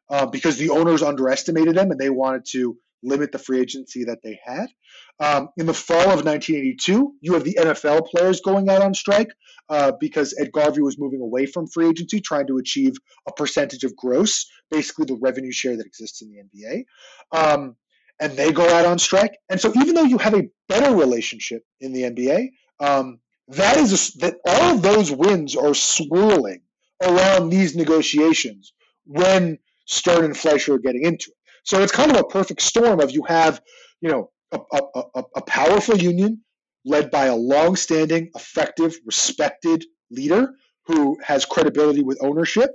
uh, 0.09 0.25
because 0.27 0.57
the 0.57 0.69
owners 0.69 1.01
underestimated 1.01 1.75
them 1.75 1.91
and 1.91 1.99
they 1.99 2.09
wanted 2.09 2.45
to 2.51 2.77
limit 3.05 3.31
the 3.31 3.39
free 3.39 3.59
agency 3.59 4.03
that 4.05 4.19
they 4.23 4.39
had. 4.43 4.67
Um, 5.19 5.49
in 5.57 5.65
the 5.65 5.73
fall 5.73 6.11
of 6.11 6.25
1982, 6.25 7.13
you 7.21 7.33
have 7.33 7.43
the 7.43 7.57
NFL 7.59 8.07
players 8.07 8.41
going 8.41 8.69
out 8.69 8.81
on 8.81 8.93
strike 8.93 9.29
uh, 9.69 9.93
because 9.99 10.35
Ed 10.39 10.51
Garvey 10.51 10.81
was 10.81 10.99
moving 10.99 11.21
away 11.21 11.45
from 11.45 11.67
free 11.67 11.87
agency, 11.87 12.19
trying 12.19 12.47
to 12.47 12.57
achieve 12.57 12.93
a 13.27 13.31
percentage 13.31 13.83
of 13.83 13.95
gross, 13.95 14.45
basically 14.69 15.05
the 15.05 15.19
revenue 15.21 15.51
share 15.51 15.77
that 15.77 15.85
exists 15.85 16.21
in 16.21 16.29
the 16.29 16.43
NBA. 16.43 16.85
Um, 17.31 17.75
and 18.19 18.33
they 18.33 18.51
go 18.51 18.67
out 18.69 18.85
on 18.85 18.99
strike. 18.99 19.37
And 19.49 19.59
so, 19.59 19.71
even 19.75 19.95
though 19.95 20.03
you 20.03 20.17
have 20.17 20.33
a 20.35 20.47
better 20.67 20.95
relationship 20.95 21.63
in 21.79 21.93
the 21.93 22.03
NBA, 22.03 22.49
um, 22.79 23.19
that 23.49 23.77
is 23.77 24.15
a, 24.15 24.17
that 24.19 24.35
all 24.45 24.75
of 24.75 24.81
those 24.81 25.11
winds 25.11 25.55
are 25.55 25.73
swirling 25.73 26.61
around 27.03 27.49
these 27.49 27.75
negotiations 27.75 28.73
when 29.05 29.59
Stern 29.85 30.25
and 30.25 30.37
Fleisher 30.37 30.75
are 30.75 30.79
getting 30.79 31.03
into 31.03 31.31
it. 31.31 31.37
So 31.65 31.81
it's 31.81 31.91
kind 31.91 32.11
of 32.11 32.17
a 32.17 32.23
perfect 32.23 32.61
storm 32.61 32.99
of 32.99 33.11
you 33.11 33.23
have, 33.27 33.61
you 33.99 34.09
know, 34.09 34.29
a, 34.51 34.59
a, 34.71 35.01
a, 35.15 35.23
a 35.37 35.41
powerful 35.41 35.97
union 35.97 36.41
led 36.85 37.09
by 37.09 37.25
a 37.25 37.35
long-standing, 37.35 38.29
effective, 38.35 38.95
respected 39.05 39.83
leader 40.11 40.53
who 40.85 41.17
has 41.23 41.43
credibility 41.43 42.03
with 42.03 42.19
ownership 42.21 42.69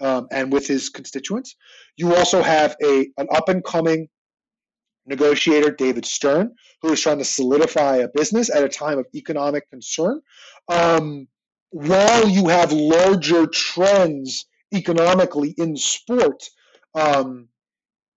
um, 0.00 0.28
and 0.30 0.52
with 0.52 0.66
his 0.66 0.90
constituents. 0.90 1.56
You 1.96 2.14
also 2.14 2.42
have 2.42 2.76
a 2.82 3.08
an 3.16 3.26
up-and-coming 3.32 4.08
negotiator, 5.06 5.70
David 5.70 6.04
Stern, 6.04 6.54
who 6.82 6.92
is 6.92 7.00
trying 7.00 7.18
to 7.18 7.24
solidify 7.24 7.96
a 7.96 8.08
business 8.08 8.54
at 8.54 8.62
a 8.62 8.68
time 8.68 8.98
of 8.98 9.06
economic 9.14 9.68
concern. 9.70 10.20
Um, 10.68 11.28
while 11.70 12.28
you 12.28 12.48
have 12.48 12.72
larger 12.72 13.46
trends 13.46 14.46
economically 14.72 15.54
in 15.56 15.76
sport 15.76 16.42
um, 16.94 17.48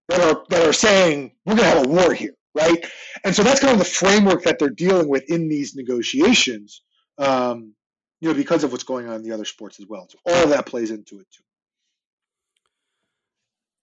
that 0.07 0.21
are 0.21 0.43
that 0.49 0.65
are 0.65 0.73
saying 0.73 1.33
we're 1.45 1.55
going 1.55 1.69
to 1.69 1.77
have 1.77 1.85
a 1.85 1.89
war 1.89 2.13
here, 2.13 2.35
right? 2.53 2.85
And 3.23 3.35
so 3.35 3.43
that's 3.43 3.59
kind 3.59 3.73
of 3.73 3.79
the 3.79 3.85
framework 3.85 4.43
that 4.43 4.59
they're 4.59 4.69
dealing 4.69 5.07
with 5.07 5.29
in 5.29 5.49
these 5.49 5.75
negotiations, 5.75 6.81
um, 7.17 7.73
you 8.21 8.29
know, 8.29 8.35
because 8.35 8.63
of 8.63 8.71
what's 8.71 8.83
going 8.83 9.07
on 9.07 9.15
in 9.15 9.23
the 9.23 9.31
other 9.31 9.45
sports 9.45 9.79
as 9.79 9.87
well. 9.87 10.07
So 10.09 10.17
all 10.25 10.47
that 10.47 10.65
plays 10.65 10.91
into 10.91 11.19
it 11.19 11.27
too. 11.31 11.43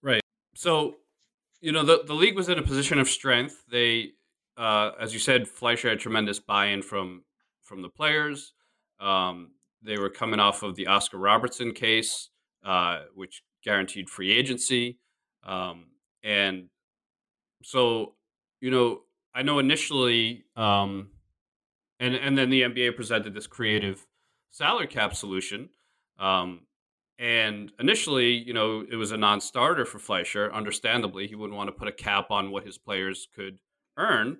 Right. 0.01 0.21
So, 0.55 0.95
you 1.61 1.71
know, 1.71 1.83
the 1.83 2.03
the 2.05 2.13
league 2.13 2.35
was 2.35 2.49
in 2.49 2.57
a 2.57 2.63
position 2.63 2.99
of 2.99 3.07
strength. 3.09 3.63
They, 3.69 4.11
uh, 4.57 4.91
as 4.99 5.13
you 5.13 5.19
said, 5.19 5.47
Fleisher 5.47 5.89
had 5.89 5.99
tremendous 5.99 6.39
buy-in 6.39 6.81
from 6.81 7.23
from 7.61 7.81
the 7.81 7.89
players. 7.89 8.53
Um, 8.99 9.51
they 9.81 9.97
were 9.97 10.09
coming 10.09 10.39
off 10.39 10.63
of 10.63 10.75
the 10.75 10.87
Oscar 10.87 11.17
Robertson 11.17 11.73
case, 11.73 12.29
uh, 12.63 13.01
which 13.13 13.43
guaranteed 13.63 14.09
free 14.09 14.31
agency. 14.31 14.99
Um, 15.43 15.85
and 16.25 16.69
so, 17.63 18.15
you 18.59 18.71
know, 18.71 19.01
I 19.33 19.43
know 19.43 19.59
initially, 19.59 20.43
um, 20.57 21.09
and 21.99 22.15
and 22.15 22.37
then 22.37 22.49
the 22.49 22.63
NBA 22.63 22.95
presented 22.95 23.33
this 23.33 23.47
creative 23.47 24.05
salary 24.51 24.87
cap 24.87 25.15
solution. 25.15 25.69
Um, 26.19 26.61
and 27.19 27.71
initially, 27.79 28.33
you 28.33 28.53
know, 28.53 28.83
it 28.89 28.95
was 28.95 29.11
a 29.11 29.17
non-starter 29.17 29.85
for 29.85 29.99
Fleisher. 29.99 30.51
Understandably, 30.51 31.27
he 31.27 31.35
wouldn't 31.35 31.55
want 31.55 31.67
to 31.67 31.71
put 31.71 31.87
a 31.87 31.91
cap 31.91 32.31
on 32.31 32.51
what 32.51 32.65
his 32.65 32.77
players 32.77 33.27
could 33.33 33.59
earn. 33.97 34.39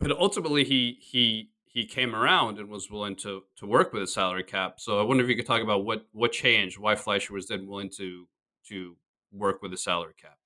But 0.00 0.12
ultimately, 0.12 0.64
he 0.64 0.98
he 1.00 1.50
he 1.66 1.84
came 1.84 2.16
around 2.16 2.58
and 2.58 2.70
was 2.70 2.90
willing 2.90 3.16
to 3.16 3.42
to 3.56 3.66
work 3.66 3.92
with 3.92 4.02
a 4.02 4.06
salary 4.06 4.44
cap. 4.44 4.80
So 4.80 4.98
I 4.98 5.02
wonder 5.02 5.22
if 5.22 5.28
you 5.28 5.36
could 5.36 5.46
talk 5.46 5.62
about 5.62 5.84
what 5.84 6.06
what 6.12 6.32
changed, 6.32 6.78
why 6.78 6.94
Fleisher 6.94 7.34
was 7.34 7.48
then 7.48 7.66
willing 7.66 7.90
to 7.98 8.26
to 8.68 8.96
work 9.30 9.60
with 9.60 9.74
a 9.74 9.76
salary 9.76 10.14
cap. 10.20 10.39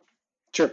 Sure. 0.54 0.72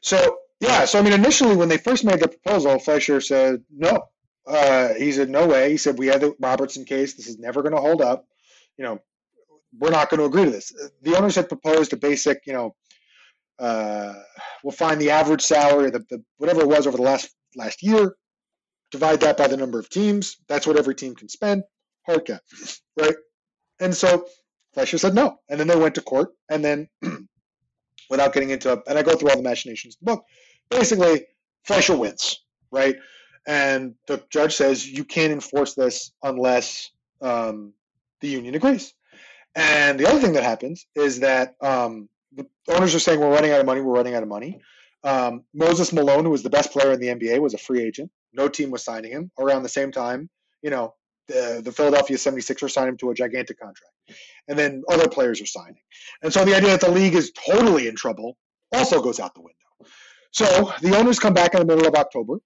So 0.00 0.38
yeah, 0.60 0.84
so 0.84 0.98
I 0.98 1.02
mean, 1.02 1.12
initially 1.12 1.56
when 1.56 1.68
they 1.68 1.78
first 1.78 2.04
made 2.04 2.20
the 2.20 2.28
proposal, 2.28 2.78
Fleisher 2.78 3.20
said 3.20 3.64
no. 3.70 4.04
Uh, 4.46 4.94
he 4.94 5.12
said 5.12 5.30
no 5.30 5.46
way. 5.46 5.70
He 5.70 5.76
said 5.76 5.98
we 5.98 6.06
had 6.06 6.20
the 6.20 6.34
Robertson 6.40 6.84
case. 6.84 7.14
This 7.14 7.28
is 7.28 7.38
never 7.38 7.62
going 7.62 7.74
to 7.74 7.80
hold 7.80 8.02
up. 8.02 8.26
You 8.76 8.84
know, 8.84 8.98
we're 9.78 9.90
not 9.90 10.10
going 10.10 10.18
to 10.18 10.26
agree 10.26 10.44
to 10.44 10.50
this. 10.50 10.72
The 11.02 11.16
owners 11.16 11.34
had 11.36 11.48
proposed 11.48 11.92
a 11.92 11.96
basic, 11.96 12.42
you 12.46 12.52
know, 12.52 12.74
uh, 13.58 14.14
we'll 14.62 14.72
find 14.72 15.00
the 15.00 15.10
average 15.10 15.42
salary, 15.42 15.90
the, 15.90 16.04
the 16.10 16.22
whatever 16.38 16.62
it 16.62 16.68
was 16.68 16.86
over 16.86 16.96
the 16.96 17.02
last 17.02 17.30
last 17.56 17.82
year, 17.82 18.16
divide 18.90 19.20
that 19.20 19.36
by 19.36 19.46
the 19.46 19.56
number 19.56 19.78
of 19.78 19.88
teams. 19.88 20.36
That's 20.48 20.66
what 20.66 20.78
every 20.78 20.94
team 20.94 21.14
can 21.14 21.28
spend. 21.28 21.62
Hard 22.06 22.24
cap, 22.24 22.42
right? 23.00 23.14
And 23.80 23.94
so 23.94 24.26
Fleisher 24.74 24.98
said 24.98 25.14
no, 25.14 25.38
and 25.48 25.60
then 25.60 25.68
they 25.68 25.76
went 25.76 25.94
to 25.96 26.02
court, 26.02 26.30
and 26.50 26.64
then 26.64 26.88
without 28.10 28.32
getting 28.32 28.50
into 28.50 28.82
and 28.86 28.98
I 28.98 29.02
go 29.02 29.16
through 29.16 29.30
all 29.30 29.36
the 29.36 29.42
machinations 29.42 29.96
in 30.00 30.04
the 30.04 30.12
book. 30.12 30.24
Basically, 30.70 31.26
Fleisher 31.64 31.96
wins, 31.96 32.40
right? 32.70 32.96
And 33.46 33.94
the 34.06 34.22
judge 34.30 34.54
says 34.54 34.88
you 34.88 35.04
can't 35.04 35.32
enforce 35.32 35.74
this 35.74 36.12
unless 36.22 36.90
um, 37.20 37.72
the 38.20 38.28
union 38.28 38.54
agrees. 38.54 38.94
And 39.54 39.98
the 39.98 40.08
other 40.08 40.20
thing 40.20 40.32
that 40.34 40.44
happens 40.44 40.86
is 40.94 41.20
that 41.20 41.56
um, 41.60 42.08
the 42.34 42.46
owners 42.68 42.94
are 42.94 43.00
saying 43.00 43.20
we're 43.20 43.30
running 43.30 43.52
out 43.52 43.60
of 43.60 43.66
money, 43.66 43.80
we're 43.80 43.94
running 43.94 44.14
out 44.14 44.22
of 44.22 44.28
money. 44.28 44.60
Um, 45.04 45.44
Moses 45.52 45.92
Malone, 45.92 46.24
who 46.24 46.30
was 46.30 46.42
the 46.42 46.50
best 46.50 46.72
player 46.72 46.92
in 46.92 47.00
the 47.00 47.08
NBA, 47.08 47.40
was 47.40 47.54
a 47.54 47.58
free 47.58 47.82
agent. 47.82 48.10
No 48.32 48.48
team 48.48 48.70
was 48.70 48.84
signing 48.84 49.10
him. 49.10 49.30
Around 49.38 49.64
the 49.64 49.68
same 49.68 49.92
time, 49.92 50.30
you 50.62 50.70
know, 50.70 50.94
the, 51.28 51.60
the 51.62 51.72
Philadelphia 51.72 52.16
76ers 52.16 52.70
signed 52.70 52.88
him 52.88 52.96
to 52.98 53.10
a 53.10 53.14
gigantic 53.14 53.58
contract. 53.58 53.91
And 54.48 54.58
then 54.58 54.82
other 54.88 55.08
players 55.08 55.40
are 55.40 55.46
signing. 55.46 55.82
And 56.22 56.32
so 56.32 56.44
the 56.44 56.56
idea 56.56 56.70
that 56.70 56.80
the 56.80 56.90
league 56.90 57.14
is 57.14 57.32
totally 57.32 57.86
in 57.86 57.94
trouble 57.94 58.36
also 58.72 59.02
goes 59.02 59.20
out 59.20 59.34
the 59.34 59.40
window. 59.40 59.92
So 60.32 60.72
the 60.80 60.96
owners 60.96 61.18
come 61.18 61.34
back 61.34 61.54
in 61.54 61.60
the 61.60 61.66
middle 61.66 61.86
of 61.86 61.94
October 61.94 62.38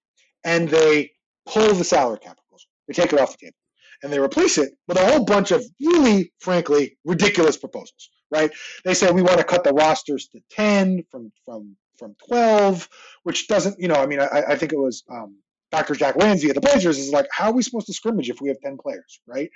and 0.43 0.69
they 0.69 1.11
pull 1.45 1.73
the 1.73 1.83
salary 1.83 2.19
cap 2.19 2.37
proposal. 2.37 2.69
They 2.87 2.93
take 2.93 3.13
it 3.13 3.19
off 3.19 3.37
the 3.37 3.47
table 3.47 3.57
and 4.03 4.13
they 4.13 4.19
replace 4.19 4.57
it 4.57 4.73
with 4.87 4.97
a 4.97 5.05
whole 5.05 5.25
bunch 5.25 5.51
of 5.51 5.63
really, 5.81 6.31
frankly, 6.39 6.97
ridiculous 7.05 7.57
proposals. 7.57 8.09
Right? 8.29 8.51
They 8.83 8.93
say 8.93 9.09
we 9.09 9.21
want 9.21 9.37
to 9.37 9.45
cut 9.45 9.63
the 9.63 9.71
rosters 9.71 10.27
to 10.33 10.41
ten 10.51 11.03
from 11.09 11.31
from 11.45 11.77
from 11.97 12.13
twelve, 12.27 12.89
which 13.23 13.47
doesn't, 13.47 13.79
you 13.79 13.87
know, 13.87 13.95
I 13.95 14.05
mean, 14.05 14.19
I, 14.19 14.43
I 14.49 14.55
think 14.57 14.73
it 14.73 14.77
was 14.77 15.03
um, 15.09 15.37
Dr. 15.71 15.95
Jack 15.95 16.15
Ramsay 16.15 16.49
of 16.49 16.55
the 16.55 16.61
Blazers 16.61 16.97
is 16.97 17.11
like, 17.11 17.27
how 17.31 17.49
are 17.49 17.53
we 17.53 17.61
supposed 17.61 17.87
to 17.87 17.93
scrimmage 17.93 18.29
if 18.29 18.39
we 18.39 18.47
have 18.49 18.59
10 18.61 18.77
players, 18.77 19.19
right? 19.27 19.49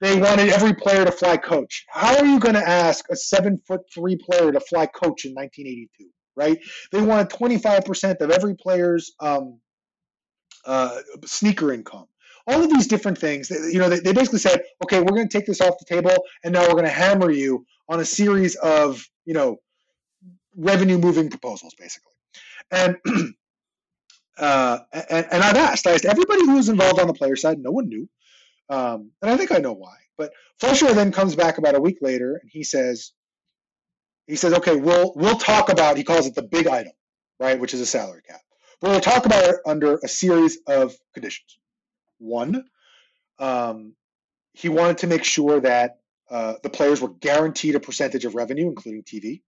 They 0.00 0.18
wanted 0.18 0.48
every 0.50 0.74
player 0.74 1.04
to 1.04 1.12
fly 1.12 1.36
coach. 1.36 1.84
How 1.88 2.16
are 2.16 2.24
you 2.24 2.40
going 2.40 2.54
to 2.54 2.66
ask 2.66 3.04
a 3.10 3.16
seven 3.16 3.60
foot 3.66 3.82
three 3.92 4.16
player 4.16 4.52
to 4.52 4.60
fly 4.60 4.86
coach 4.86 5.26
in 5.26 5.34
1982, 5.34 6.06
right? 6.36 6.58
They 6.92 7.02
wanted 7.02 7.28
25% 7.28 8.20
of 8.20 8.30
every 8.30 8.54
player's 8.54 9.12
um, 9.20 9.60
uh, 10.64 11.00
sneaker 11.26 11.72
income. 11.72 12.06
All 12.46 12.62
of 12.62 12.70
these 12.70 12.86
different 12.86 13.18
things, 13.18 13.50
you 13.50 13.78
know, 13.78 13.88
they, 13.88 14.00
they 14.00 14.12
basically 14.12 14.38
said, 14.38 14.62
okay, 14.82 15.00
we're 15.00 15.14
going 15.14 15.28
to 15.28 15.38
take 15.38 15.46
this 15.46 15.60
off 15.60 15.78
the 15.78 15.84
table, 15.84 16.16
and 16.42 16.54
now 16.54 16.62
we're 16.62 16.72
going 16.72 16.84
to 16.84 16.90
hammer 16.90 17.30
you 17.30 17.66
on 17.88 18.00
a 18.00 18.04
series 18.04 18.56
of, 18.56 19.06
you 19.26 19.34
know, 19.34 19.58
revenue 20.56 20.98
moving 20.98 21.28
proposals, 21.28 21.74
basically. 21.78 22.12
And 22.70 22.96
Uh, 24.40 24.78
and, 24.92 25.26
and, 25.30 25.42
I've 25.42 25.56
asked, 25.56 25.86
I 25.86 25.92
asked 25.92 26.06
everybody 26.06 26.46
who 26.46 26.56
was 26.56 26.70
involved 26.70 26.98
on 26.98 27.06
the 27.06 27.12
player 27.12 27.36
side. 27.36 27.58
No 27.58 27.72
one 27.72 27.90
knew, 27.90 28.08
um, 28.70 29.10
and 29.20 29.30
I 29.30 29.36
think 29.36 29.52
I 29.52 29.58
know 29.58 29.74
why. 29.74 29.96
But 30.16 30.32
Fleisher 30.58 30.94
then 30.94 31.12
comes 31.12 31.36
back 31.36 31.58
about 31.58 31.74
a 31.74 31.80
week 31.80 31.98
later, 32.00 32.36
and 32.40 32.50
he 32.50 32.62
says, 32.62 33.12
he 34.26 34.36
says, 34.36 34.54
okay, 34.54 34.76
we'll 34.76 35.12
we'll 35.14 35.36
talk 35.36 35.68
about. 35.68 35.98
He 35.98 36.04
calls 36.04 36.26
it 36.26 36.34
the 36.34 36.42
big 36.42 36.66
item, 36.66 36.92
right, 37.38 37.60
which 37.60 37.74
is 37.74 37.80
a 37.80 37.86
salary 37.86 38.22
cap. 38.26 38.40
But 38.80 38.90
we'll 38.90 39.00
talk 39.00 39.26
about 39.26 39.44
it 39.44 39.56
under 39.66 39.98
a 40.02 40.08
series 40.08 40.58
of 40.66 40.94
conditions. 41.12 41.58
One, 42.18 42.64
um, 43.38 43.94
he 44.54 44.70
wanted 44.70 44.98
to 44.98 45.06
make 45.06 45.24
sure 45.24 45.60
that 45.60 45.98
uh, 46.30 46.54
the 46.62 46.70
players 46.70 47.00
were 47.02 47.10
guaranteed 47.10 47.74
a 47.74 47.80
percentage 47.80 48.24
of 48.24 48.34
revenue, 48.34 48.68
including 48.68 49.02
TV. 49.02 49.42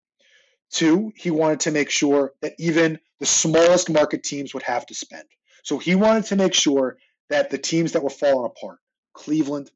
Two, 0.72 1.12
he 1.14 1.30
wanted 1.30 1.60
to 1.60 1.70
make 1.70 1.90
sure 1.90 2.32
that 2.40 2.54
even 2.58 2.98
the 3.20 3.26
smallest 3.26 3.90
market 3.90 4.24
teams 4.24 4.54
would 4.54 4.62
have 4.62 4.86
to 4.86 4.94
spend. 4.94 5.24
So 5.62 5.78
he 5.78 5.94
wanted 5.94 6.24
to 6.26 6.36
make 6.36 6.54
sure 6.54 6.96
that 7.28 7.50
the 7.50 7.58
teams 7.58 7.92
that 7.92 8.02
were 8.02 8.10
falling 8.10 8.46
apart, 8.46 8.78
Cleveland, 9.12 9.70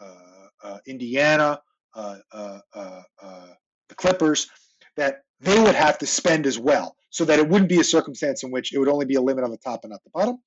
uh, 0.00 0.48
uh, 0.62 0.78
Indiana, 0.86 1.62
uh, 1.94 2.18
uh, 2.32 2.58
uh, 2.74 3.02
uh 3.22 3.46
the 3.88 3.94
Clippers, 3.94 4.48
that 4.96 5.22
they 5.40 5.58
would 5.60 5.74
have 5.74 5.98
to 5.98 6.06
spend 6.06 6.46
as 6.46 6.58
well. 6.58 6.96
so 7.10 7.26
that 7.26 7.38
it 7.38 7.46
wouldn't 7.46 7.68
be 7.68 7.78
a 7.78 7.84
circumstance 7.84 8.42
in 8.42 8.50
which 8.50 8.72
it 8.72 8.78
would 8.78 8.88
only 8.88 9.04
be 9.04 9.16
a 9.16 9.20
limit 9.20 9.44
on 9.44 9.50
the 9.50 9.58
top 9.58 9.80
and 9.84 9.90
not 9.90 10.02
the 10.02 10.10
bottom. 10.14 10.38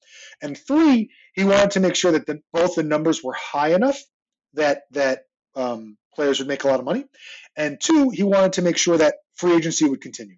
And 0.42 0.58
three, 0.58 1.12
he 1.36 1.44
wanted 1.44 1.70
to 1.72 1.80
make 1.80 1.96
sure 1.96 2.12
that 2.14 2.26
the, 2.26 2.42
both 2.52 2.74
the 2.74 2.82
numbers 2.82 3.24
were 3.24 3.34
high 3.34 3.76
enough 3.76 4.00
that 4.56 4.84
that 4.92 5.26
um, 5.56 5.98
players 6.14 6.40
would 6.40 6.48
make 6.48 6.64
a 6.64 6.68
lot 6.68 6.80
of 6.80 6.86
money, 6.86 7.06
and 7.56 7.80
two, 7.80 8.10
he 8.10 8.24
wanted 8.24 8.54
to 8.54 8.62
make 8.62 8.78
sure 8.78 8.98
that 8.98 9.16
free 9.36 9.54
agency 9.56 9.88
would 9.88 10.02
continue. 10.02 10.38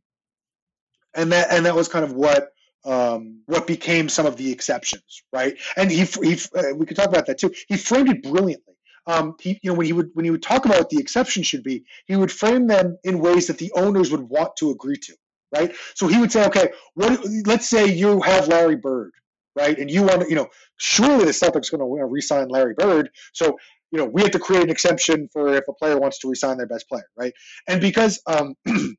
And 1.13 1.32
that 1.32 1.47
and 1.51 1.65
that 1.65 1.76
was 1.76 1.88
kind 1.88 2.05
of 2.05 2.13
what 2.13 2.49
um, 2.86 3.41
what 3.45 3.68
became 3.68 4.07
some 4.09 4.26
of 4.26 4.38
the 4.38 4.51
exceptions, 4.51 5.24
right? 5.34 5.57
And 5.76 5.91
he, 5.91 6.03
he 6.03 6.39
uh, 6.55 6.76
we 6.76 6.86
could 6.86 6.95
talk 6.95 7.07
about 7.09 7.26
that 7.28 7.38
too. 7.38 7.53
He 7.68 7.78
framed 7.78 8.09
it 8.09 8.24
brilliantly. 8.24 8.76
Um, 9.05 9.36
he, 9.39 9.59
you 9.61 9.72
know, 9.72 9.78
when 9.78 9.86
he 9.86 9.93
would 9.93 10.09
when 10.13 10.26
he 10.26 10.32
would 10.32 10.43
talk 10.43 10.65
about 10.65 10.78
what 10.78 10.89
the 10.89 10.99
exceptions 10.99 11.47
should 11.47 11.63
be, 11.63 11.86
he 12.05 12.15
would 12.15 12.32
frame 12.32 12.68
them 12.68 12.97
in 13.03 13.20
ways 13.20 13.47
that 13.47 13.57
the 13.57 13.72
owners 13.74 14.11
would 14.11 14.22
want 14.22 14.55
to 14.57 14.72
agree 14.72 14.97
to, 14.97 15.15
right? 15.55 15.74
So 15.95 16.07
he 16.07 16.20
would 16.20 16.32
say, 16.32 16.45
okay, 16.47 16.70
what? 16.93 17.20
Let's 17.45 17.70
say 17.70 17.88
you 17.88 18.22
have 18.22 18.47
Larry 18.49 18.76
Bird, 18.76 19.11
right, 19.55 19.78
and 19.78 19.89
you 19.89 20.03
want 20.03 20.22
to, 20.22 20.30
you 20.30 20.36
know, 20.36 20.47
surely 20.76 21.26
the 21.26 21.32
Celtics 21.32 21.72
going 21.72 21.80
to 21.80 22.05
re-sign 22.05 22.49
Larry 22.49 22.74
Bird, 22.74 23.09
so 23.34 23.57
you 23.91 23.99
know 23.99 24.05
we 24.05 24.21
have 24.21 24.31
to 24.31 24.39
create 24.39 24.63
an 24.63 24.69
exception 24.69 25.29
for 25.31 25.55
if 25.55 25.63
a 25.67 25.73
player 25.73 25.97
wants 25.99 26.19
to 26.19 26.29
resign 26.29 26.57
their 26.57 26.67
best 26.67 26.88
player, 26.89 27.07
right? 27.17 27.33
And 27.67 27.81
because 27.81 28.21
um, 28.27 28.55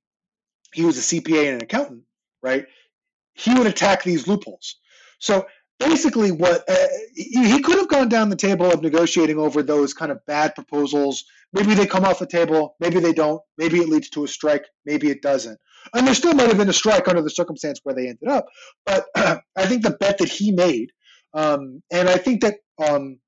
he 0.74 0.84
was 0.84 0.98
a 0.98 1.20
CPA 1.20 1.46
and 1.46 1.54
an 1.56 1.62
accountant, 1.62 2.02
right? 2.42 2.66
he 3.38 3.54
would 3.54 3.66
attack 3.66 4.02
these 4.02 4.26
loopholes. 4.26 4.76
So 5.20 5.46
basically, 5.78 6.32
what 6.32 6.64
uh, 6.68 6.74
he 7.14 7.60
could 7.62 7.78
have 7.78 7.88
gone 7.88 8.08
down 8.08 8.28
the 8.28 8.36
table 8.36 8.70
of 8.70 8.82
negotiating 8.82 9.38
over 9.38 9.62
those 9.62 9.94
kind 9.94 10.12
of 10.12 10.24
bad 10.26 10.54
proposals. 10.54 11.24
Maybe 11.52 11.74
they 11.74 11.86
come 11.86 12.04
off 12.04 12.18
the 12.18 12.26
table, 12.26 12.76
maybe 12.80 13.00
they 13.00 13.12
don't. 13.12 13.40
Maybe 13.56 13.78
it 13.78 13.88
leads 13.88 14.10
to 14.10 14.24
a 14.24 14.28
strike, 14.28 14.66
maybe 14.84 15.08
it 15.08 15.22
doesn't. 15.22 15.58
And 15.94 16.06
there 16.06 16.14
still 16.14 16.34
might 16.34 16.48
have 16.48 16.58
been 16.58 16.68
a 16.68 16.74
strike 16.74 17.08
under 17.08 17.22
the 17.22 17.30
circumstance 17.30 17.80
where 17.84 17.94
they 17.94 18.08
ended 18.08 18.28
up. 18.28 18.46
But 18.84 19.06
I 19.16 19.66
think 19.66 19.82
the 19.82 19.96
bet 19.98 20.18
that 20.18 20.28
he 20.28 20.52
made, 20.52 20.90
um, 21.32 21.82
and 21.90 22.08
I 22.08 22.16
think 22.16 22.42
that 22.42 22.56
um, 22.84 23.18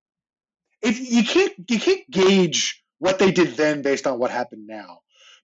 if 0.82 0.98
you 0.98 1.24
can't 1.24 1.52
you 1.68 1.78
can't 1.78 2.10
gauge 2.10 2.82
what 2.98 3.18
they 3.18 3.30
did 3.30 3.56
then 3.56 3.82
based 3.82 4.06
on 4.06 4.18
what 4.18 4.30
happened 4.30 4.66
now 4.66 5.00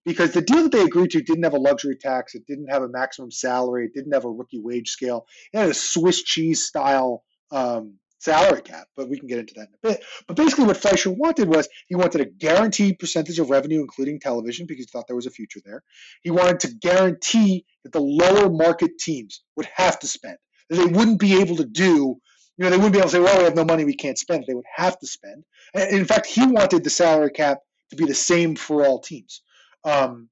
because 0.06 0.32
the 0.32 0.40
deal 0.40 0.62
that 0.62 0.72
they 0.72 0.82
agreed 0.82 1.10
to 1.10 1.20
didn't 1.20 1.42
have 1.42 1.52
a 1.52 1.58
luxury 1.58 1.96
tax, 1.96 2.34
it 2.34 2.46
didn't 2.46 2.68
have 2.68 2.82
a 2.82 2.88
maximum 2.88 3.32
salary, 3.32 3.86
it 3.86 3.92
didn't 3.92 4.14
have 4.14 4.24
a 4.24 4.30
rookie 4.30 4.60
wage 4.60 4.88
scale, 4.88 5.26
it 5.52 5.58
had 5.58 5.68
a 5.68 5.74
Swiss 5.74 6.22
cheese 6.22 6.64
style 6.64 7.24
um, 7.50 7.98
salary 8.18 8.62
cap, 8.62 8.86
but 8.96 9.08
we 9.08 9.18
can 9.18 9.26
get 9.28 9.40
into 9.40 9.54
that 9.54 9.68
in 9.68 9.74
a 9.74 9.88
bit. 9.88 10.04
But 10.28 10.36
basically, 10.36 10.64
what 10.64 10.76
Fleisher 10.76 11.10
wanted 11.10 11.48
was 11.48 11.68
he 11.88 11.96
wanted 11.96 12.20
a 12.20 12.24
guaranteed 12.24 13.00
percentage 13.00 13.40
of 13.40 13.50
revenue, 13.50 13.80
including 13.80 14.20
television, 14.20 14.66
because 14.66 14.84
he 14.84 14.90
thought 14.90 15.08
there 15.08 15.16
was 15.16 15.26
a 15.26 15.30
future 15.30 15.60
there. 15.64 15.82
He 16.22 16.30
wanted 16.30 16.60
to 16.60 16.74
guarantee 16.74 17.66
that 17.82 17.92
the 17.92 18.00
lower 18.00 18.48
market 18.48 18.98
teams 18.98 19.42
would 19.56 19.68
have 19.74 19.98
to 19.98 20.06
spend, 20.06 20.38
that 20.70 20.76
they 20.76 20.86
wouldn't 20.86 21.20
be 21.20 21.40
able 21.40 21.56
to 21.56 21.66
do. 21.66 22.16
You 22.56 22.64
know, 22.64 22.70
they 22.70 22.76
wouldn't 22.76 22.94
be 22.94 22.98
able 22.98 23.08
to 23.08 23.12
say, 23.12 23.20
"Well, 23.20 23.38
we 23.38 23.44
have 23.44 23.54
no 23.54 23.64
money, 23.64 23.84
we 23.84 23.94
can't 23.94 24.18
spend." 24.18 24.44
They 24.46 24.54
would 24.54 24.64
have 24.74 24.98
to 24.98 25.06
spend. 25.06 25.44
And 25.74 25.90
in 25.90 26.04
fact, 26.04 26.26
he 26.26 26.46
wanted 26.46 26.84
the 26.84 26.90
salary 26.90 27.30
cap 27.30 27.58
to 27.90 27.96
be 27.96 28.06
the 28.06 28.14
same 28.14 28.56
for 28.56 28.84
all 28.84 29.00
teams. 29.00 29.42
Um, 29.84 30.28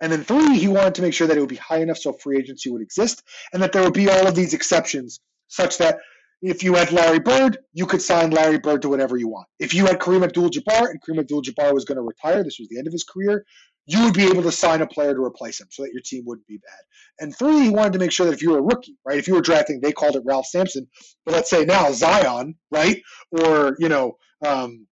and 0.00 0.10
then 0.10 0.24
three, 0.24 0.58
he 0.58 0.68
wanted 0.68 0.94
to 0.96 1.02
make 1.02 1.14
sure 1.14 1.26
that 1.26 1.36
it 1.36 1.40
would 1.40 1.48
be 1.48 1.56
high 1.56 1.80
enough 1.80 1.98
so 1.98 2.12
free 2.12 2.38
agency 2.38 2.70
would 2.70 2.82
exist, 2.82 3.22
and 3.52 3.62
that 3.62 3.72
there 3.72 3.82
would 3.82 3.94
be 3.94 4.08
all 4.08 4.26
of 4.26 4.34
these 4.34 4.54
exceptions, 4.54 5.20
such 5.48 5.78
that 5.78 5.98
if 6.42 6.62
you 6.62 6.74
had 6.74 6.92
Larry 6.92 7.20
Bird, 7.20 7.58
you 7.72 7.86
could 7.86 8.02
sign 8.02 8.30
Larry 8.30 8.58
Bird 8.58 8.82
to 8.82 8.88
whatever 8.88 9.16
you 9.16 9.28
want. 9.28 9.46
If 9.58 9.72
you 9.72 9.86
had 9.86 10.00
Kareem 10.00 10.24
Abdul-Jabbar 10.24 10.90
and 10.90 11.00
Kareem 11.00 11.20
Abdul-Jabbar 11.20 11.72
was 11.72 11.84
going 11.84 11.96
to 11.96 12.02
retire, 12.02 12.42
this 12.42 12.58
was 12.58 12.68
the 12.68 12.78
end 12.78 12.86
of 12.86 12.92
his 12.92 13.04
career, 13.04 13.46
you 13.86 14.04
would 14.04 14.14
be 14.14 14.24
able 14.24 14.42
to 14.42 14.52
sign 14.52 14.80
a 14.80 14.86
player 14.86 15.14
to 15.14 15.22
replace 15.22 15.60
him 15.60 15.68
so 15.70 15.82
that 15.82 15.92
your 15.92 16.02
team 16.02 16.22
wouldn't 16.26 16.46
be 16.46 16.56
bad. 16.58 16.80
And 17.20 17.36
three, 17.36 17.60
he 17.64 17.70
wanted 17.70 17.92
to 17.94 17.98
make 17.98 18.12
sure 18.12 18.26
that 18.26 18.32
if 18.32 18.42
you 18.42 18.52
were 18.52 18.58
a 18.58 18.62
rookie, 18.62 18.96
right? 19.04 19.18
If 19.18 19.28
you 19.28 19.34
were 19.34 19.42
drafting, 19.42 19.80
they 19.80 19.92
called 19.92 20.16
it 20.16 20.22
Ralph 20.24 20.46
Sampson, 20.46 20.86
but 21.24 21.34
let's 21.34 21.50
say 21.50 21.64
now 21.64 21.90
Zion, 21.92 22.54
right? 22.70 23.02
Or 23.30 23.76
you 23.78 23.88
know, 23.88 24.16
um, 24.44 24.86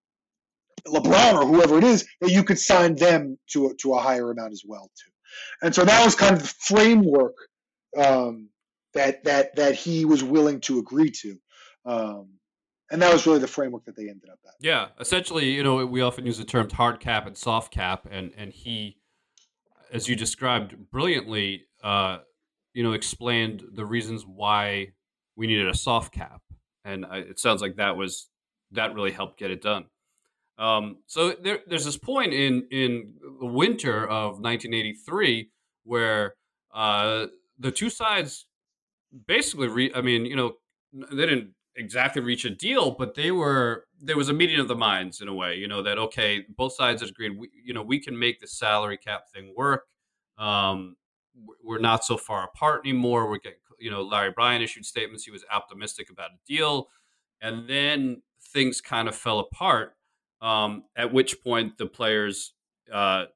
LeBron 0.87 1.35
or 1.35 1.47
whoever 1.47 1.79
it 1.79 1.85
is, 1.85 2.07
that 2.21 2.31
you 2.31 2.45
could 2.45 2.59
sign 2.59 2.97
them 2.97 3.39
to 3.53 3.69
a, 3.69 3.75
to 3.77 3.95
a 3.95 4.01
higher 4.01 4.31
amount 4.31 4.53
as 4.53 4.63
well 4.67 4.91
too. 5.03 5.13
And 5.63 5.75
so 5.75 5.85
that 5.85 6.05
was 6.05 6.15
kind 6.15 6.35
of 6.35 6.43
the 6.43 6.55
framework 6.61 7.35
um, 7.97 8.51
that 8.95 9.25
that 9.25 9.57
that 9.57 9.75
he 9.75 10.05
was 10.05 10.23
willing 10.23 10.61
to 10.63 10.79
agree 10.79 11.11
to. 11.23 11.37
Um, 11.87 12.29
and 12.93 13.01
that 13.01 13.13
was 13.13 13.27
really 13.27 13.39
the 13.39 13.49
framework 13.49 13.85
that 13.87 13.97
they 13.97 14.09
ended 14.09 14.29
up 14.31 14.39
at. 14.47 14.53
Yeah, 14.61 14.89
essentially, 15.01 15.51
you 15.51 15.65
know, 15.65 15.85
we 15.87 16.03
often 16.03 16.27
use 16.27 16.39
the 16.39 16.45
terms 16.45 16.75
hard 16.75 17.01
cap 17.01 17.27
and 17.27 17.37
soft 17.37 17.73
cap, 17.73 18.07
and 18.11 18.33
and 18.37 18.53
he, 18.53 18.99
as 19.93 20.09
you 20.09 20.15
described 20.15 20.77
brilliantly, 20.91 21.65
uh, 21.83 22.19
you 22.75 22.83
know, 22.83 22.93
explained 22.93 23.65
the 23.73 23.87
reasons 23.87 24.25
why 24.27 24.93
we 25.37 25.47
needed 25.47 25.69
a 25.69 25.75
soft 25.75 26.13
cap, 26.13 26.43
and 26.85 27.07
it 27.11 27.41
sounds 27.41 27.63
like 27.63 27.77
that 27.77 27.97
was 27.97 28.29
that 28.71 28.95
really 28.95 29.13
helped 29.13 29.39
get 29.39 29.51
it 29.51 29.63
done. 29.63 29.87
Um, 30.59 30.99
so 31.07 31.33
there, 31.33 31.61
there's 31.67 31.87
this 31.87 31.97
point 31.97 32.35
in 32.35 32.69
in 32.71 33.15
the 33.41 33.47
winter 33.47 34.05
of 34.05 34.39
1983 34.39 35.49
where 35.85 36.35
uh, 36.75 37.27
the 37.59 37.73
two 37.73 37.91
sides 37.91 38.47
basically, 39.27 39.69
re- 39.69 39.93
I 39.95 40.03
mean, 40.03 40.27
you 40.27 40.37
know, 40.37 40.53
they 40.93 41.27
didn't 41.27 41.55
exactly 41.77 42.23
reach 42.23 42.45
a 42.45 42.51
deal, 42.51 42.91
but 42.93 43.15
they 43.15 43.31
were 43.31 43.87
there 44.01 44.17
was 44.17 44.29
a 44.29 44.33
meeting 44.33 44.59
of 44.59 44.69
the 44.69 44.75
minds 44.75 45.21
in 45.21 45.29
a 45.29 45.35
way. 45.35 45.57
You 45.57 45.69
know 45.69 45.83
that 45.83 45.99
okay, 45.99 46.45
both 46.57 46.75
sides 46.75 47.03
agreed. 47.03 47.39
We, 47.39 47.51
you 47.65 47.75
know, 47.75 47.83
we 47.83 47.99
can 47.99 48.19
make 48.19 48.41
the 48.41 48.47
salary 48.47 48.97
cap 48.97 49.25
thing 49.33 49.55
work. 49.57 49.85
Um, 50.39 50.97
we're 51.63 51.79
not 51.79 52.05
so 52.05 52.17
far 52.17 52.45
apart 52.45 52.83
anymore. 52.85 53.29
We're 53.29 53.39
getting, 53.39 53.59
you 53.79 53.91
know, 53.91 54.03
Larry 54.03 54.29
O'Brien 54.29 54.61
issued 54.61 54.85
statements. 54.85 55.25
He 55.25 55.31
was 55.31 55.45
optimistic 55.51 56.11
about 56.11 56.31
a 56.31 56.39
deal, 56.47 56.89
and 57.41 57.69
then 57.69 58.23
things 58.53 58.81
kind 58.81 59.09
of 59.09 59.15
fell 59.15 59.39
apart 59.39 59.97
um, 60.43 60.85
at 60.97 61.13
which 61.13 61.43
point 61.43 61.79
the 61.79 61.87
players 61.87 62.53
uh, 62.93 63.27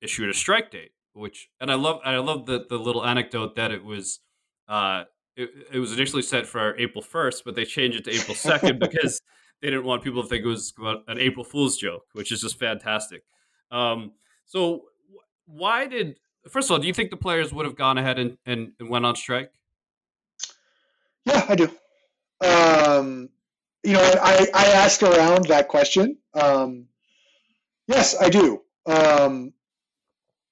issued 0.00 0.30
a 0.30 0.34
strike 0.34 0.70
date. 0.70 0.92
Which 1.14 1.50
and 1.60 1.70
I 1.70 1.74
love 1.74 2.00
I 2.04 2.16
love 2.18 2.46
the 2.46 2.64
the 2.66 2.78
little 2.78 3.04
anecdote 3.04 3.56
that 3.56 3.70
it 3.70 3.84
was 3.84 4.20
uh, 4.66 5.04
it, 5.36 5.50
it 5.72 5.78
was 5.78 5.92
initially 5.92 6.22
set 6.22 6.46
for 6.46 6.76
April 6.78 7.02
first, 7.02 7.44
but 7.44 7.54
they 7.54 7.64
changed 7.64 7.98
it 7.98 8.04
to 8.04 8.14
April 8.14 8.34
second 8.34 8.78
because 8.80 9.20
they 9.60 9.70
didn't 9.70 9.84
want 9.84 10.02
people 10.02 10.22
to 10.22 10.28
think 10.28 10.44
it 10.44 10.48
was 10.48 10.72
an 11.08 11.18
April 11.18 11.44
Fool's 11.44 11.76
joke, 11.76 12.04
which 12.12 12.32
is 12.32 12.40
just 12.40 12.58
fantastic. 12.58 13.22
Um, 13.70 14.12
so 14.44 14.82
why 15.46 15.86
did 15.86 16.16
first 16.48 16.68
of 16.68 16.72
all, 16.72 16.78
do 16.78 16.86
you 16.86 16.94
think 16.94 17.10
the 17.10 17.16
players 17.16 17.52
would 17.52 17.66
have 17.66 17.76
gone 17.76 17.98
ahead 17.98 18.18
and, 18.18 18.36
and, 18.46 18.72
and 18.80 18.88
went 18.88 19.06
on 19.06 19.16
strike? 19.16 19.50
Yeah, 21.24 21.44
I 21.48 21.54
do. 21.54 21.70
Um, 22.44 23.28
you 23.84 23.92
know, 23.92 24.00
I, 24.22 24.48
I 24.54 24.66
asked 24.68 25.02
around 25.02 25.46
that 25.46 25.68
question. 25.68 26.18
Um, 26.34 26.86
yes, 27.86 28.16
I 28.20 28.28
do. 28.28 28.62
Um, 28.86 29.52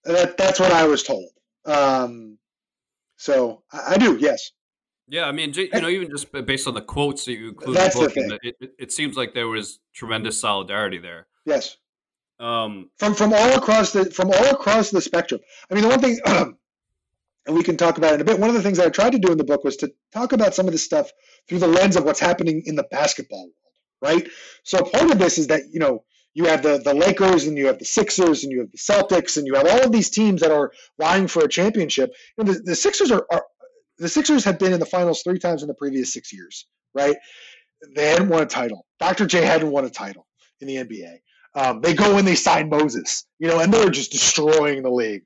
that, 0.05 0.37
that's 0.37 0.61
what 0.61 0.73
I 0.73 0.87
was 0.87 1.03
told. 1.03 1.29
Um, 1.65 2.39
so 3.17 3.63
I, 3.73 3.95
I, 3.95 3.99
do, 3.99 4.17
yes. 4.17 4.53
Yeah, 5.11 5.25
I 5.25 5.33
mean, 5.33 5.53
you 5.55 5.69
know, 5.81 5.89
even 5.89 6.09
just 6.09 6.31
based 6.47 6.69
on 6.69 6.75
the 6.75 6.81
quotes 6.81 7.25
that 7.25 7.33
you 7.33 7.49
include 7.49 7.77
in 7.77 7.85
the 7.85 7.91
book, 7.91 8.15
the 8.15 8.39
it, 8.43 8.57
it, 8.61 8.71
it, 8.79 8.93
seems 8.93 9.17
like 9.17 9.35
there 9.35 9.49
was 9.49 9.81
tremendous 9.93 10.41
solidarity 10.41 10.99
there. 10.99 11.27
Yes. 11.45 11.77
Um, 12.39 12.91
from 12.97 13.15
from 13.15 13.33
all 13.35 13.59
across 13.59 13.93
the 13.93 14.05
from 14.07 14.29
all 14.31 14.47
across 14.51 14.91
the 14.91 15.01
spectrum. 15.01 15.41
I 15.71 15.75
mean, 15.75 15.83
the 15.83 15.89
one 15.89 16.01
thing 16.01 16.21
and 17.47 17.57
we 17.57 17.63
can 17.63 17.77
talk 17.77 17.99
about 17.99 18.13
it 18.13 18.15
in 18.17 18.21
a 18.21 18.25
bit. 18.25 18.39
One 18.39 18.51
of 18.51 18.55
the 18.55 18.63
things 18.63 18.79
that 18.79 18.87
I 18.87 18.91
tried 18.91 19.11
to 19.11 19.19
do 19.19 19.33
in 19.33 19.39
the 19.39 19.45
book 19.45 19.65
was 19.65 19.77
to 19.79 19.93
talk 20.13 20.33
about 20.33 20.55
some 20.55 20.67
of 20.67 20.73
this 20.73 20.85
stuff 20.85 21.11
through 21.49 21.59
the 21.59 21.67
lens 21.67 21.97
of 21.97 22.05
what's 22.05 22.21
happening 22.21 22.63
in 22.67 22.77
the 22.77 22.85
basketball 22.85 23.45
world, 23.45 23.53
right? 24.03 24.29
So 24.63 24.85
part 24.85 25.11
of 25.11 25.19
this 25.19 25.39
is 25.39 25.49
that, 25.49 25.63
you 25.73 25.81
know, 25.81 26.05
you 26.33 26.45
have 26.45 26.63
the, 26.63 26.79
the 26.79 26.95
Lakers 26.95 27.47
and 27.47 27.57
you 27.57 27.67
have 27.67 27.79
the 27.79 27.85
Sixers 27.85 28.45
and 28.45 28.53
you 28.53 28.61
have 28.61 28.71
the 28.71 28.79
Celtics 28.79 29.37
and 29.37 29.47
you 29.47 29.55
have 29.55 29.67
all 29.67 29.83
of 29.83 29.91
these 29.91 30.11
teams 30.11 30.43
that 30.43 30.53
are 30.53 30.71
vying 30.99 31.27
for 31.27 31.43
a 31.43 31.49
championship. 31.49 32.13
You 32.39 32.45
know, 32.45 32.53
the, 32.53 32.61
the 32.61 32.77
Sixers 32.77 33.11
are, 33.11 33.27
are 33.33 33.45
the 34.01 34.09
Sixers 34.09 34.45
have 34.45 34.59
been 34.59 34.73
in 34.73 34.81
the 34.81 34.87
finals 34.87 35.23
three 35.23 35.39
times 35.39 35.63
in 35.63 35.69
the 35.69 35.75
previous 35.75 36.13
six 36.13 36.33
years, 36.33 36.67
right? 36.95 37.17
They 37.95 38.09
hadn't 38.09 38.29
won 38.29 38.43
a 38.43 38.47
title. 38.47 38.87
Dr. 38.99 39.27
J 39.27 39.43
hadn't 39.43 39.71
won 39.71 39.85
a 39.85 39.91
title 39.91 40.27
in 40.61 40.69
the 40.69 40.77
NBA. 40.77 41.19
Um, 41.55 41.81
they 41.81 41.95
go 41.95 42.17
and 42.17 42.27
they 42.27 42.35
sign 42.35 42.69
Moses, 42.69 43.27
you 43.39 43.49
know, 43.49 43.59
and 43.59 43.73
they're 43.73 43.91
just 43.91 44.13
destroying 44.13 44.83
the 44.83 44.91
league. 44.91 45.23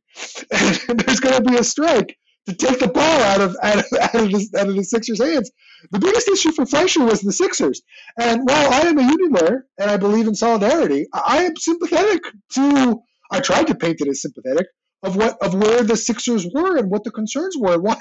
And 0.88 1.00
there's 1.00 1.20
going 1.20 1.42
to 1.42 1.50
be 1.50 1.56
a 1.56 1.64
strike 1.64 2.16
to 2.46 2.54
take 2.54 2.78
the 2.78 2.88
ball 2.88 3.02
out 3.02 3.40
of 3.40 3.56
out 3.62 3.78
of, 3.78 3.84
out 4.00 4.14
of, 4.14 4.30
the, 4.30 4.50
out 4.58 4.68
of 4.68 4.76
the 4.76 4.84
Sixers' 4.84 5.22
hands. 5.22 5.50
The 5.90 5.98
biggest 5.98 6.28
issue 6.28 6.52
for 6.52 6.66
Fleisher 6.66 7.04
was 7.04 7.20
the 7.20 7.32
Sixers. 7.32 7.82
And 8.18 8.42
while 8.44 8.72
I 8.72 8.80
am 8.80 8.98
a 8.98 9.02
union 9.02 9.32
lawyer 9.32 9.66
and 9.78 9.90
I 9.90 9.96
believe 9.96 10.26
in 10.26 10.34
solidarity, 10.34 11.06
I 11.12 11.44
am 11.44 11.56
sympathetic 11.56 12.22
to. 12.54 13.00
I 13.30 13.40
tried 13.40 13.66
to 13.68 13.74
paint 13.74 14.00
it 14.00 14.08
as 14.08 14.22
sympathetic 14.22 14.66
of 15.04 15.16
what 15.16 15.36
of 15.42 15.54
where 15.54 15.82
the 15.82 15.96
Sixers 15.96 16.46
were 16.52 16.76
and 16.76 16.90
what 16.90 17.04
the 17.04 17.10
concerns 17.10 17.56
were, 17.56 17.78
why 17.88 17.96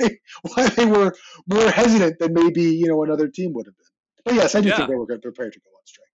why 0.54 0.68
they 0.70 0.86
were 0.86 1.14
more 1.48 1.70
hesitant 1.70 2.20
than 2.20 2.34
maybe 2.34 2.64
you 2.64 2.88
know 2.88 3.04
another 3.04 3.28
team 3.28 3.54
would 3.54 3.68
have 3.68 3.78
been. 3.78 3.86
But 4.26 4.34
yes, 4.36 4.56
I 4.56 4.62
do 4.62 4.70
yeah. 4.70 4.78
think 4.78 4.90
they 4.90 4.96
were 4.96 5.06
prepared 5.06 5.54
to 5.54 5.60
go 5.60 5.70
on 5.70 5.86
strike. 5.86 6.08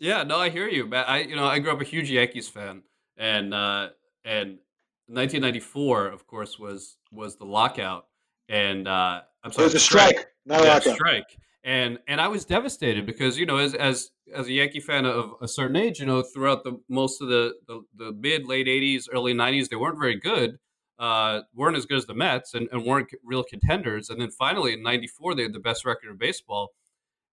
Yeah, 0.00 0.24
no, 0.24 0.38
I 0.38 0.50
hear 0.50 0.68
you, 0.68 0.86
Matt. 0.86 1.08
I 1.08 1.20
you 1.20 1.36
know 1.36 1.46
I 1.46 1.58
grew 1.60 1.72
up 1.72 1.80
a 1.80 1.84
huge 1.84 2.10
Yankees 2.10 2.48
fan, 2.48 2.82
and 3.16 3.54
uh, 3.54 3.90
and 4.24 4.58
1994, 5.06 6.08
of 6.08 6.26
course, 6.26 6.58
was 6.58 6.96
was 7.12 7.36
the 7.36 7.44
lockout, 7.44 8.06
and 8.48 8.88
uh, 8.88 9.22
I'm 9.42 9.52
sorry, 9.52 9.64
it 9.64 9.66
was 9.66 9.74
a 9.74 9.80
strike, 9.80 10.10
strike. 10.10 10.26
not 10.46 10.62
a 10.62 10.64
yeah, 10.64 10.94
strike. 10.94 11.38
And 11.64 11.98
and 12.06 12.20
I 12.20 12.28
was 12.28 12.44
devastated 12.44 13.06
because 13.06 13.38
you 13.38 13.46
know 13.46 13.56
as 13.56 13.74
as 13.74 14.10
as 14.34 14.46
a 14.46 14.52
Yankee 14.52 14.80
fan 14.80 15.06
of 15.06 15.32
a 15.40 15.48
certain 15.48 15.76
age, 15.76 15.98
you 15.98 16.06
know 16.06 16.22
throughout 16.22 16.62
the 16.62 16.78
most 16.88 17.22
of 17.22 17.28
the 17.28 17.54
the, 17.66 17.80
the 17.96 18.12
mid 18.12 18.46
late 18.46 18.66
'80s, 18.66 19.04
early 19.12 19.32
'90s, 19.32 19.68
they 19.68 19.76
weren't 19.76 19.98
very 19.98 20.18
good. 20.18 20.58
Uh, 20.98 21.40
weren't 21.54 21.76
as 21.76 21.86
good 21.86 21.98
as 21.98 22.06
the 22.06 22.14
Mets 22.14 22.54
and, 22.54 22.68
and 22.70 22.84
weren't 22.84 23.08
real 23.24 23.42
contenders. 23.42 24.10
And 24.10 24.20
then 24.20 24.30
finally 24.30 24.74
in 24.74 24.82
'94, 24.82 25.34
they 25.34 25.42
had 25.42 25.52
the 25.52 25.58
best 25.58 25.84
record 25.84 26.10
in 26.10 26.16
baseball 26.16 26.70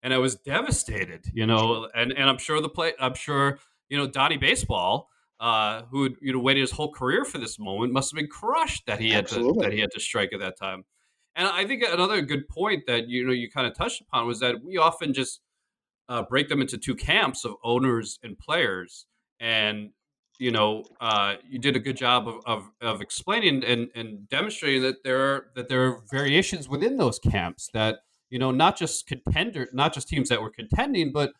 and 0.02 0.12
I 0.12 0.18
was 0.18 0.34
devastated, 0.34 1.26
you 1.32 1.46
know, 1.46 1.88
and, 1.94 2.12
and 2.12 2.28
I'm 2.28 2.38
sure 2.38 2.60
the 2.60 2.68
play, 2.68 2.92
I'm 2.98 3.14
sure, 3.14 3.58
you 3.88 3.96
know, 3.96 4.06
Donnie 4.06 4.36
Baseball, 4.36 5.08
uh, 5.38 5.82
who 5.90 6.04
had, 6.04 6.14
you 6.20 6.32
know, 6.32 6.40
waited 6.40 6.60
his 6.60 6.72
whole 6.72 6.92
career 6.92 7.24
for 7.24 7.38
this 7.38 7.58
moment 7.58 7.92
must 7.92 8.10
have 8.12 8.16
been 8.16 8.28
crushed 8.28 8.86
that 8.86 8.98
he 9.00 9.10
had 9.10 9.28
to, 9.28 9.54
that 9.60 9.72
he 9.72 9.80
had 9.80 9.90
to 9.92 10.00
strike 10.00 10.32
at 10.32 10.40
that 10.40 10.58
time. 10.58 10.84
And 11.34 11.48
I 11.48 11.64
think 11.66 11.82
another 11.82 12.20
good 12.22 12.48
point 12.48 12.84
that, 12.86 13.08
you 13.08 13.26
know, 13.26 13.32
you 13.32 13.50
kind 13.50 13.66
of 13.66 13.74
touched 13.74 14.02
upon 14.02 14.26
was 14.26 14.40
that 14.40 14.62
we 14.62 14.76
often 14.76 15.14
just 15.14 15.40
uh, 16.08 16.22
break 16.22 16.48
them 16.48 16.60
into 16.60 16.76
two 16.76 16.94
camps 16.94 17.44
of 17.44 17.54
owners 17.64 18.18
and 18.22 18.38
players. 18.38 19.06
And, 19.40 19.90
you 20.38 20.50
know, 20.50 20.84
uh, 21.00 21.36
you 21.48 21.58
did 21.58 21.74
a 21.76 21.80
good 21.80 21.96
job 21.96 22.28
of, 22.28 22.40
of, 22.44 22.70
of 22.80 23.00
explaining 23.00 23.64
and, 23.64 23.88
and 23.94 24.28
demonstrating 24.28 24.82
that 24.82 25.04
there 25.04 25.20
are, 25.20 25.46
that 25.54 25.68
there 25.68 25.84
are 25.86 26.02
variations 26.10 26.68
within 26.68 26.96
those 26.98 27.18
camps 27.18 27.70
that, 27.72 28.00
you 28.28 28.38
know, 28.38 28.50
not 28.50 28.76
just 28.76 29.06
contender, 29.06 29.68
not 29.72 29.94
just 29.94 30.08
teams 30.08 30.28
that 30.28 30.42
were 30.42 30.50
contending, 30.50 31.12
but 31.12 31.32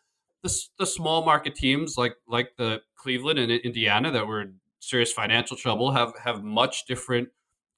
the, 0.43 0.67
the 0.77 0.85
small 0.85 1.25
market 1.25 1.55
teams 1.55 1.97
like 1.97 2.15
like 2.27 2.55
the 2.57 2.81
Cleveland 2.95 3.39
and 3.39 3.51
Indiana 3.51 4.11
that 4.11 4.27
were 4.27 4.41
in 4.41 4.55
serious 4.79 5.11
financial 5.11 5.57
trouble 5.57 5.91
have 5.91 6.13
have 6.23 6.43
much 6.43 6.85
different 6.85 7.29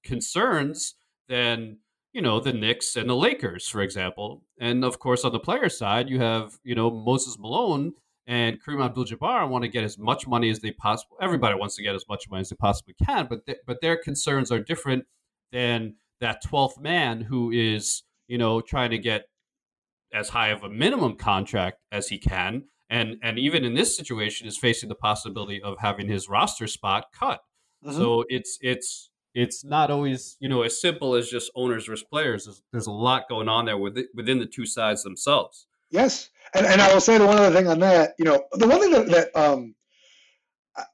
concerns 0.03 0.95
than 1.30 1.78
you 2.16 2.22
know 2.22 2.39
the 2.39 2.53
Knicks 2.53 2.95
and 2.95 3.09
the 3.09 3.16
Lakers, 3.16 3.68
for 3.68 3.82
example. 3.82 4.41
And 4.59 4.84
of 4.84 4.99
course, 4.99 5.24
on 5.24 5.34
the 5.34 5.39
player 5.39 5.70
side, 5.70 6.09
you 6.09 6.20
have 6.20 6.57
you 6.63 6.74
know 6.74 6.89
Moses 6.89 7.38
Malone 7.38 7.93
and 8.28 8.57
Kareem 8.63 8.84
Abdul-Jabbar 8.84 9.47
want 9.47 9.63
to 9.63 9.68
get 9.68 9.84
as 9.84 9.99
much 9.99 10.28
money 10.28 10.49
as 10.49 10.59
they 10.61 10.72
possibly. 10.72 11.18
Everybody 11.22 11.55
wants 11.55 11.76
to 11.76 11.84
get 11.84 11.93
as 11.93 12.05
much 12.09 12.28
money 12.30 12.41
as 12.41 12.49
they 12.49 12.55
possibly 12.55 12.95
can, 13.05 13.28
but 13.30 13.45
th- 13.45 13.59
but 13.68 13.82
their 13.82 13.97
concerns 13.97 14.51
are 14.51 14.59
different 14.59 15.05
than 15.51 15.95
that 16.22 16.41
twelfth 16.43 16.80
man 16.80 17.22
who 17.22 17.51
is 17.51 18.03
you 18.28 18.38
know, 18.38 18.61
trying 18.61 18.91
to 18.91 18.97
get 18.97 19.26
as 20.13 20.30
high 20.30 20.49
of 20.49 20.63
a 20.63 20.70
minimum 20.70 21.16
contract 21.16 21.78
as 21.91 22.07
he 22.07 22.18
can. 22.18 22.63
And 22.89 23.18
and 23.24 23.39
even 23.39 23.63
in 23.63 23.74
this 23.74 23.95
situation 23.97 24.47
is 24.47 24.57
facing 24.57 24.89
the 24.89 24.95
possibility 24.95 25.61
of 25.61 25.80
having 25.80 26.07
his 26.07 26.30
roster 26.30 26.68
spot 26.68 27.07
cut. 27.18 27.41
Mm-hmm. 27.84 27.97
So 27.97 28.26
it's 28.30 28.57
it's 28.61 29.09
it's 29.36 29.63
not 29.63 29.91
always 29.91 30.38
you 30.39 30.49
know 30.49 30.63
as 30.63 30.81
simple 30.81 31.13
as 31.13 31.29
just 31.29 31.51
owners 31.55 31.86
versus 31.86 32.05
players. 32.09 32.45
There's, 32.45 32.63
there's 32.71 32.88
a 32.88 32.91
lot 32.91 33.29
going 33.29 33.49
on 33.49 33.65
there 33.65 33.77
within, 33.77 34.07
within 34.15 34.39
the 34.39 34.45
two 34.45 34.65
sides 34.65 35.03
themselves. 35.03 35.67
Yes, 35.91 36.29
and 36.55 36.65
and 36.65 36.81
I 36.81 36.91
will 36.93 37.01
say 37.01 37.17
the 37.17 37.27
one 37.27 37.38
other 37.38 37.55
thing 37.55 37.67
on 37.67 37.79
that. 37.79 38.13
You 38.17 38.25
know, 38.25 38.43
the 38.53 38.67
one 38.67 38.79
thing 38.79 38.91
that, 38.91 39.07
that 39.07 39.36
um, 39.36 39.75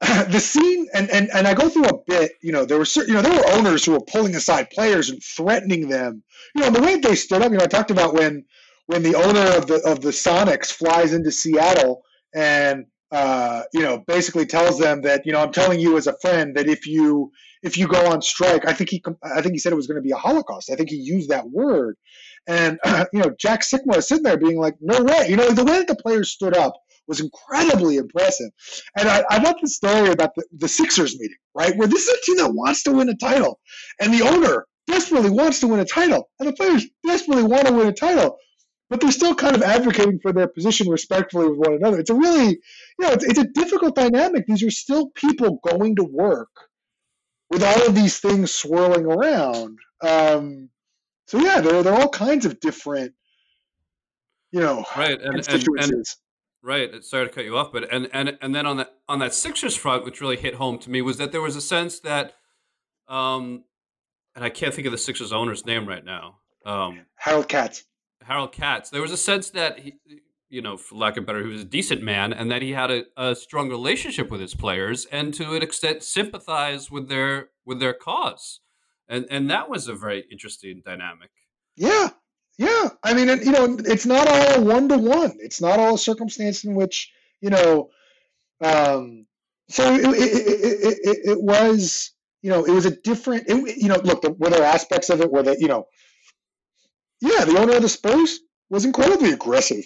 the 0.30 0.40
scene 0.40 0.88
and, 0.92 1.08
and 1.10 1.30
and 1.32 1.46
I 1.46 1.54
go 1.54 1.68
through 1.68 1.86
a 1.86 1.98
bit, 2.06 2.32
you 2.42 2.52
know, 2.52 2.64
there 2.64 2.78
were 2.78 2.84
certain, 2.84 3.14
you 3.14 3.14
know, 3.14 3.22
there 3.22 3.38
were 3.38 3.50
owners 3.52 3.84
who 3.84 3.92
were 3.92 4.00
pulling 4.00 4.34
aside 4.34 4.70
players 4.70 5.08
and 5.08 5.22
threatening 5.22 5.88
them. 5.88 6.22
You 6.54 6.62
know, 6.62 6.70
the 6.70 6.82
way 6.82 6.96
they 6.96 7.14
stood 7.14 7.42
up, 7.42 7.52
you 7.52 7.58
know, 7.58 7.64
I 7.64 7.68
talked 7.68 7.92
about 7.92 8.12
when 8.12 8.44
when 8.86 9.02
the 9.02 9.14
owner 9.14 9.56
of 9.56 9.68
the 9.68 9.80
of 9.86 10.00
the 10.00 10.10
Sonics 10.10 10.72
flies 10.72 11.12
into 11.12 11.30
Seattle 11.30 12.02
and 12.34 12.86
uh, 13.12 13.62
you 13.74 13.82
know, 13.82 14.02
basically 14.06 14.46
tells 14.46 14.78
them 14.78 15.02
that, 15.02 15.26
you 15.26 15.32
know, 15.32 15.40
I'm 15.40 15.52
telling 15.52 15.78
you 15.78 15.98
as 15.98 16.06
a 16.06 16.16
friend 16.22 16.56
that 16.56 16.66
if 16.66 16.86
you 16.86 17.30
if 17.62 17.78
you 17.78 17.86
go 17.86 18.10
on 18.10 18.22
strike, 18.22 18.66
I 18.66 18.72
think 18.72 18.90
he 18.90 19.02
I 19.22 19.40
think 19.40 19.54
he 19.54 19.58
said 19.58 19.72
it 19.72 19.76
was 19.76 19.86
going 19.86 19.96
to 19.96 20.02
be 20.02 20.10
a 20.10 20.16
holocaust. 20.16 20.70
I 20.70 20.76
think 20.76 20.90
he 20.90 20.96
used 20.96 21.30
that 21.30 21.48
word. 21.48 21.96
And 22.46 22.78
uh, 22.84 23.04
you 23.12 23.20
know, 23.20 23.34
Jack 23.38 23.62
Sikma 23.62 23.98
is 23.98 24.08
sitting 24.08 24.24
there 24.24 24.36
being 24.36 24.58
like, 24.58 24.74
"No 24.80 25.02
way!" 25.02 25.26
You 25.28 25.36
know, 25.36 25.50
the 25.50 25.64
way 25.64 25.78
that 25.78 25.86
the 25.86 25.96
players 25.96 26.30
stood 26.30 26.56
up 26.56 26.74
was 27.06 27.20
incredibly 27.20 27.96
impressive. 27.96 28.50
And 28.96 29.08
I, 29.08 29.24
I 29.28 29.38
love 29.38 29.56
the 29.60 29.68
story 29.68 30.10
about 30.10 30.34
the, 30.36 30.44
the 30.56 30.68
Sixers 30.68 31.18
meeting, 31.18 31.36
right? 31.54 31.76
Where 31.76 31.88
this 31.88 32.06
is 32.06 32.18
a 32.18 32.24
team 32.24 32.36
that 32.38 32.54
wants 32.54 32.82
to 32.84 32.92
win 32.92 33.08
a 33.08 33.16
title, 33.16 33.60
and 34.00 34.12
the 34.12 34.22
owner 34.22 34.66
desperately 34.86 35.30
wants 35.30 35.60
to 35.60 35.68
win 35.68 35.80
a 35.80 35.84
title, 35.84 36.28
and 36.40 36.48
the 36.48 36.52
players 36.52 36.86
desperately 37.06 37.44
want 37.44 37.66
to 37.66 37.72
win 37.72 37.86
a 37.86 37.92
title, 37.92 38.38
but 38.90 39.00
they're 39.00 39.12
still 39.12 39.34
kind 39.34 39.54
of 39.54 39.62
advocating 39.62 40.18
for 40.20 40.32
their 40.32 40.48
position 40.48 40.88
respectfully 40.88 41.48
with 41.48 41.58
one 41.58 41.74
another. 41.74 42.00
It's 42.00 42.10
a 42.10 42.14
really, 42.14 42.48
you 42.48 43.06
know, 43.06 43.12
it's, 43.12 43.24
it's 43.24 43.38
a 43.38 43.46
difficult 43.46 43.94
dynamic. 43.94 44.46
These 44.46 44.64
are 44.64 44.70
still 44.70 45.10
people 45.14 45.60
going 45.64 45.96
to 45.96 46.04
work 46.04 46.50
with 47.52 47.62
all 47.62 47.86
of 47.86 47.94
these 47.94 48.18
things 48.18 48.50
swirling 48.50 49.04
around. 49.04 49.78
Um, 50.00 50.70
so 51.26 51.38
yeah, 51.38 51.60
there, 51.60 51.82
there 51.82 51.92
are 51.92 52.00
all 52.00 52.08
kinds 52.08 52.46
of 52.46 52.58
different, 52.60 53.12
you 54.50 54.60
know, 54.60 54.84
right, 54.96 55.20
and, 55.20 55.46
and, 55.48 55.68
and, 55.78 56.04
Right. 56.64 57.02
Sorry 57.04 57.26
to 57.26 57.32
cut 57.32 57.44
you 57.44 57.56
off, 57.56 57.72
but 57.72 57.92
and 57.92 58.08
and 58.12 58.38
and 58.40 58.54
then 58.54 58.66
on 58.66 58.76
that 58.76 58.94
on 59.08 59.18
that 59.18 59.34
Sixers 59.34 59.74
front, 59.74 60.04
which 60.04 60.20
really 60.20 60.36
hit 60.36 60.54
home 60.54 60.78
to 60.78 60.90
me 60.90 61.02
was 61.02 61.18
that 61.18 61.32
there 61.32 61.40
was 61.40 61.56
a 61.56 61.60
sense 61.60 61.98
that, 62.00 62.34
um, 63.08 63.64
and 64.36 64.44
I 64.44 64.48
can't 64.48 64.72
think 64.72 64.86
of 64.86 64.92
the 64.92 64.98
Sixers 64.98 65.32
owner's 65.32 65.66
name 65.66 65.88
right 65.88 66.04
now. 66.04 66.36
Um, 66.64 67.00
Harold 67.16 67.48
Katz. 67.48 67.84
Harold 68.22 68.52
Katz. 68.52 68.90
There 68.90 69.02
was 69.02 69.10
a 69.10 69.16
sense 69.16 69.50
that 69.50 69.80
he, 69.80 69.94
you 70.52 70.60
know, 70.60 70.76
for 70.76 70.96
lack 70.96 71.16
of 71.16 71.24
better, 71.24 71.42
he 71.42 71.48
was 71.48 71.62
a 71.62 71.64
decent 71.64 72.02
man, 72.02 72.32
and 72.32 72.50
that 72.50 72.60
he 72.60 72.72
had 72.72 72.90
a, 72.90 73.04
a 73.16 73.34
strong 73.34 73.70
relationship 73.70 74.30
with 74.30 74.40
his 74.40 74.54
players, 74.54 75.06
and 75.06 75.32
to 75.34 75.54
an 75.54 75.62
extent 75.62 76.02
sympathize 76.02 76.90
with 76.90 77.08
their 77.08 77.48
with 77.64 77.80
their 77.80 77.94
cause, 77.94 78.60
and 79.08 79.26
and 79.30 79.50
that 79.50 79.70
was 79.70 79.88
a 79.88 79.94
very 79.94 80.24
interesting 80.30 80.82
dynamic. 80.84 81.30
Yeah, 81.76 82.10
yeah, 82.58 82.90
I 83.02 83.14
mean, 83.14 83.28
you 83.28 83.50
know, 83.50 83.78
it's 83.80 84.04
not 84.04 84.28
all 84.28 84.62
one 84.62 84.90
to 84.90 84.98
one. 84.98 85.32
It's 85.38 85.62
not 85.62 85.78
all 85.78 85.94
a 85.94 85.98
circumstance 85.98 86.64
in 86.64 86.74
which 86.74 87.10
you 87.40 87.48
know. 87.48 87.88
Um, 88.62 89.26
so 89.70 89.94
it, 89.94 90.04
it, 90.04 90.98
it, 91.02 91.18
it, 91.30 91.42
was, 91.42 92.12
you 92.42 92.50
know, 92.50 92.64
it 92.64 92.70
was 92.72 92.84
a 92.84 92.90
different. 92.90 93.48
you 93.48 93.88
know, 93.88 94.00
look, 94.04 94.22
were 94.38 94.50
there 94.50 94.62
aspects 94.62 95.08
of 95.08 95.22
it 95.22 95.32
where 95.32 95.42
that, 95.44 95.60
you 95.60 95.68
know, 95.68 95.86
yeah, 97.22 97.46
the 97.46 97.58
owner 97.58 97.76
of 97.76 97.82
the 97.82 97.88
Spurs 97.88 98.40
was 98.68 98.84
incredibly 98.84 99.32
aggressive, 99.32 99.84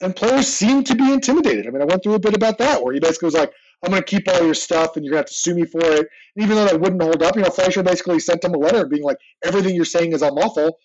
and 0.00 0.16
players 0.16 0.48
seem 0.48 0.84
to 0.84 0.94
be 0.94 1.12
intimidated. 1.12 1.66
I 1.66 1.70
mean, 1.70 1.82
I 1.82 1.86
went 1.86 2.02
through 2.02 2.14
a 2.14 2.20
bit 2.20 2.34
about 2.34 2.58
that 2.58 2.82
where 2.82 2.94
he 2.94 3.00
basically 3.00 3.26
was 3.26 3.34
like, 3.34 3.52
"I'm 3.84 3.90
going 3.90 4.02
to 4.02 4.06
keep 4.06 4.28
all 4.28 4.44
your 4.44 4.54
stuff, 4.54 4.96
and 4.96 5.04
you're 5.04 5.12
going 5.12 5.24
to 5.24 5.28
have 5.28 5.34
to 5.34 5.34
sue 5.34 5.54
me 5.54 5.64
for 5.64 5.80
it." 5.80 6.08
And 6.36 6.44
even 6.44 6.56
though 6.56 6.66
that 6.66 6.80
wouldn't 6.80 7.02
hold 7.02 7.22
up, 7.22 7.36
you 7.36 7.42
know, 7.42 7.50
Fleisher 7.50 7.82
basically 7.82 8.20
sent 8.20 8.44
him 8.44 8.54
a 8.54 8.58
letter 8.58 8.86
being 8.86 9.02
like, 9.02 9.18
"Everything 9.44 9.74
you're 9.74 9.84
saying 9.84 10.12
is 10.12 10.22
unlawful." 10.22 10.78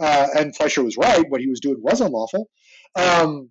uh, 0.00 0.28
and 0.36 0.54
Fleisher 0.56 0.82
was 0.82 0.96
right. 0.96 1.24
What 1.28 1.40
he 1.40 1.48
was 1.48 1.60
doing 1.60 1.76
was 1.80 2.00
unlawful. 2.00 2.48
Um, 2.96 3.50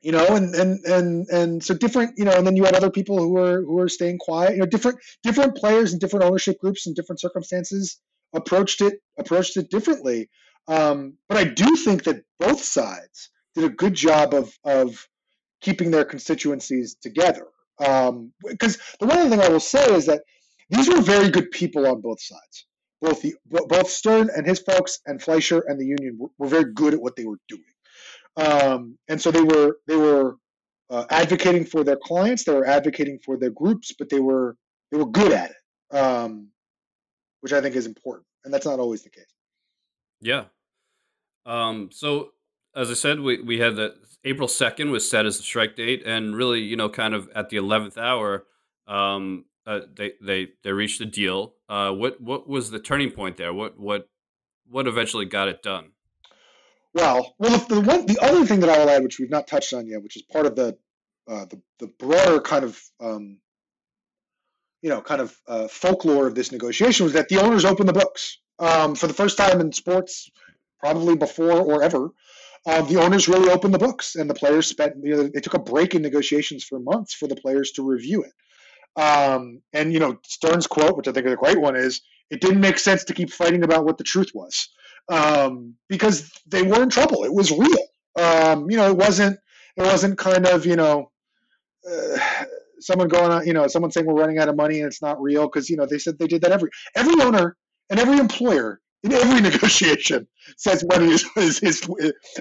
you 0.00 0.12
know, 0.12 0.26
and 0.36 0.54
and 0.54 0.84
and 0.84 1.28
and 1.30 1.64
so 1.64 1.74
different. 1.74 2.12
You 2.16 2.24
know, 2.24 2.32
and 2.32 2.46
then 2.46 2.56
you 2.56 2.64
had 2.64 2.74
other 2.74 2.90
people 2.90 3.18
who 3.18 3.32
were 3.32 3.62
who 3.62 3.74
were 3.74 3.88
staying 3.88 4.18
quiet. 4.18 4.52
You 4.52 4.60
know, 4.60 4.66
different 4.66 4.98
different 5.22 5.56
players 5.56 5.92
and 5.92 6.00
different 6.00 6.24
ownership 6.24 6.58
groups 6.58 6.86
and 6.86 6.94
different 6.94 7.20
circumstances 7.20 7.98
approached 8.34 8.80
it 8.80 8.94
approached 9.18 9.56
it 9.56 9.70
differently. 9.70 10.28
Um, 10.68 11.16
but 11.28 11.38
I 11.38 11.44
do 11.44 11.76
think 11.76 12.04
that 12.04 12.24
both 12.38 12.62
sides 12.62 13.30
did 13.54 13.64
a 13.64 13.70
good 13.70 13.94
job 13.94 14.34
of 14.34 14.56
of 14.64 15.08
keeping 15.60 15.90
their 15.90 16.04
constituencies 16.04 16.96
together. 17.00 17.46
Because 17.78 18.10
um, 18.10 18.32
the 19.00 19.06
one 19.06 19.18
other 19.18 19.30
thing 19.30 19.40
I 19.40 19.48
will 19.48 19.58
say 19.58 19.84
is 19.94 20.06
that 20.06 20.22
these 20.70 20.88
were 20.88 21.00
very 21.00 21.30
good 21.30 21.50
people 21.50 21.86
on 21.86 22.00
both 22.00 22.22
sides 22.22 22.66
both 23.04 23.20
the 23.20 23.34
both 23.44 23.88
Stern 23.88 24.30
and 24.34 24.46
his 24.46 24.60
folks 24.60 25.00
and 25.06 25.20
Fleisher 25.20 25.62
and 25.68 25.78
the 25.78 25.84
union 25.84 26.16
were, 26.18 26.30
were 26.38 26.48
very 26.48 26.72
good 26.72 26.94
at 26.94 27.00
what 27.00 27.16
they 27.16 27.26
were 27.26 27.38
doing, 27.48 27.62
um, 28.36 28.98
and 29.08 29.20
so 29.20 29.30
they 29.30 29.42
were 29.42 29.76
they 29.86 29.96
were 29.96 30.36
uh, 30.90 31.04
advocating 31.10 31.64
for 31.64 31.84
their 31.84 31.96
clients, 31.96 32.44
they 32.44 32.54
were 32.54 32.66
advocating 32.66 33.18
for 33.24 33.36
their 33.36 33.50
groups, 33.50 33.92
but 33.98 34.08
they 34.08 34.20
were 34.20 34.56
they 34.90 34.98
were 34.98 35.06
good 35.06 35.32
at 35.32 35.50
it, 35.50 35.96
um, 35.96 36.48
which 37.42 37.52
I 37.52 37.60
think 37.60 37.76
is 37.76 37.86
important, 37.86 38.26
and 38.44 38.52
that's 38.52 38.66
not 38.66 38.80
always 38.80 39.02
the 39.02 39.10
case. 39.10 39.32
Yeah. 40.20 40.44
Um, 41.46 41.90
so 41.92 42.30
as 42.76 42.90
I 42.90 42.94
said, 42.94 43.20
we 43.20 43.40
we 43.40 43.58
had 43.58 43.76
the 43.76 43.94
April 44.24 44.48
second 44.48 44.90
was 44.90 45.08
set 45.08 45.26
as 45.26 45.36
the 45.36 45.42
strike 45.42 45.76
date, 45.76 46.02
and 46.04 46.34
really, 46.34 46.60
you 46.60 46.76
know, 46.76 46.88
kind 46.88 47.14
of 47.14 47.28
at 47.34 47.50
the 47.50 47.56
eleventh 47.56 47.98
hour, 47.98 48.44
um, 48.86 49.44
uh, 49.66 49.80
they 49.94 50.12
they 50.20 50.48
they 50.62 50.72
reached 50.72 51.00
a 51.00 51.06
deal. 51.06 51.54
Uh, 51.68 51.92
what 51.92 52.20
what 52.20 52.48
was 52.48 52.70
the 52.70 52.78
turning 52.80 53.10
point 53.10 53.36
there? 53.36 53.52
What 53.52 53.78
what 53.78 54.08
what 54.68 54.86
eventually 54.86 55.26
got 55.26 55.48
it 55.48 55.62
done? 55.62 55.92
Well, 56.94 57.34
well, 57.38 57.58
the, 57.58 57.74
the 57.74 57.80
one 57.80 58.06
the 58.06 58.18
other 58.20 58.44
thing 58.46 58.60
that 58.60 58.70
I 58.70 58.78
will 58.78 58.90
add, 58.90 59.02
which 59.02 59.18
we've 59.18 59.30
not 59.30 59.46
touched 59.46 59.72
on 59.72 59.86
yet, 59.86 60.02
which 60.02 60.16
is 60.16 60.22
part 60.22 60.46
of 60.46 60.56
the 60.56 60.76
uh, 61.28 61.46
the, 61.46 61.60
the 61.78 61.86
broader 61.98 62.40
kind 62.40 62.64
of 62.64 62.82
um, 63.00 63.38
you 64.82 64.90
know 64.90 65.00
kind 65.00 65.20
of 65.20 65.36
uh, 65.46 65.68
folklore 65.68 66.26
of 66.26 66.34
this 66.34 66.52
negotiation, 66.52 67.04
was 67.04 67.12
that 67.12 67.28
the 67.28 67.42
owners 67.42 67.64
opened 67.64 67.88
the 67.88 67.94
books 67.94 68.38
um, 68.58 68.94
for 68.94 69.06
the 69.06 69.14
first 69.14 69.36
time 69.36 69.60
in 69.60 69.72
sports, 69.72 70.30
probably 70.80 71.16
before 71.16 71.60
or 71.60 71.82
ever. 71.82 72.10
Uh, 72.66 72.82
the 72.82 73.00
owners 73.00 73.28
really 73.28 73.50
opened 73.50 73.74
the 73.74 73.78
books, 73.78 74.14
and 74.14 74.28
the 74.28 74.34
players 74.34 74.66
spent. 74.66 74.94
You 75.02 75.16
know, 75.16 75.22
they 75.28 75.40
took 75.40 75.54
a 75.54 75.58
break 75.58 75.94
in 75.94 76.02
negotiations 76.02 76.64
for 76.64 76.80
months 76.80 77.14
for 77.14 77.26
the 77.26 77.36
players 77.36 77.72
to 77.72 77.82
review 77.82 78.24
it. 78.24 78.32
Um, 79.00 79.60
and 79.72 79.92
you 79.92 79.98
know, 79.98 80.18
Stern's 80.24 80.66
quote, 80.66 80.96
which 80.96 81.08
I 81.08 81.12
think 81.12 81.26
is 81.26 81.32
a 81.32 81.36
great 81.36 81.60
one, 81.60 81.76
is 81.76 82.00
it 82.30 82.40
didn't 82.40 82.60
make 82.60 82.78
sense 82.78 83.04
to 83.04 83.14
keep 83.14 83.30
fighting 83.30 83.64
about 83.64 83.84
what 83.84 83.98
the 83.98 84.04
truth 84.04 84.30
was 84.34 84.68
um, 85.08 85.74
because 85.88 86.30
they 86.46 86.62
were 86.62 86.82
in 86.82 86.88
trouble. 86.88 87.24
It 87.24 87.32
was 87.32 87.50
real. 87.50 87.86
Um, 88.18 88.70
you 88.70 88.76
know, 88.76 88.90
it 88.90 88.96
wasn't. 88.96 89.38
It 89.76 89.82
wasn't 89.82 90.18
kind 90.18 90.46
of 90.46 90.66
you 90.66 90.76
know. 90.76 91.10
Uh, 91.88 92.18
someone 92.80 93.08
going 93.08 93.30
on, 93.30 93.46
you 93.46 93.52
know, 93.52 93.66
someone 93.66 93.90
saying 93.90 94.06
we're 94.06 94.14
running 94.14 94.38
out 94.38 94.48
of 94.48 94.56
money 94.56 94.78
and 94.78 94.86
it's 94.86 95.02
not 95.02 95.20
real 95.20 95.44
because 95.44 95.68
you 95.68 95.76
know 95.76 95.86
they 95.86 95.98
said 95.98 96.18
they 96.18 96.26
did 96.26 96.42
that 96.42 96.52
every 96.52 96.70
every 96.94 97.20
owner 97.22 97.56
and 97.90 97.98
every 97.98 98.18
employer 98.18 98.80
in 99.04 99.12
every 99.12 99.40
negotiation 99.50 100.26
says 100.56 100.84
money 100.84 101.06
is, 101.36 101.60
is, 101.60 101.88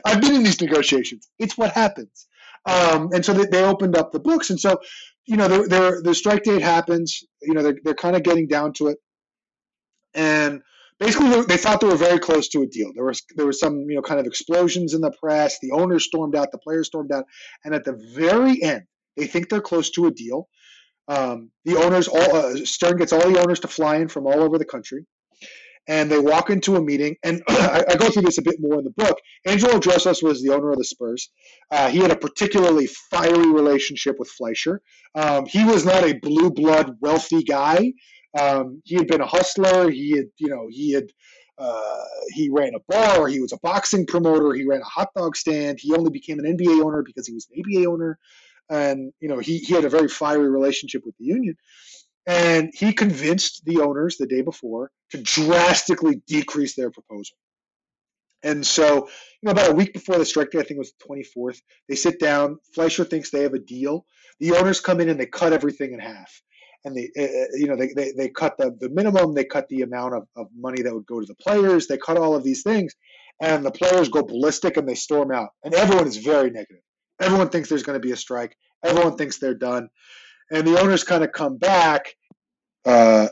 I've 0.05 0.22
been 0.22 0.36
in 0.36 0.43
these 0.43 0.61
negotiations. 0.61 1.30
It's 1.38 1.57
what 1.57 1.74
happens. 1.74 2.28
Um, 2.66 3.09
and 3.14 3.24
so 3.24 3.34
they, 3.34 3.45
they, 3.45 3.64
opened 3.64 3.97
up 3.97 4.11
the 4.11 4.22
books. 4.22 4.49
And 4.49 4.59
so, 4.59 4.80
you 5.26 5.36
know, 5.36 5.47
the 5.47 6.16
strike 6.16 6.43
date 6.43 6.61
happens, 6.61 7.24
you 7.41 7.53
know, 7.53 7.61
they're, 7.61 7.78
they're 7.84 7.93
kind 7.93 8.16
of 8.16 8.24
getting 8.24 8.47
down 8.47 8.72
to 8.74 8.88
it. 8.88 8.97
And 10.14 10.61
basically 10.97 11.30
they, 11.30 11.41
they 11.41 11.57
thought 11.57 11.82
they 11.82 11.88
were 11.88 11.97
very 11.97 12.20
close 12.20 12.47
to 12.49 12.61
a 12.61 12.68
deal. 12.68 12.91
There 12.95 13.03
was, 13.03 13.22
there 13.36 13.45
was 13.45 13.59
some, 13.59 13.82
you 13.89 13.95
know, 13.95 14.01
kind 14.01 14.20
of 14.20 14.26
explosions 14.26 14.93
in 14.93 15.01
the 15.01 15.11
press. 15.11 15.59
The 15.59 15.72
owners 15.72 16.05
stormed 16.05 16.38
out, 16.38 16.51
the 16.51 16.57
players 16.57 16.88
stormed 16.88 17.11
out. 17.11 17.26
And 17.66 17.76
at 17.76 17.84
the 17.84 17.99
very 18.16 18.64
end, 18.64 18.84
they 19.18 19.28
think 19.28 19.49
they're 19.49 19.61
close 19.61 19.89
to 19.91 20.05
a 20.05 20.11
deal. 20.11 20.47
Um, 21.09 21.51
the 21.66 21.76
owners, 21.76 22.07
all 22.07 22.36
uh, 22.36 22.55
Stern 22.64 22.95
gets 22.95 23.11
all 23.11 23.30
the 23.30 23.41
owners 23.41 23.59
to 23.61 23.68
fly 23.68 23.97
in 23.97 24.07
from 24.07 24.26
all 24.26 24.41
over 24.41 24.57
the 24.57 24.64
country 24.64 25.05
and 25.88 26.09
they 26.09 26.19
walk 26.19 26.49
into 26.49 26.75
a 26.75 26.81
meeting. 26.81 27.15
And 27.23 27.41
I, 27.49 27.84
I, 27.89 27.95
go 27.95 28.09
through 28.09 28.23
this 28.23 28.38
a 28.38 28.41
bit 28.41 28.55
more 28.59 28.79
in 28.79 28.86
the 28.86 28.91
book. 28.91 29.17
Angelo 29.45 29.79
Drossos 29.79 30.23
was 30.23 30.41
the 30.41 30.53
owner 30.53 30.71
of 30.71 30.77
the 30.77 30.84
Spurs. 30.84 31.29
Uh, 31.71 31.89
he 31.89 31.99
had 31.99 32.11
a 32.11 32.15
particularly 32.15 32.88
fiery 32.88 33.51
relationship 33.51 34.17
with 34.19 34.29
Fleisher. 34.29 34.81
Um, 35.15 35.45
he 35.45 35.63
was 35.63 35.86
not 35.86 36.03
a 36.03 36.13
blue 36.13 36.49
blood 36.49 36.97
wealthy 37.01 37.43
guy. 37.43 37.93
Um, 38.39 38.81
he 38.86 38.95
had 38.95 39.07
been 39.07 39.21
a 39.21 39.27
hustler. 39.27 39.89
He 39.89 40.11
had, 40.17 40.25
you 40.38 40.49
know, 40.49 40.67
he 40.69 40.93
had. 40.93 41.05
Uh, 41.55 42.03
he 42.29 42.49
ran 42.49 42.73
a 42.73 42.79
bar. 42.91 43.27
He 43.27 43.39
was 43.39 43.51
a 43.51 43.59
boxing 43.61 44.07
promoter. 44.07 44.55
He 44.55 44.65
ran 44.65 44.81
a 44.81 44.86
hot 44.86 45.09
dog 45.15 45.36
stand. 45.36 45.77
He 45.79 45.93
only 45.93 46.09
became 46.09 46.39
an 46.39 46.45
NBA 46.45 46.84
owner 46.84 47.03
because 47.03 47.27
he 47.27 47.34
was 47.34 47.47
an 47.51 47.61
ABA 47.61 47.88
owner, 47.88 48.17
and 48.71 49.13
you 49.19 49.29
know 49.29 49.38
he, 49.38 49.59
he 49.59 49.75
had 49.75 49.86
a 49.86 49.89
very 49.89 50.07
fiery 50.07 50.49
relationship 50.49 51.03
with 51.05 51.15
the 51.19 51.25
union. 51.25 51.55
And 52.26 52.71
he 52.74 52.93
convinced 52.93 53.63
the 53.65 53.82
owners 53.82 54.17
the 54.17 54.28
day 54.28 54.41
before 54.41 54.91
to 55.11 55.21
drastically 55.21 56.21
decrease 56.28 56.76
their 56.76 56.89
proposal. 56.89 57.36
And 58.43 58.65
so, 58.65 58.95
you 58.95 59.43
know, 59.43 59.51
about 59.51 59.71
a 59.71 59.76
week 59.76 59.93
before 59.93 60.17
the 60.17 60.26
strike 60.26 60.49
I 60.53 60.59
think 60.59 60.71
it 60.71 60.78
was 60.78 60.93
the 60.99 61.24
24th, 61.24 61.61
they 61.88 61.95
sit 61.95 62.19
down. 62.19 62.59
Fleisher 62.76 63.05
thinks 63.05 63.30
they 63.30 63.43
have 63.43 63.53
a 63.53 63.59
deal. 63.59 64.05
The 64.39 64.53
owners 64.53 64.82
come 64.82 64.99
in 64.99 65.09
and 65.09 65.19
they 65.19 65.26
cut 65.26 65.53
everything 65.53 65.93
in 65.93 65.99
half. 65.99 66.41
And 66.86 66.95
they, 66.95 67.09
uh, 67.17 67.55
you 67.55 67.67
know, 67.67 67.78
they, 67.78 67.93
they, 67.95 68.11
they 68.11 68.30
cut 68.30 68.57
the, 68.57 68.76
the 68.78 68.89
minimum, 68.89 69.34
they 69.34 69.45
cut 69.45 69.69
the 69.69 69.84
amount 69.84 70.15
of, 70.15 70.28
of 70.36 70.47
money 70.53 70.82
that 70.82 70.93
would 70.93 71.05
go 71.05 71.21
to 71.21 71.26
the 71.26 71.36
players, 71.36 71.88
they 71.88 71.97
cut 71.97 72.17
all 72.17 72.36
of 72.36 72.43
these 72.43 72.63
things. 72.63 72.93
And 73.41 73.65
the 73.65 73.71
players 73.71 74.09
go 74.09 74.24
ballistic 74.24 74.76
and 74.76 74.88
they 74.88 74.95
storm 74.95 75.32
out. 75.32 75.49
And 75.63 75.74
everyone 75.74 76.07
is 76.07 76.17
very 76.17 76.49
negative. 76.49 76.84
Everyone 77.21 77.49
thinks 77.49 77.69
there's 77.69 77.84
going 77.84 77.99
to 77.99 78.05
be 78.05 78.11
a 78.11 78.17
strike. 78.17 78.57
Everyone 78.84 79.15
thinks 79.15 79.38
they're 79.38 79.53
done 79.53 79.88
and 80.54 80.68
the 80.68 80.80
owners 80.80 81.04
kind 81.04 81.24
of 81.24 81.32
come 81.32 81.58
back. 81.58 82.14
Uh, 82.86 83.28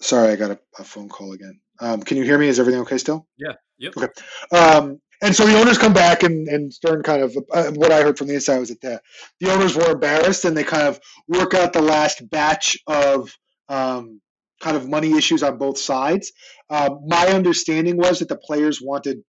sorry, 0.00 0.32
I 0.32 0.36
got 0.36 0.50
a, 0.50 0.58
a 0.78 0.84
phone 0.84 1.08
call 1.08 1.32
again. 1.32 1.58
Um, 1.80 2.02
can 2.02 2.16
you 2.16 2.24
hear 2.24 2.38
me? 2.38 2.48
Is 2.48 2.60
everything 2.60 2.82
okay 2.82 2.98
still? 2.98 3.26
Yeah. 3.38 3.54
Yep. 3.78 3.94
Okay. 3.96 4.56
Um, 4.56 5.00
and 5.22 5.34
so 5.34 5.46
the 5.46 5.58
owners 5.58 5.78
come 5.78 5.92
back, 5.92 6.24
and, 6.24 6.48
and 6.48 6.72
Stern 6.72 7.02
kind 7.02 7.22
of 7.22 7.36
uh, 7.52 7.70
what 7.72 7.90
I 7.90 8.02
heard 8.02 8.18
from 8.18 8.26
the 8.26 8.34
inside 8.34 8.58
was 8.58 8.68
that 8.68 8.80
the, 8.80 9.00
the 9.40 9.52
owners 9.52 9.74
were 9.74 9.92
embarrassed, 9.92 10.44
and 10.44 10.56
they 10.56 10.64
kind 10.64 10.86
of 10.86 11.00
work 11.28 11.54
out 11.54 11.72
the 11.72 11.82
last 11.82 12.28
batch 12.28 12.76
of 12.86 13.32
um, 13.68 14.20
kind 14.60 14.76
of 14.76 14.88
money 14.88 15.16
issues 15.16 15.42
on 15.42 15.58
both 15.58 15.78
sides. 15.78 16.32
Um, 16.70 17.00
my 17.06 17.28
understanding 17.28 17.96
was 17.96 18.18
that 18.18 18.28
the 18.28 18.36
players 18.36 18.80
wanted 18.82 19.22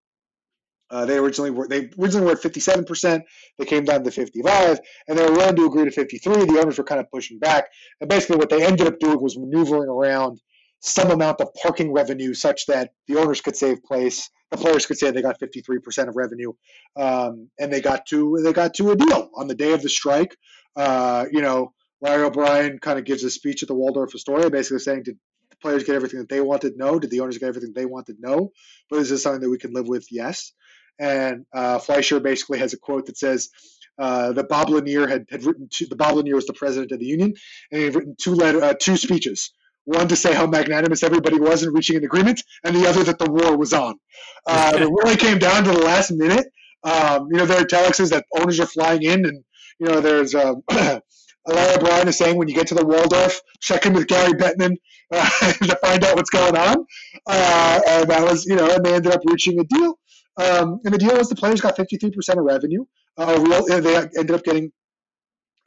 uh, 0.90 1.06
they 1.06 1.18
originally 1.18 1.50
were 1.52 1.68
they 1.68 1.90
originally 2.00 2.26
were 2.26 2.34
at 2.34 2.42
57 2.42 2.86
percent. 2.86 3.24
They 3.58 3.66
came 3.66 3.84
down 3.84 4.04
to 4.04 4.12
55, 4.12 4.80
and 5.08 5.18
they 5.18 5.24
were 5.24 5.32
willing 5.32 5.56
to 5.56 5.66
agree 5.66 5.86
to 5.86 5.92
53. 5.92 6.46
The 6.46 6.60
owners 6.60 6.78
were 6.78 6.84
kind 6.84 7.02
of 7.02 7.10
pushing 7.12 7.40
back, 7.40 7.66
and 8.00 8.10
basically 8.10 8.38
what 8.38 8.50
they 8.50 8.64
ended 8.64 8.88
up 8.88 9.00
doing 9.00 9.22
was 9.22 9.38
maneuvering 9.38 9.90
around 9.90 10.40
some 10.82 11.12
amount 11.12 11.40
of 11.40 11.48
parking 11.62 11.94
revenue 11.94 12.34
such 12.34 12.66
that 12.68 12.92
the 13.08 13.18
owners 13.18 13.42
could 13.42 13.56
save 13.56 13.82
place. 13.84 14.30
The 14.52 14.58
players 14.58 14.86
could 14.86 14.98
say 14.98 15.10
they 15.10 15.22
got 15.22 15.40
53 15.40 15.80
percent 15.80 16.10
of 16.10 16.16
revenue, 16.16 16.54
um, 16.96 17.50
and 17.60 17.74
they 17.74 17.82
got 17.82 18.06
to 18.08 18.40
they 18.44 18.54
got 18.54 18.76
to 18.76 18.92
a 18.92 18.96
deal 18.96 19.30
on 19.36 19.48
the 19.48 19.56
day 19.56 19.74
of 19.74 19.82
the 19.82 19.90
strike. 19.90 20.36
Uh, 20.76 21.26
you 21.32 21.42
know, 21.42 21.74
Larry 22.02 22.24
O'Brien 22.24 22.80
kind 22.80 23.00
of 23.00 23.06
gives 23.06 23.24
a 23.24 23.30
speech 23.30 23.64
at 23.64 23.68
the 23.68 23.76
Waldorf 23.76 24.14
Astoria, 24.14 24.52
basically 24.52 24.80
saying, 24.80 25.04
"Did 25.04 25.18
the 25.50 25.58
players 25.58 25.84
get 25.84 25.96
everything 25.96 26.20
that 26.20 26.30
they 26.30 26.42
wanted? 26.42 26.74
No. 26.78 27.00
Did 27.00 27.10
the 27.10 27.22
owners 27.22 27.38
get 27.38 27.48
everything 27.48 27.74
they 27.74 27.86
wanted? 27.86 28.18
No. 28.20 28.52
But 28.90 29.00
is 29.00 29.10
this 29.10 29.24
something 29.24 29.42
that 29.42 29.50
we 29.50 29.58
can 29.58 29.74
live 29.74 29.88
with? 29.88 30.06
Yes." 30.12 30.54
And 31.00 31.46
uh, 31.54 31.80
Fleisher 31.80 32.20
basically 32.20 32.60
has 32.60 32.74
a 32.74 32.78
quote 32.78 33.08
that 33.08 33.18
says, 33.18 33.50
uh, 34.00 34.32
that 34.34 34.50
Bob 34.50 34.70
Lanier 34.70 35.08
had, 35.08 35.26
had 35.30 35.44
written 35.44 35.70
two, 35.72 35.86
the 35.86 35.96
Bob 35.96 36.16
Lanier 36.16 36.36
was 36.36 36.48
the 36.48 36.54
president 36.54 36.92
of 36.92 37.00
the 37.00 37.06
union, 37.06 37.34
and 37.72 37.80
he 37.80 37.86
had 37.86 37.96
written 37.96 38.16
two 38.20 38.34
letter 38.34 38.64
uh, 38.64 38.74
two 38.80 38.98
speeches. 38.98 39.52
One 39.86 40.08
to 40.08 40.16
say 40.16 40.34
how 40.34 40.48
magnanimous 40.48 41.04
everybody 41.04 41.38
was 41.38 41.62
in 41.62 41.74
reaching 41.74 41.98
an 41.98 42.04
agreement, 42.04 42.42
and 42.64 42.76
the 42.76 42.88
other 42.88 43.04
that 43.04 43.20
the 43.20 43.30
war 43.30 43.58
was 43.58 43.74
on. 43.74 43.96
Uh, 44.46 44.74
it 44.76 44.82
really 44.82 45.16
came 45.16 45.40
down 45.40 45.64
to 45.64 45.72
the 45.72 45.80
last 45.80 46.12
minute. 46.12 46.48
Um, 46.84 47.30
you 47.32 47.38
know, 47.38 47.46
there 47.46 47.62
are 47.62 47.66
telexes 47.66 48.10
that 48.10 48.26
owners 48.38 48.60
are 48.60 48.66
flying 48.66 49.04
in, 49.04 49.26
and 49.26 49.42
you 49.80 49.88
know, 49.88 50.02
there's 50.02 50.36
um, 50.36 50.62
Larry 51.48 51.76
O'Brien 51.76 52.08
is 52.08 52.18
saying 52.18 52.38
when 52.38 52.48
you 52.48 52.56
get 52.56 52.68
to 52.68 52.76
the 52.76 52.86
Waldorf, 52.86 53.40
check 53.62 53.86
in 53.86 53.94
with 53.94 54.08
Gary 54.08 54.34
Bettman 54.34 54.76
uh, 55.12 55.30
to 55.54 55.78
find 55.82 56.04
out 56.04 56.16
what's 56.16 56.30
going 56.30 56.58
on. 56.58 56.86
Uh, 57.26 57.82
and 57.88 58.10
that 58.10 58.24
was, 58.24 58.46
you 58.46 58.56
know, 58.56 58.70
and 58.70 58.86
they 58.86 58.94
ended 58.94 59.14
up 59.14 59.22
reaching 59.26 59.60
a 59.60 59.64
deal. 59.64 59.98
Um, 60.38 60.80
and 60.84 60.94
the 60.94 60.98
deal 60.98 61.18
was 61.18 61.30
the 61.30 61.36
players 61.36 61.62
got 61.62 61.78
53% 61.78 62.38
of 62.38 62.44
revenue. 62.44 62.86
Uh, 63.18 63.44
real, 63.46 63.66
they 63.82 63.96
ended 63.96 64.32
up 64.32 64.44
getting 64.44 64.72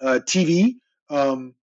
uh, 0.00 0.20
TV, 0.26 0.74
um, 1.10 1.54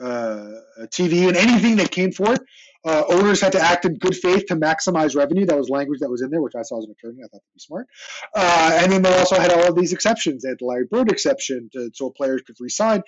uh, 0.00 0.52
TV, 0.86 1.28
and 1.28 1.36
anything 1.36 1.76
that 1.76 1.90
came 1.90 2.12
for 2.12 2.34
it. 2.34 2.40
Uh, 2.84 3.02
owners 3.10 3.40
had 3.40 3.52
to 3.52 3.60
act 3.60 3.84
in 3.84 3.98
good 3.98 4.14
faith 4.16 4.46
to 4.46 4.54
maximize 4.54 5.16
revenue. 5.16 5.44
That 5.44 5.58
was 5.58 5.68
language 5.68 5.98
that 6.00 6.08
was 6.08 6.22
in 6.22 6.30
there, 6.30 6.40
which 6.40 6.54
I 6.54 6.62
saw 6.62 6.78
as 6.78 6.84
an 6.84 6.92
attorney. 6.92 7.18
I 7.18 7.24
thought 7.24 7.32
that'd 7.32 7.54
be 7.54 7.60
smart. 7.60 7.86
Uh, 8.34 8.78
and 8.82 8.92
then 8.92 9.02
they 9.02 9.18
also 9.18 9.38
had 9.38 9.52
all 9.52 9.68
of 9.68 9.76
these 9.76 9.92
exceptions. 9.92 10.42
They 10.42 10.50
had 10.50 10.58
the 10.60 10.66
Larry 10.66 10.86
Bird 10.88 11.10
exception, 11.10 11.68
to, 11.72 11.90
so 11.92 12.10
players 12.10 12.42
could 12.46 12.56
resign. 12.60 13.02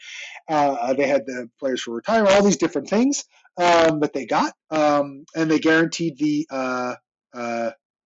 Uh, 0.48 0.92
they 0.94 1.06
had 1.06 1.24
the 1.24 1.48
players 1.58 1.82
for 1.82 1.94
retirement, 1.94 2.34
all 2.34 2.42
these 2.42 2.56
different 2.56 2.90
things 2.90 3.24
um, 3.58 4.00
that 4.00 4.12
they 4.12 4.26
got, 4.26 4.52
um, 4.70 5.24
and 5.36 5.50
they 5.50 5.60
guaranteed 5.60 6.18
the 6.18 6.46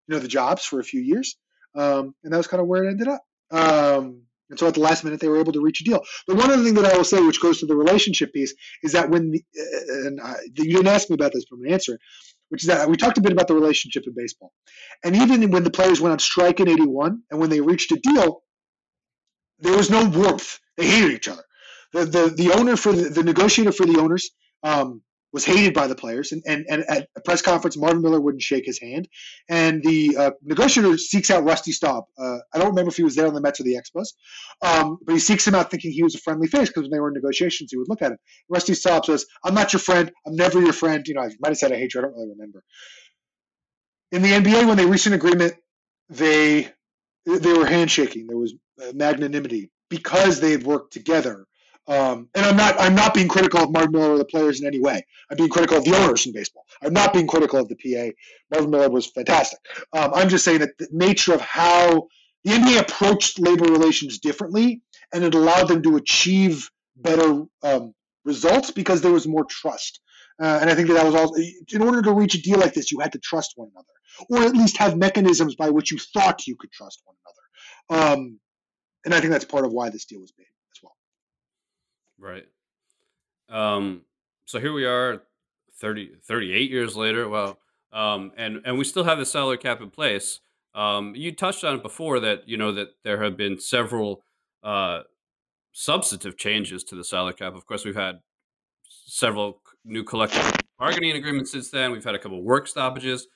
you 0.07 0.15
know 0.15 0.19
the 0.19 0.29
jobs 0.29 0.65
for 0.65 0.81
a 0.81 0.85
few 0.85 1.01
years, 1.01 1.37
um, 1.75 2.15
and 2.25 2.33
that 2.33 2.37
was 2.37 2.47
kind 2.47 2.61
of 2.61 2.67
where 2.67 2.85
it 2.85 2.91
ended 2.91 3.09
up. 3.09 3.23
Um, 3.51 4.23
and 4.51 4.59
so 4.59 4.67
at 4.67 4.75
the 4.75 4.81
last 4.81 5.05
minute, 5.05 5.21
they 5.21 5.29
were 5.29 5.41
able 5.41 5.53
to 5.53 5.63
reach 5.63 5.81
a 5.81 5.85
deal. 5.85 6.03
But 6.27 6.37
one 6.37 6.51
other 6.51 6.63
thing 6.63 6.75
that 6.75 6.85
I 6.85 6.97
will 6.97 7.05
say, 7.05 7.21
which 7.21 7.41
goes 7.41 7.61
to 7.61 7.67
the 7.67 7.77
relationship 7.77 8.33
piece, 8.33 8.55
is 8.83 8.93
that 8.93 9.09
when 9.09 9.31
the, 9.31 9.43
uh, 9.59 10.07
and 10.07 10.21
I, 10.21 10.35
you 10.55 10.77
didn't 10.77 10.89
ask 10.89 11.09
me 11.09 11.15
about 11.15 11.33
this, 11.33 11.45
but 11.51 11.57
I'm 11.57 11.73
answer 11.73 11.99
which 12.55 12.63
is 12.63 12.69
that 12.69 12.89
we 12.89 12.97
talked 12.97 13.19
a 13.19 13.21
bit 13.21 13.33
about 13.33 13.49
the 13.49 13.55
relationship 13.55 14.05
in 14.07 14.15
baseball, 14.15 14.53
and 15.05 15.17
even 15.17 15.51
when 15.51 15.65
the 15.65 15.71
players 15.71 16.01
went 16.01 16.13
on 16.13 16.19
strike 16.19 16.61
in 16.61 16.69
'81, 16.69 17.23
and 17.31 17.41
when 17.41 17.51
they 17.51 17.61
reached 17.61 17.91
a 17.93 17.97
deal, 17.97 18.43
there 19.59 19.77
was 19.77 19.91
no 19.91 20.09
warmth. 20.09 20.61
They 20.77 20.87
hated 20.87 21.13
each 21.13 21.29
other. 21.29 21.43
The 21.93 22.05
the, 22.05 22.35
the 22.37 22.53
owner 22.53 22.77
for 22.77 22.93
the, 22.93 23.09
the 23.09 23.23
negotiator 23.23 23.73
for 23.73 23.87
the 23.87 23.99
owners 23.99 24.31
um, 24.63 25.03
was 25.35 25.45
hated 25.45 25.75
by 25.75 25.89
the 25.89 25.97
players. 25.97 26.31
And, 26.31 26.45
and, 26.47 26.65
and 26.69 26.85
at 26.89 27.09
a 27.17 27.21
press 27.21 27.43
conference, 27.43 27.77
Marvin 27.77 28.01
Miller 28.01 28.21
wouldn't 28.21 28.41
shake 28.41 28.65
his 28.65 28.81
hand. 28.81 29.09
And 29.49 29.83
the 29.83 30.17
uh, 30.17 30.31
negotiator 30.45 30.97
seeks 30.97 31.29
out 31.29 31.43
Rusty 31.43 31.73
Staub. 31.73 32.05
Uh, 32.17 32.39
I 32.55 32.59
don't 32.59 32.69
remember 32.69 32.91
if 32.91 32.97
he 32.97 33.03
was 33.03 33.17
there 33.17 33.27
on 33.27 33.35
the 33.35 33.41
Mets 33.41 33.59
or 33.59 33.65
the 33.65 33.75
Expos, 33.75 34.15
um, 34.63 34.97
but 35.05 35.13
he 35.13 35.19
seeks 35.19 35.47
him 35.47 35.57
out 35.57 35.73
thinking 35.73 35.91
he 35.91 36.05
was 36.05 36.15
a 36.15 36.21
friendly 36.21 36.47
face 36.47 36.69
because 36.69 36.83
when 36.83 36.93
they 36.93 37.01
were 37.01 37.09
in 37.09 37.15
negotiations, 37.15 37.73
he 37.73 37.77
would 37.77 37.89
look 37.89 38.01
at 38.01 38.13
him. 38.13 38.19
Rusty 38.49 38.75
Staub 38.75 39.05
says, 39.05 39.27
I'm 39.45 39.55
not 39.55 39.73
your 39.73 39.81
friend. 39.81 40.13
I'm 40.25 40.37
never 40.37 40.63
your 40.63 40.73
friend. 40.73 41.05
You 41.05 41.15
know, 41.15 41.23
I 41.23 41.31
might 41.41 41.49
have 41.49 41.59
said 41.59 41.73
I 41.73 41.77
hate 41.79 41.95
you. 41.95 42.01
I 42.01 42.05
don't 42.05 42.15
really 42.15 42.31
remember. 42.31 42.63
In 44.13 44.23
the 44.23 44.31
NBA, 44.31 44.69
when 44.69 44.77
they 44.77 44.87
reached 44.87 45.07
an 45.07 45.15
agreement, 45.15 45.55
they 46.09 46.71
they 47.27 47.53
were 47.53 47.67
handshaking. 47.67 48.29
There 48.29 48.37
was 48.37 48.55
uh, 48.81 48.93
magnanimity 48.95 49.73
because 49.89 50.39
they 50.39 50.53
had 50.53 50.63
worked 50.63 50.93
together 50.93 51.47
um, 51.87 52.29
and 52.35 52.47
I'm 52.47 52.57
not 52.57 52.77
I'm 52.79 52.95
not 52.95 53.13
being 53.15 53.29
critical 53.29 53.63
of 53.63 53.71
Marvin 53.71 53.93
Miller 53.93 54.15
or 54.15 54.19
the 54.19 54.25
players 54.25 54.61
in 54.61 54.67
any 54.67 54.81
way. 54.81 55.05
I'm 55.31 55.37
being 55.37 55.51
critical 55.51 55.77
of 55.77 55.85
the 55.85 55.97
owners 55.97 56.27
in 56.27 56.33
baseball. 56.33 56.65
I'm 56.83 56.93
not 56.93 57.13
being 57.13 57.27
critical 57.27 57.61
of 57.61 57.69
the 57.69 57.77
PA. 57.77 58.15
Marvin 58.51 58.71
Miller 58.71 58.91
was 58.91 59.07
fantastic. 59.07 59.59
Um, 59.93 60.13
I'm 60.15 60.29
just 60.29 60.45
saying 60.45 60.61
that 60.61 60.79
the 60.79 60.89
nature 60.91 61.35
of 61.35 61.41
how 61.41 62.09
the 62.45 62.53
NBA 62.53 62.81
approached 62.81 63.39
labor 63.39 63.65
relations 63.65 64.19
differently, 64.19 64.83
and 65.13 65.25
it 65.25 65.35
allowed 65.35 65.69
them 65.69 65.83
to 65.83 65.97
achieve 65.97 66.71
better 66.97 67.45
um, 67.63 67.95
results 68.25 68.71
because 68.71 69.03
there 69.03 69.13
was 69.13 69.27
more 69.27 69.45
trust. 69.45 70.01
Uh, 70.43 70.59
and 70.61 70.71
I 70.71 70.75
think 70.75 70.89
that 70.89 70.95
that 70.95 71.07
was 71.07 71.15
also 71.15 71.35
in 71.73 71.83
order 71.83 72.03
to 72.03 72.13
reach 72.13 72.35
a 72.35 72.43
deal 72.43 72.59
like 72.59 72.75
this, 72.75 72.91
you 72.91 72.99
had 73.01 73.13
to 73.13 73.19
trust 73.19 73.53
one 73.57 73.71
another, 73.73 73.87
or 74.43 74.49
at 74.49 74.57
least 74.57 74.79
have 74.79 74.97
mechanisms 74.97 75.55
by 75.55 75.71
which 75.71 75.93
you 75.93 75.99
thought 75.99 76.47
you 76.47 76.57
could 76.57 76.73
trust 76.73 77.03
one 77.05 77.17
another. 77.91 78.13
Um, 78.13 78.41
and 79.05 79.15
I 79.15 79.21
think 79.21 79.33
that's 79.33 79.45
part 79.45 79.65
of 79.65 79.73
why 79.73 79.91
this 79.91 80.07
deal 80.07 80.21
was 80.21 80.33
made. 80.39 80.47
Right. 82.19 82.47
Um, 83.49 84.03
so 84.47 84.61
here 84.61 84.73
we 84.73 84.85
are, 84.85 85.23
30, 85.81 86.17
38 86.23 86.71
years 86.71 86.97
later. 86.97 87.29
Well, 87.29 87.59
um, 87.93 88.33
and 88.37 88.61
and 88.65 88.77
we 88.77 88.85
still 88.85 89.05
have 89.05 89.19
the 89.19 89.27
salary 89.27 89.59
cap 89.59 89.81
in 89.81 89.91
place. 89.91 90.41
Um, 90.75 91.15
you 91.15 91.33
touched 91.33 91.63
on 91.63 91.77
it 91.77 91.83
before 91.83 92.19
that 92.21 92.49
you 92.49 92.57
know 92.57 92.73
that 92.73 92.89
there 93.05 93.23
have 93.23 93.37
been 93.37 93.61
several 93.61 94.25
uh, 94.63 95.03
substantive 95.73 96.37
changes 96.37 96.83
to 96.85 96.97
the 96.97 97.05
salary 97.05 97.35
cap. 97.35 97.55
Of 97.55 97.67
course, 97.67 97.85
we've 97.85 97.95
had 97.95 98.21
several 99.07 99.61
new 99.85 100.03
collective 100.03 100.53
bargaining 100.79 101.17
agreements 101.17 101.53
since 101.53 101.71
then. 101.71 101.93
We've 101.93 102.05
had 102.05 102.15
a 102.15 102.19
couple 102.19 102.39
of 102.39 102.45
work 102.45 102.67
stoppages. 102.67 103.29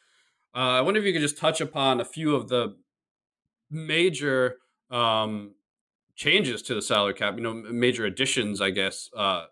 Uh, 0.55 0.59
I 0.59 0.81
wonder 0.81 0.99
if 0.99 1.07
you 1.07 1.13
could 1.13 1.23
just 1.23 1.39
touch 1.39 1.61
upon 1.61 2.01
a 2.01 2.05
few 2.05 2.35
of 2.35 2.49
the 2.49 2.77
major 3.71 4.57
um, 4.91 5.55
changes 6.19 6.61
to 6.63 6.75
the 6.75 6.83
salary 6.83 7.15
cap. 7.15 7.37
You 7.37 7.43
know, 7.43 7.55
major 7.55 8.05
additions, 8.05 8.61
I 8.61 8.71
guess, 8.71 9.09
uh, 9.17 9.47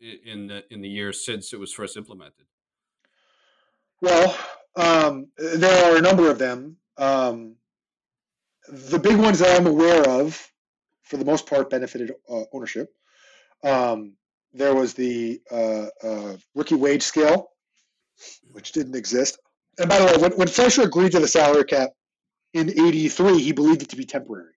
in 0.00 0.46
the 0.46 0.64
in 0.72 0.80
the 0.80 0.88
years 0.88 1.24
since 1.24 1.52
it 1.52 1.60
was 1.60 1.72
first 1.72 1.96
implemented. 1.96 2.46
Well, 4.00 4.34
um, 4.76 5.26
there 5.36 5.92
are 5.92 5.98
a 5.98 6.00
number 6.00 6.30
of 6.30 6.38
them. 6.38 6.76
Um, 6.96 7.56
the 8.68 8.98
big 8.98 9.16
ones 9.16 9.40
that 9.40 9.60
I'm 9.60 9.66
aware 9.66 10.02
of, 10.08 10.50
for 11.02 11.16
the 11.18 11.24
most 11.24 11.46
part, 11.46 11.68
benefited 11.68 12.12
uh, 12.30 12.44
ownership. 12.52 12.88
Um, 13.64 14.14
there 14.52 14.74
was 14.74 14.94
the 14.94 15.40
uh, 15.50 15.86
uh, 16.02 16.36
rookie 16.54 16.74
wage 16.74 17.02
scale, 17.02 17.50
which 18.52 18.72
didn't 18.72 18.96
exist. 18.96 19.38
And 19.78 19.88
by 19.88 19.98
the 19.98 20.06
way, 20.06 20.16
when, 20.18 20.32
when 20.32 20.48
Fleisher 20.48 20.82
agreed 20.82 21.12
to 21.12 21.20
the 21.20 21.28
salary 21.28 21.64
cap 21.64 21.90
in 22.52 22.70
'83, 22.70 23.40
he 23.40 23.52
believed 23.52 23.82
it 23.82 23.88
to 23.90 23.96
be 23.96 24.04
temporary. 24.04 24.52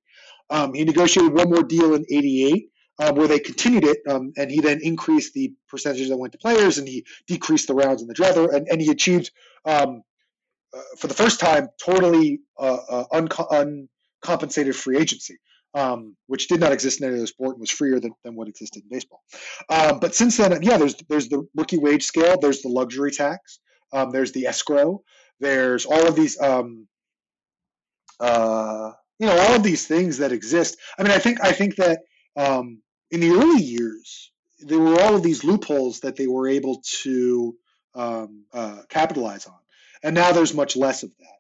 Um, 0.50 0.74
he 0.74 0.84
negotiated 0.84 1.34
one 1.34 1.50
more 1.50 1.64
deal 1.64 1.96
in 1.96 2.06
'88 2.10 2.70
um, 3.00 3.16
where 3.16 3.28
they 3.28 3.40
continued 3.40 3.84
it, 3.84 3.98
um, 4.10 4.32
and 4.38 4.50
he 4.50 4.62
then 4.62 4.80
increased 4.82 5.34
the 5.34 5.54
percentages 5.68 6.10
that 6.10 6.18
went 6.18 6.34
to 6.34 6.40
players, 6.40 6.78
and 6.78 6.88
he 6.88 7.06
decreased 7.28 7.68
the 7.68 7.74
rounds 7.74 8.02
in 8.02 8.08
the 8.08 8.14
draft, 8.14 8.38
and, 8.38 8.68
and 8.68 8.82
he 8.82 8.90
achieved 8.90 9.32
um, 9.66 10.02
uh, 10.76 10.82
for 10.98 11.08
the 11.08 11.14
first 11.14 11.40
time 11.40 11.68
totally 11.84 12.42
uh, 12.60 12.78
uh, 12.90 13.24
uncompensated 14.24 14.76
free 14.76 14.98
agency. 14.98 15.38
Um, 15.74 16.16
which 16.28 16.48
did 16.48 16.62
not 16.62 16.72
exist 16.72 17.02
in 17.02 17.08
any 17.10 17.18
other 17.18 17.28
sport 17.28 17.56
and 17.56 17.60
was 17.60 17.70
freer 17.70 18.00
than, 18.00 18.14
than 18.24 18.34
what 18.34 18.48
existed 18.48 18.84
in 18.84 18.90
baseball. 18.90 19.22
Um, 19.70 20.00
but 20.00 20.16
since 20.16 20.38
then, 20.38 20.58
yeah, 20.62 20.78
there's 20.78 20.96
there's 21.10 21.28
the 21.28 21.46
rookie 21.54 21.78
wage 21.78 22.06
scale, 22.06 22.38
there's 22.40 22.62
the 22.62 22.70
luxury 22.70 23.12
tax, 23.12 23.60
um, 23.92 24.12
there's 24.12 24.32
the 24.32 24.46
escrow, 24.46 25.02
there's 25.42 25.86
all 25.86 26.08
of 26.08 26.16
these, 26.16 26.40
um, 26.40 26.88
uh, 28.22 28.92
you 29.20 29.28
know, 29.28 29.38
all 29.38 29.56
of 29.56 29.64
these 29.64 29.88
things 29.88 30.18
that 30.18 30.32
exist. 30.32 30.78
I 30.98 31.04
mean, 31.04 31.12
I 31.12 31.20
think 31.20 31.44
I 31.44 31.52
think 31.52 31.76
that 31.78 32.00
um, 32.36 32.82
in 33.12 33.20
the 33.20 33.32
early 33.32 33.62
years, 33.62 34.32
there 34.60 34.80
were 34.80 35.00
all 35.02 35.16
of 35.16 35.24
these 35.24 35.44
loopholes 35.44 36.02
that 36.02 36.16
they 36.16 36.28
were 36.28 36.48
able 36.48 36.82
to 37.04 37.56
um, 37.94 38.46
uh, 38.54 38.82
capitalize 38.90 39.46
on, 39.46 39.60
and 40.04 40.16
now 40.16 40.32
there's 40.32 40.54
much 40.54 40.76
less 40.76 41.04
of 41.04 41.12
that. 41.20 41.36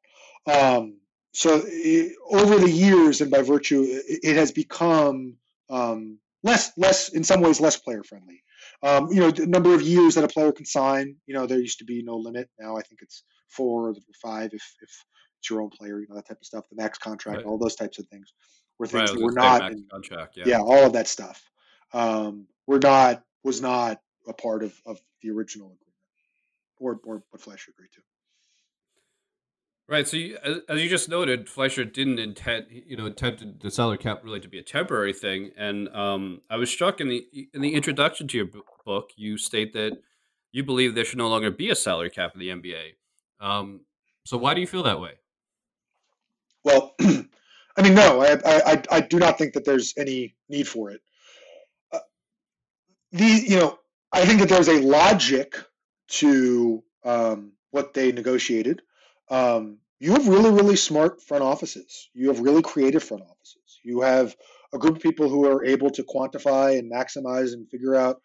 Um, 0.48 0.98
so 1.34 1.62
it, 1.66 2.16
over 2.30 2.56
the 2.58 2.72
years, 2.72 3.20
and 3.20 3.30
by 3.30 3.42
virtue, 3.42 3.84
it, 3.84 4.20
it 4.24 4.36
has 4.38 4.52
become 4.54 5.36
um, 5.70 6.20
less, 6.44 6.72
less 6.78 7.10
in 7.10 7.24
some 7.24 7.42
ways, 7.42 7.60
less 7.60 7.78
player 7.78 8.04
friendly. 8.04 8.42
Um, 8.82 9.12
you 9.12 9.20
know, 9.20 9.32
the 9.32 9.48
number 9.48 9.74
of 9.74 9.82
years 9.82 10.16
that 10.16 10.24
a 10.24 10.28
player 10.30 10.52
can 10.52 10.66
sign. 10.66 11.16
You 11.26 11.34
know, 11.34 11.46
there 11.46 11.60
used 11.60 11.80
to 11.80 11.86
be 11.86 12.04
no 12.04 12.16
limit. 12.16 12.50
Now 12.60 12.78
I 12.78 12.82
think 12.82 13.02
it's 13.02 13.24
four 13.50 13.90
or 13.90 13.96
five 14.22 14.52
if 14.54 14.64
if 14.82 15.06
it's 15.46 15.50
your 15.52 15.62
own 15.62 15.70
player. 15.70 16.00
You 16.00 16.08
know 16.10 16.16
that 16.16 16.28
type 16.28 16.40
of 16.42 16.46
stuff. 16.46 16.68
The 16.70 16.76
max 16.76 16.98
contract, 16.98 17.38
right. 17.38 17.46
all 17.46 17.58
those 17.58 17.76
types 17.76 18.00
of 18.00 18.08
things. 18.08 18.34
Were 18.80 18.88
things 18.88 19.12
right, 19.12 19.20
that 19.20 19.24
were 19.24 19.32
not 19.32 19.72
in, 19.72 19.86
contract. 19.92 20.38
Yeah. 20.38 20.44
yeah, 20.48 20.60
all 20.60 20.86
of 20.86 20.94
that 20.94 21.08
stuff. 21.08 21.42
Um, 21.94 22.48
were 22.68 22.80
not 22.80 23.24
was 23.44 23.62
not 23.62 24.02
a 24.28 24.34
part 24.34 24.64
of, 24.64 24.74
of 24.86 25.00
the 25.22 25.30
original 25.30 25.68
agreement, 25.68 25.86
or 26.80 27.00
or 27.06 27.24
what 27.30 27.42
Fleisher 27.42 27.72
agreed 27.72 27.92
to. 27.94 28.02
Right. 29.88 30.08
So, 30.08 30.18
you, 30.18 30.36
as, 30.68 30.82
you 30.82 30.90
just 30.90 31.10
noted, 31.10 31.48
Fleisher 31.48 31.86
didn't 31.86 32.18
intend, 32.18 32.66
you 32.72 32.98
know, 32.98 33.06
intended 33.06 33.62
the 33.62 33.70
salary 33.70 34.00
cap 34.00 34.22
really 34.24 34.40
to 34.40 34.48
be 34.48 34.58
a 34.58 34.64
temporary 34.64 35.14
thing. 35.14 35.52
And 35.56 35.90
um, 35.90 36.42
I 36.50 36.56
was 36.58 36.72
struck 36.72 37.00
in 37.00 37.08
the 37.08 37.28
in 37.54 37.62
the 37.62 37.76
introduction 37.76 38.28
to 38.30 38.38
your 38.38 38.48
book, 38.84 39.12
you 39.16 39.38
state 39.38 39.74
that 39.74 40.00
you 40.52 40.64
believe 40.64 40.96
there 40.96 41.06
should 41.06 41.20
no 41.20 41.30
longer 41.30 41.52
be 41.52 41.70
a 41.70 41.76
salary 41.76 42.10
cap 42.10 42.32
in 42.34 42.40
the 42.40 42.50
NBA. 42.50 42.94
Um, 43.40 43.82
so, 44.26 44.38
why 44.38 44.56
do 44.56 44.62
you 44.62 44.68
feel 44.68 44.84
that 44.84 45.00
way? 45.00 45.20
Well, 46.66 46.96
I 47.02 47.84
mean, 47.84 47.96
no, 47.96 48.22
I, 48.22 48.40
I 48.46 48.84
I 48.92 49.02
do 49.02 49.20
not 49.20 49.38
think 49.40 49.56
that 49.56 49.66
there's 49.66 49.96
any 49.98 50.36
need 50.50 50.68
for 50.68 50.92
it. 50.92 51.02
Uh, 51.94 52.00
the 53.14 53.26
you 53.48 53.58
know, 53.58 53.80
I 54.12 54.26
think 54.26 54.40
that 54.42 54.50
there's 54.50 54.70
a 54.70 54.82
logic 54.82 55.56
to 56.10 56.84
um, 57.04 57.54
what 57.72 57.94
they 57.94 58.12
negotiated 58.12 58.82
um, 59.30 59.80
you 60.00 60.14
have 60.14 60.28
really, 60.28 60.52
really 60.52 60.76
smart 60.76 61.22
front 61.24 61.44
offices. 61.44 62.10
You 62.14 62.28
have 62.30 62.42
really 62.42 62.62
creative 62.62 63.04
front 63.04 63.24
offices. 63.24 63.80
You 63.84 64.02
have 64.02 64.36
a 64.74 64.78
group 64.78 64.98
of 64.98 65.02
people 65.04 65.30
who 65.30 65.48
are 65.48 65.66
able 65.66 65.90
to 65.92 66.04
quantify 66.04 66.78
and 66.78 66.92
maximize 66.92 67.54
and 67.54 67.70
figure 67.70 67.96
out 67.96 68.22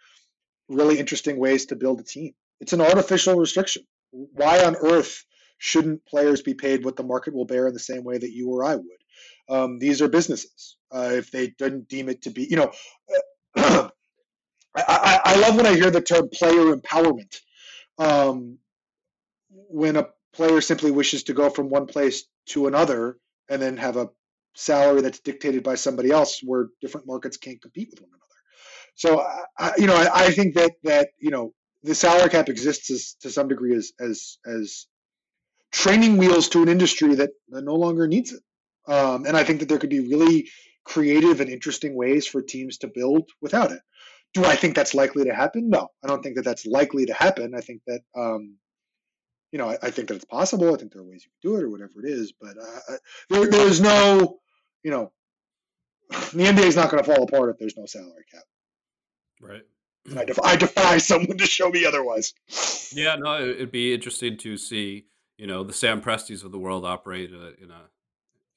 really 0.68 0.98
interesting 0.98 1.38
ways 1.38 1.66
to 1.66 1.76
build 1.76 2.00
a 2.00 2.04
team. 2.04 2.34
It's 2.60 2.72
an 2.72 2.80
artificial 2.80 3.36
restriction. 3.36 3.84
Why 4.12 4.64
on 4.64 4.76
earth 4.76 5.24
shouldn't 5.60 6.04
players 6.06 6.40
be 6.40 6.54
paid 6.54 6.84
what 6.84 6.96
the 6.96 7.02
market 7.02 7.34
will 7.34 7.44
bear 7.44 7.68
in 7.68 7.74
the 7.74 7.78
same 7.78 8.02
way 8.02 8.16
that 8.16 8.32
you 8.32 8.48
or 8.48 8.64
I 8.64 8.76
would? 8.76 8.84
Um, 9.48 9.78
these 9.78 10.00
are 10.00 10.08
businesses. 10.08 10.76
Uh, 10.90 11.10
if 11.12 11.30
they 11.30 11.48
didn't 11.48 11.86
deem 11.88 12.08
it 12.08 12.22
to 12.22 12.30
be, 12.30 12.46
you 12.50 12.56
know, 12.56 12.72
I, 13.56 13.90
I, 14.74 15.20
I, 15.24 15.36
love 15.36 15.56
when 15.56 15.66
I 15.66 15.74
hear 15.74 15.90
the 15.90 16.00
term 16.00 16.30
player 16.32 16.74
empowerment. 16.74 17.36
Um, 17.98 18.58
when 19.50 19.96
a 19.96 20.08
player 20.32 20.60
simply 20.62 20.90
wishes 20.90 21.24
to 21.24 21.34
go 21.34 21.50
from 21.50 21.68
one 21.68 21.86
place 21.86 22.24
to 22.46 22.66
another 22.66 23.18
and 23.50 23.60
then 23.60 23.76
have 23.76 23.96
a 23.98 24.08
salary 24.54 25.02
that's 25.02 25.20
dictated 25.20 25.62
by 25.62 25.74
somebody 25.74 26.10
else 26.10 26.40
where 26.42 26.68
different 26.80 27.06
markets 27.06 27.36
can't 27.36 27.60
compete 27.60 27.88
with 27.90 28.00
one 28.00 28.10
another. 28.10 28.20
So, 28.94 29.26
I, 29.58 29.72
you 29.76 29.86
know, 29.86 29.96
I, 29.96 30.26
I, 30.26 30.30
think 30.30 30.54
that 30.54 30.72
that 30.84 31.10
you 31.18 31.30
know 31.30 31.52
the 31.82 31.94
salary 31.94 32.30
cap 32.30 32.48
exists 32.48 32.90
as, 32.90 33.16
to 33.20 33.30
some 33.30 33.48
degree 33.48 33.74
as 33.74 33.92
as 34.00 34.38
as 34.46 34.86
training 35.72 36.16
wheels 36.16 36.48
to 36.50 36.62
an 36.62 36.68
industry 36.68 37.14
that, 37.16 37.30
that 37.48 37.64
no 37.64 37.74
longer 37.74 38.06
needs 38.06 38.32
it. 38.32 38.42
Um, 38.90 39.26
and 39.26 39.36
I 39.36 39.44
think 39.44 39.60
that 39.60 39.68
there 39.68 39.78
could 39.78 39.90
be 39.90 40.00
really 40.00 40.48
creative 40.84 41.40
and 41.40 41.50
interesting 41.50 41.94
ways 41.94 42.26
for 42.26 42.42
teams 42.42 42.78
to 42.78 42.88
build 42.88 43.28
without 43.40 43.72
it. 43.72 43.80
Do 44.32 44.44
I 44.44 44.56
think 44.56 44.74
that's 44.74 44.94
likely 44.94 45.24
to 45.24 45.34
happen? 45.34 45.70
No, 45.70 45.88
I 46.02 46.06
don't 46.06 46.22
think 46.22 46.36
that 46.36 46.44
that's 46.44 46.66
likely 46.66 47.06
to 47.06 47.14
happen. 47.14 47.54
I 47.54 47.60
think 47.60 47.82
that 47.86 48.00
um, 48.16 48.56
you 49.52 49.58
know, 49.58 49.68
I, 49.68 49.78
I, 49.82 49.90
think 49.90 50.08
that 50.08 50.14
it's 50.14 50.24
possible. 50.24 50.72
I 50.72 50.78
think 50.78 50.92
there 50.92 51.02
are 51.02 51.04
ways 51.04 51.24
you 51.24 51.30
can 51.40 51.50
do 51.50 51.58
it 51.58 51.64
or 51.64 51.70
whatever 51.70 52.04
it 52.04 52.08
is, 52.08 52.32
but 52.40 52.56
uh, 52.56 52.96
there, 53.28 53.50
there's 53.50 53.80
no, 53.80 54.38
you 54.82 54.90
know, 54.90 55.12
the 56.10 56.44
NBA 56.44 56.64
is 56.64 56.76
not 56.76 56.90
going 56.90 57.02
to 57.02 57.14
fall 57.14 57.24
apart 57.24 57.50
if 57.50 57.58
there's 57.58 57.76
no 57.76 57.86
salary 57.86 58.24
cap. 58.32 58.44
Right. 59.40 59.62
And 60.06 60.18
I, 60.18 60.24
def- 60.24 60.40
I 60.42 60.56
defy 60.56 60.98
someone 60.98 61.38
to 61.38 61.46
show 61.46 61.68
me 61.70 61.84
otherwise. 61.84 62.32
Yeah, 62.92 63.16
no, 63.16 63.40
it'd 63.40 63.72
be 63.72 63.92
interesting 63.94 64.36
to 64.38 64.56
see, 64.56 65.06
you 65.40 65.46
know, 65.46 65.64
the 65.64 65.72
Sam 65.72 66.02
Prestis 66.02 66.44
of 66.44 66.52
the 66.52 66.58
world 66.58 66.84
operate 66.84 67.30
in 67.30 67.70
a. 67.70 67.82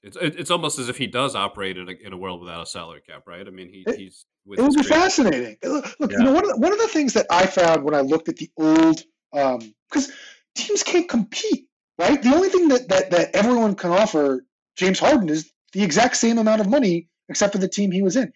It's 0.05 0.17
it's 0.19 0.51
almost 0.51 0.79
as 0.79 0.89
if 0.89 0.97
he 0.97 1.07
does 1.07 1.33
operate 1.33 1.77
in 1.77 1.87
a, 1.87 1.93
in 1.93 2.11
a 2.11 2.17
world 2.17 2.41
without 2.41 2.63
a 2.63 2.65
salary 2.65 3.01
cap, 3.07 3.23
right? 3.25 3.47
I 3.47 3.51
mean, 3.51 3.69
he, 3.69 3.85
it, 3.87 3.95
he's. 3.95 4.25
it 4.51 4.61
would 4.61 4.75
be 4.75 4.83
fascinating. 4.83 5.55
Look, 5.63 5.95
yeah. 5.97 6.07
you 6.09 6.23
know, 6.25 6.33
one 6.33 6.43
of 6.43 6.49
the, 6.49 6.57
one 6.57 6.73
of 6.73 6.79
the 6.79 6.89
things 6.89 7.13
that 7.13 7.25
I 7.31 7.45
found 7.45 7.85
when 7.85 7.95
I 7.95 8.01
looked 8.01 8.27
at 8.27 8.35
the 8.35 8.51
old, 8.57 9.01
because 9.31 10.09
um, 10.09 10.15
teams 10.55 10.83
can't 10.83 11.07
compete, 11.07 11.67
right? 11.97 12.21
The 12.21 12.35
only 12.35 12.49
thing 12.49 12.67
that, 12.67 12.89
that, 12.89 13.11
that 13.11 13.33
everyone 13.33 13.75
can 13.75 13.91
offer 13.91 14.45
James 14.75 14.99
Harden 14.99 15.29
is 15.29 15.49
the 15.71 15.83
exact 15.83 16.17
same 16.17 16.37
amount 16.37 16.59
of 16.59 16.67
money, 16.67 17.07
except 17.29 17.53
for 17.53 17.59
the 17.59 17.69
team 17.69 17.91
he 17.91 18.01
was 18.01 18.17
in. 18.17 18.33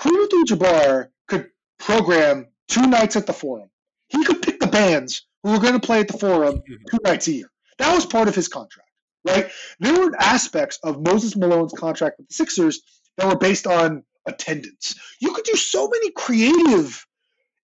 Kareem 0.00 0.24
Abdul-Jabbar 0.24 1.10
could 1.28 1.48
program 1.78 2.48
two 2.66 2.88
nights 2.88 3.14
at 3.14 3.26
the 3.26 3.32
Forum. 3.32 3.70
He 4.08 4.24
could 4.24 4.42
pick 4.42 4.58
the 4.58 4.66
bands 4.66 5.28
who 5.44 5.52
were 5.52 5.60
going 5.60 5.74
to 5.74 5.86
play 5.86 6.00
at 6.00 6.08
the 6.08 6.18
Forum 6.18 6.60
two 6.90 6.98
nights 7.04 7.28
a 7.28 7.32
year. 7.32 7.50
That 7.78 7.94
was 7.94 8.06
part 8.06 8.28
of 8.28 8.34
his 8.34 8.48
contract, 8.48 8.90
right? 9.26 9.50
There 9.80 9.98
were 9.98 10.14
aspects 10.18 10.78
of 10.82 11.02
Moses 11.02 11.36
Malone's 11.36 11.72
contract 11.72 12.18
with 12.18 12.28
the 12.28 12.34
Sixers 12.34 12.82
that 13.16 13.26
were 13.26 13.38
based 13.38 13.66
on 13.66 14.04
attendance. 14.26 14.94
You 15.20 15.32
could 15.32 15.44
do 15.44 15.56
so 15.56 15.88
many 15.88 16.10
creative, 16.12 17.06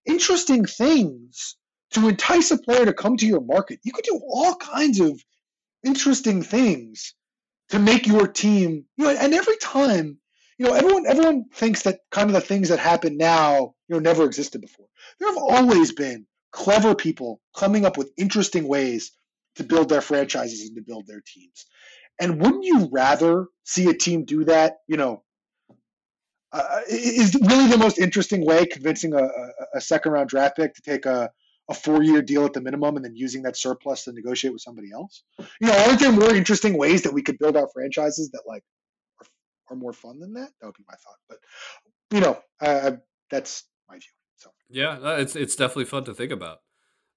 interesting 0.05 0.65
things 0.65 1.55
to 1.91 2.07
entice 2.07 2.51
a 2.51 2.57
player 2.57 2.85
to 2.85 2.93
come 2.93 3.17
to 3.17 3.27
your 3.27 3.41
market. 3.41 3.79
You 3.83 3.91
could 3.91 4.05
do 4.05 4.19
all 4.25 4.55
kinds 4.55 4.99
of 4.99 5.21
interesting 5.83 6.41
things 6.43 7.13
to 7.69 7.79
make 7.79 8.07
your 8.07 8.27
team, 8.27 8.85
you 8.97 9.05
know, 9.05 9.11
and 9.11 9.33
every 9.33 9.57
time, 9.57 10.17
you 10.57 10.65
know, 10.65 10.73
everyone 10.73 11.05
everyone 11.07 11.45
thinks 11.53 11.83
that 11.83 11.99
kind 12.11 12.29
of 12.29 12.33
the 12.33 12.41
things 12.41 12.69
that 12.69 12.79
happen 12.79 13.17
now, 13.17 13.73
you 13.87 13.95
know, 13.95 13.99
never 13.99 14.25
existed 14.25 14.61
before. 14.61 14.87
There 15.19 15.29
have 15.29 15.37
always 15.37 15.91
been 15.91 16.27
clever 16.51 16.95
people 16.95 17.41
coming 17.55 17.85
up 17.85 17.97
with 17.97 18.11
interesting 18.17 18.67
ways 18.67 19.11
to 19.55 19.63
build 19.63 19.89
their 19.89 20.01
franchises 20.01 20.67
and 20.67 20.75
to 20.75 20.81
build 20.81 21.07
their 21.07 21.21
teams. 21.25 21.65
And 22.19 22.41
wouldn't 22.41 22.63
you 22.63 22.89
rather 22.91 23.47
see 23.63 23.89
a 23.89 23.93
team 23.93 24.25
do 24.25 24.45
that, 24.45 24.77
you 24.87 24.97
know, 24.97 25.23
uh, 26.53 26.81
is 26.89 27.35
really 27.35 27.67
the 27.67 27.77
most 27.77 27.97
interesting 27.97 28.45
way 28.45 28.65
convincing 28.65 29.13
a, 29.13 29.23
a, 29.23 29.49
a 29.75 29.81
second 29.81 30.11
round 30.11 30.29
draft 30.29 30.57
pick 30.57 30.73
to 30.75 30.81
take 30.81 31.05
a 31.05 31.31
a 31.71 31.73
four 31.73 32.03
year 32.03 32.21
deal 32.21 32.45
at 32.45 32.53
the 32.53 32.61
minimum 32.61 32.95
and 32.97 33.05
then 33.05 33.15
using 33.15 33.43
that 33.43 33.57
surplus 33.57 34.03
to 34.03 34.11
negotiate 34.11 34.53
with 34.53 34.61
somebody 34.61 34.91
else? 34.91 35.23
You 35.39 35.67
know, 35.67 35.85
aren't 35.85 35.99
there 35.99 36.11
more 36.11 36.35
interesting 36.35 36.77
ways 36.77 37.03
that 37.03 37.13
we 37.13 37.21
could 37.21 37.39
build 37.39 37.55
our 37.55 37.67
franchises 37.73 38.29
that 38.31 38.43
like 38.45 38.63
are, 39.19 39.27
are 39.69 39.77
more 39.77 39.93
fun 39.93 40.19
than 40.19 40.33
that? 40.33 40.49
That 40.59 40.67
would 40.67 40.75
be 40.75 40.83
my 40.87 40.95
thought. 40.95 41.17
But 41.29 41.37
you 42.11 42.19
know, 42.19 42.39
uh, 42.61 42.97
that's 43.29 43.63
my 43.89 43.95
view. 43.95 44.11
So 44.35 44.51
yeah, 44.69 45.17
it's 45.17 45.35
it's 45.35 45.55
definitely 45.55 45.85
fun 45.85 46.03
to 46.05 46.13
think 46.13 46.31
about. 46.31 46.59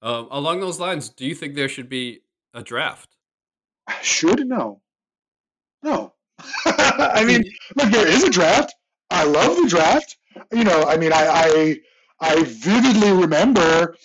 Um, 0.05 0.29
along 0.31 0.61
those 0.61 0.79
lines, 0.79 1.09
do 1.09 1.25
you 1.25 1.35
think 1.35 1.55
there 1.55 1.69
should 1.69 1.89
be 1.89 2.21
a 2.53 2.63
draft? 2.63 3.17
Should 4.03 4.47
no, 4.47 4.83
no. 5.83 6.13
I 6.67 7.25
mean, 7.27 7.43
look, 7.75 7.91
there 7.91 8.07
is 8.07 8.23
a 8.23 8.31
draft. 8.31 8.75
I 9.11 9.25
love 9.25 9.57
the 9.57 9.67
draft. 9.67 10.17
You 10.53 10.65
know, 10.65 10.85
I 10.85 10.99
mean, 10.99 11.13
I, 11.13 11.27
I 11.27 11.81
I 12.21 12.43
vividly 12.43 13.13
remember, 13.13 13.97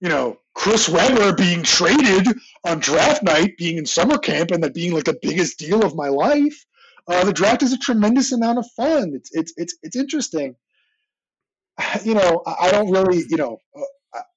you 0.00 0.08
know, 0.08 0.40
Chris 0.54 0.88
Webber 0.88 1.32
being 1.34 1.62
traded 1.62 2.26
on 2.64 2.80
draft 2.80 3.22
night, 3.22 3.56
being 3.56 3.78
in 3.78 3.86
summer 3.86 4.18
camp, 4.18 4.50
and 4.50 4.64
that 4.64 4.74
being 4.74 4.94
like 4.94 5.04
the 5.04 5.18
biggest 5.22 5.60
deal 5.60 5.84
of 5.84 5.94
my 5.94 6.08
life. 6.08 6.66
Uh, 7.06 7.24
the 7.24 7.32
draft 7.32 7.62
is 7.62 7.72
a 7.72 7.78
tremendous 7.78 8.32
amount 8.32 8.58
of 8.58 8.66
fun. 8.76 9.12
It's 9.14 9.30
it's 9.32 9.52
it's 9.56 9.76
it's 9.84 9.96
interesting. 9.96 10.56
You 12.04 12.14
know, 12.14 12.42
I 12.46 12.70
don't 12.70 12.90
really, 12.90 13.22
you 13.28 13.36
know, 13.36 13.58
uh, 13.76 13.82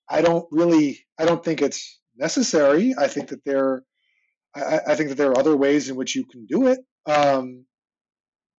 I 0.10 0.22
don't 0.22 0.48
really, 0.52 1.06
I 1.18 1.26
don't 1.26 1.44
think 1.44 1.62
it's 1.62 2.00
necessary. 2.18 2.96
I 2.98 3.08
think 3.08 3.30
that 3.30 3.44
there, 3.46 3.84
I, 4.56 4.80
I 4.88 4.96
think 4.96 5.10
that 5.10 5.18
there 5.18 5.32
are 5.32 5.40
other 5.40 5.56
ways 5.56 5.90
in 5.90 5.96
which 5.96 6.16
you 6.16 6.26
can 6.26 6.46
do 6.46 6.68
it. 6.68 6.80
Um, 7.06 7.66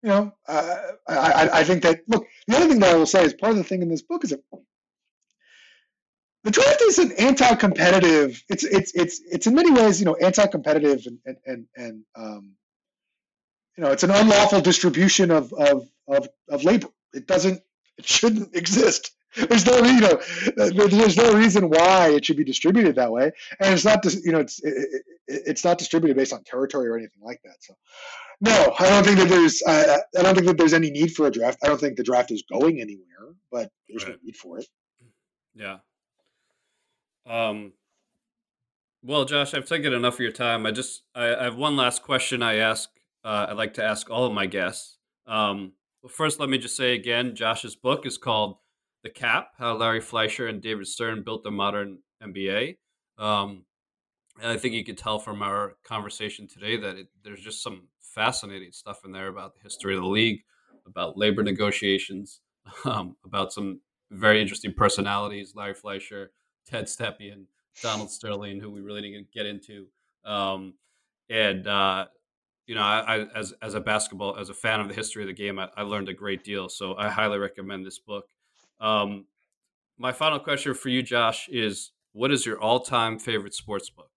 you 0.03 0.09
know, 0.09 0.31
uh, 0.47 0.77
I, 1.07 1.49
I 1.53 1.63
think 1.63 1.83
that 1.83 2.01
look. 2.07 2.25
The 2.47 2.57
other 2.57 2.67
thing 2.67 2.79
that 2.79 2.95
I 2.95 2.97
will 2.97 3.05
say 3.05 3.23
is 3.23 3.33
part 3.33 3.51
of 3.51 3.57
the 3.57 3.63
thing 3.63 3.83
in 3.83 3.89
this 3.89 4.01
book 4.01 4.23
is 4.23 4.31
that 4.31 4.41
the 6.43 6.51
draft 6.51 6.81
is 6.81 6.97
an 6.99 7.11
anti-competitive. 7.13 8.43
It's 8.49 8.63
it's 8.63 8.93
it's 8.95 9.21
it's 9.31 9.47
in 9.47 9.53
many 9.53 9.71
ways 9.71 9.99
you 9.99 10.05
know 10.05 10.15
anti-competitive 10.15 11.05
and 11.05 11.19
and 11.25 11.37
and, 11.45 11.65
and 11.75 12.03
um, 12.15 12.53
you 13.77 13.83
know 13.83 13.91
it's 13.91 14.03
an 14.03 14.11
unlawful 14.11 14.61
distribution 14.61 15.29
of 15.29 15.53
of 15.53 15.87
of, 16.07 16.29
of 16.49 16.63
labor. 16.63 16.87
It 17.13 17.27
doesn't. 17.27 17.61
It 17.97 18.07
shouldn't 18.07 18.55
exist. 18.55 19.11
There's 19.35 19.65
no 19.65 19.77
you 19.77 20.01
know 20.01 20.19
there's 20.57 21.17
no 21.17 21.33
reason 21.33 21.69
why 21.69 22.09
it 22.09 22.25
should 22.25 22.37
be 22.37 22.43
distributed 22.43 22.95
that 22.95 23.11
way, 23.11 23.31
and 23.59 23.73
it's 23.73 23.85
not 23.85 24.03
you 24.23 24.31
know 24.31 24.39
it's 24.39 24.61
it, 24.63 25.03
it's 25.27 25.63
not 25.63 25.77
distributed 25.77 26.17
based 26.17 26.33
on 26.33 26.43
territory 26.43 26.87
or 26.87 26.97
anything 26.97 27.21
like 27.23 27.41
that. 27.43 27.55
So 27.61 27.73
no, 28.41 28.75
I 28.79 28.89
don't 28.89 29.05
think 29.05 29.19
that 29.19 29.29
there's. 29.29 29.61
Uh, 29.61 29.99
I 30.17 30.23
don't 30.23 30.33
think 30.33 30.47
that 30.47 30.57
there's 30.57 30.73
any 30.73 30.89
need 30.89 31.13
for 31.13 31.27
a 31.27 31.31
draft. 31.31 31.59
I 31.63 31.67
don't 31.67 31.79
think 31.79 31.95
the 31.95 32.03
draft 32.03 32.31
is 32.31 32.43
going 32.51 32.81
anywhere, 32.81 33.35
but 33.51 33.71
there's 33.87 34.03
right. 34.03 34.13
no 34.13 34.17
need 34.23 34.35
for 34.35 34.57
it. 34.57 34.67
Yeah. 35.53 35.77
Um. 37.29 37.73
Well, 39.03 39.25
Josh, 39.25 39.53
I've 39.53 39.65
taken 39.65 39.93
enough 39.93 40.15
of 40.15 40.19
your 40.21 40.31
time. 40.31 40.65
I 40.65 40.71
just 40.71 41.03
I, 41.13 41.35
I 41.35 41.43
have 41.43 41.55
one 41.55 41.77
last 41.77 42.01
question. 42.01 42.41
I 42.41 42.55
ask. 42.55 42.89
Uh, 43.23 43.45
I'd 43.49 43.57
like 43.57 43.75
to 43.75 43.83
ask 43.83 44.09
all 44.09 44.25
of 44.25 44.33
my 44.33 44.47
guests. 44.47 44.97
Um, 45.27 45.73
well, 46.01 46.09
first, 46.09 46.39
let 46.39 46.49
me 46.49 46.57
just 46.57 46.75
say 46.75 46.95
again, 46.95 47.35
Josh's 47.35 47.75
book 47.75 48.07
is 48.07 48.17
called 48.17 48.57
"The 49.03 49.09
Cap: 49.09 49.49
How 49.57 49.75
Larry 49.75 50.01
Fleisher 50.01 50.47
and 50.47 50.61
David 50.61 50.87
Stern 50.87 51.23
Built 51.23 51.43
the 51.43 51.51
Modern 51.51 51.99
NBA." 52.23 52.77
Um, 53.17 53.65
I 54.43 54.57
think 54.57 54.73
you 54.73 54.83
could 54.83 54.97
tell 54.97 55.19
from 55.19 55.41
our 55.41 55.75
conversation 55.83 56.47
today 56.47 56.77
that 56.77 56.95
it, 56.95 57.07
there's 57.23 57.41
just 57.41 57.61
some 57.61 57.87
fascinating 57.99 58.71
stuff 58.71 59.05
in 59.05 59.11
there 59.11 59.27
about 59.27 59.53
the 59.55 59.61
history 59.61 59.95
of 59.95 60.01
the 60.01 60.07
league, 60.07 60.41
about 60.85 61.17
labor 61.17 61.43
negotiations, 61.43 62.41
um, 62.85 63.15
about 63.25 63.53
some 63.53 63.81
very 64.11 64.41
interesting 64.41 64.73
personalities, 64.73 65.53
Larry 65.55 65.73
Fleisher, 65.73 66.31
Ted 66.65 66.85
Stepien, 66.85 67.45
Donald 67.81 68.11
Sterling, 68.11 68.59
who 68.59 68.69
we 68.69 68.81
really 68.81 69.01
didn't 69.01 69.31
get 69.31 69.45
into. 69.45 69.87
Um, 70.25 70.73
and, 71.29 71.65
uh, 71.67 72.07
you 72.67 72.75
know, 72.75 72.81
I, 72.81 73.17
I, 73.17 73.25
as, 73.35 73.53
as 73.61 73.73
a 73.73 73.79
basketball, 73.79 74.37
as 74.37 74.49
a 74.49 74.53
fan 74.53 74.79
of 74.79 74.87
the 74.87 74.93
history 74.93 75.23
of 75.23 75.27
the 75.27 75.33
game, 75.33 75.59
I, 75.59 75.69
I 75.75 75.83
learned 75.83 76.09
a 76.09 76.13
great 76.13 76.43
deal. 76.43 76.69
So 76.69 76.95
I 76.95 77.09
highly 77.09 77.37
recommend 77.37 77.85
this 77.85 77.99
book. 77.99 78.25
Um, 78.81 79.25
my 79.97 80.11
final 80.11 80.39
question 80.39 80.73
for 80.73 80.89
you, 80.89 81.03
Josh, 81.03 81.47
is 81.49 81.91
what 82.13 82.31
is 82.31 82.45
your 82.45 82.59
all 82.59 82.79
time 82.81 83.19
favorite 83.19 83.53
sports 83.53 83.89
book? 83.89 84.11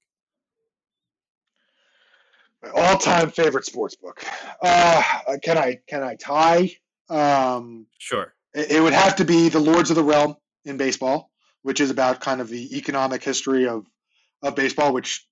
My 2.64 2.70
all-time 2.70 3.30
favorite 3.30 3.64
sports 3.64 3.94
book. 3.96 4.24
Uh, 4.62 5.02
can 5.42 5.58
I 5.58 5.80
can 5.86 6.02
I 6.02 6.14
tie? 6.14 6.70
Um, 7.10 7.86
sure. 7.98 8.34
It, 8.54 8.72
it, 8.72 8.80
would 8.80 8.92
have 8.92 9.16
to 9.16 9.24
be 9.24 9.48
the 9.48 9.60
Lords 9.60 9.90
of 9.90 9.96
the 9.96 10.04
Realm 10.04 10.36
in 10.64 10.76
baseball, 10.76 11.30
which 11.62 11.80
is 11.80 11.90
about 11.90 12.20
kind 12.20 12.40
of 12.40 12.48
the 12.48 12.76
economic 12.76 13.22
history 13.22 13.68
of 13.68 13.86
of 14.42 14.54
baseball. 14.54 14.94
Which 14.94 15.26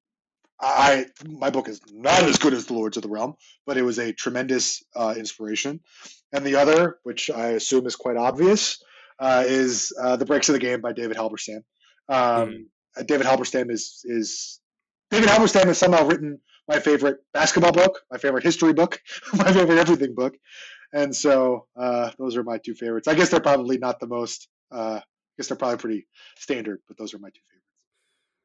I 0.60 1.06
my 1.26 1.50
book 1.50 1.68
is 1.68 1.80
not 1.90 2.22
as 2.22 2.38
good 2.38 2.52
as 2.52 2.66
the 2.66 2.74
Lords 2.74 2.96
of 2.96 3.02
the 3.02 3.08
Realm, 3.08 3.34
but 3.66 3.78
it 3.78 3.82
was 3.82 3.98
a 3.98 4.12
tremendous 4.12 4.82
uh, 4.94 5.14
inspiration. 5.16 5.80
And 6.32 6.44
the 6.44 6.56
other, 6.56 6.98
which 7.02 7.30
I 7.30 7.48
assume 7.48 7.86
is 7.86 7.96
quite 7.96 8.16
obvious, 8.16 8.82
uh, 9.22 9.44
is 9.46 9.92
uh, 10.02 10.16
the 10.16 10.26
Breaks 10.26 10.48
of 10.48 10.54
the 10.54 10.58
Game 10.58 10.80
by 10.80 10.92
David 10.92 11.16
Halberstam. 11.16 11.62
Um, 12.08 12.66
mm. 12.98 13.06
David 13.06 13.24
Halberstam 13.24 13.70
is 13.70 14.02
is 14.04 14.60
David 15.10 15.28
Halberstam 15.28 15.66
has 15.66 15.78
somehow 15.78 16.04
written 16.04 16.40
my 16.68 16.80
favorite 16.80 17.18
basketball 17.32 17.72
book, 17.72 18.00
my 18.10 18.18
favorite 18.18 18.42
history 18.42 18.72
book, 18.72 19.00
my 19.34 19.52
favorite 19.52 19.78
everything 19.78 20.14
book. 20.14 20.34
And 20.92 21.14
so 21.14 21.66
uh, 21.76 22.10
those 22.18 22.36
are 22.36 22.42
my 22.42 22.58
two 22.58 22.74
favorites. 22.74 23.08
I 23.08 23.14
guess 23.14 23.30
they're 23.30 23.40
probably 23.40 23.78
not 23.78 24.00
the 24.00 24.06
most, 24.06 24.48
uh, 24.70 25.00
I 25.00 25.02
guess 25.38 25.48
they're 25.48 25.56
probably 25.56 25.78
pretty 25.78 26.06
standard, 26.36 26.80
but 26.88 26.98
those 26.98 27.14
are 27.14 27.18
my 27.18 27.28
two 27.28 27.40
favorites. 27.48 27.62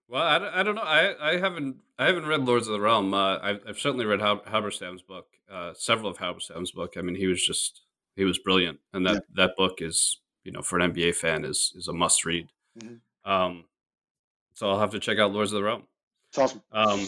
Well, 0.08 0.24
I, 0.24 0.60
I 0.60 0.64
don't 0.64 0.76
know. 0.76 0.82
I, 0.82 1.34
I 1.34 1.38
haven't 1.40 1.78
I 1.98 2.06
haven't 2.06 2.28
read 2.28 2.46
Lords 2.46 2.68
of 2.68 2.74
the 2.74 2.80
Realm. 2.80 3.14
Uh, 3.14 3.40
I've, 3.40 3.62
I've 3.68 3.80
certainly 3.80 4.06
read 4.06 4.20
Halberstam's 4.20 5.02
book, 5.02 5.26
uh, 5.52 5.74
several 5.74 6.10
of 6.10 6.20
Halberstam's 6.20 6.72
book. 6.72 6.94
I 6.98 7.02
mean, 7.02 7.16
he 7.16 7.28
was 7.28 7.44
just 7.44 7.82
he 8.16 8.24
was 8.24 8.38
brilliant, 8.40 8.80
and 8.94 9.06
that, 9.06 9.14
yeah. 9.14 9.20
that 9.46 9.58
book 9.58 9.82
is 9.82 10.22
you 10.48 10.54
know 10.54 10.62
for 10.62 10.80
an 10.80 10.94
NBA 10.94 11.14
fan 11.14 11.44
is 11.44 11.74
is 11.76 11.90
a 11.90 11.94
must 11.94 12.26
read. 12.26 12.48
Mm-hmm. 12.80 13.32
Um, 13.32 13.66
so 14.54 14.70
I'll 14.70 14.80
have 14.80 14.92
to 14.92 15.00
check 15.00 15.20
out 15.20 15.34
Lords 15.34 15.52
of 15.52 15.58
the 15.58 15.64
Realm. 15.64 15.84
It's 16.30 16.40
awesome. 16.40 16.64
Um, 16.72 17.08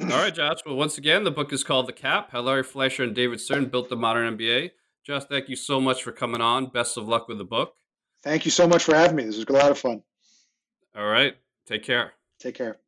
all 0.00 0.08
right, 0.08 0.34
Josh. 0.34 0.58
Well, 0.66 0.74
once 0.74 0.98
again, 0.98 1.22
the 1.22 1.30
book 1.30 1.52
is 1.52 1.62
called 1.62 1.86
The 1.86 1.92
Cap 1.92 2.30
How 2.32 2.40
Larry 2.40 2.64
Fleisher 2.64 3.04
and 3.04 3.14
David 3.14 3.40
Stern 3.40 3.66
Built 3.66 3.88
the 3.88 3.96
Modern 3.96 4.36
NBA. 4.36 4.72
Josh, 5.06 5.24
thank 5.24 5.48
you 5.48 5.56
so 5.56 5.80
much 5.80 6.02
for 6.02 6.10
coming 6.10 6.40
on. 6.40 6.66
Best 6.66 6.96
of 6.96 7.06
luck 7.06 7.28
with 7.28 7.38
the 7.38 7.44
book. 7.44 7.74
Thank 8.24 8.44
you 8.44 8.50
so 8.50 8.66
much 8.66 8.82
for 8.82 8.96
having 8.96 9.14
me. 9.14 9.24
This 9.24 9.36
was 9.36 9.46
a 9.48 9.52
lot 9.52 9.70
of 9.70 9.78
fun. 9.78 10.02
All 10.96 11.06
right. 11.06 11.36
Take 11.66 11.84
care. 11.84 12.14
Take 12.40 12.56
care. 12.56 12.78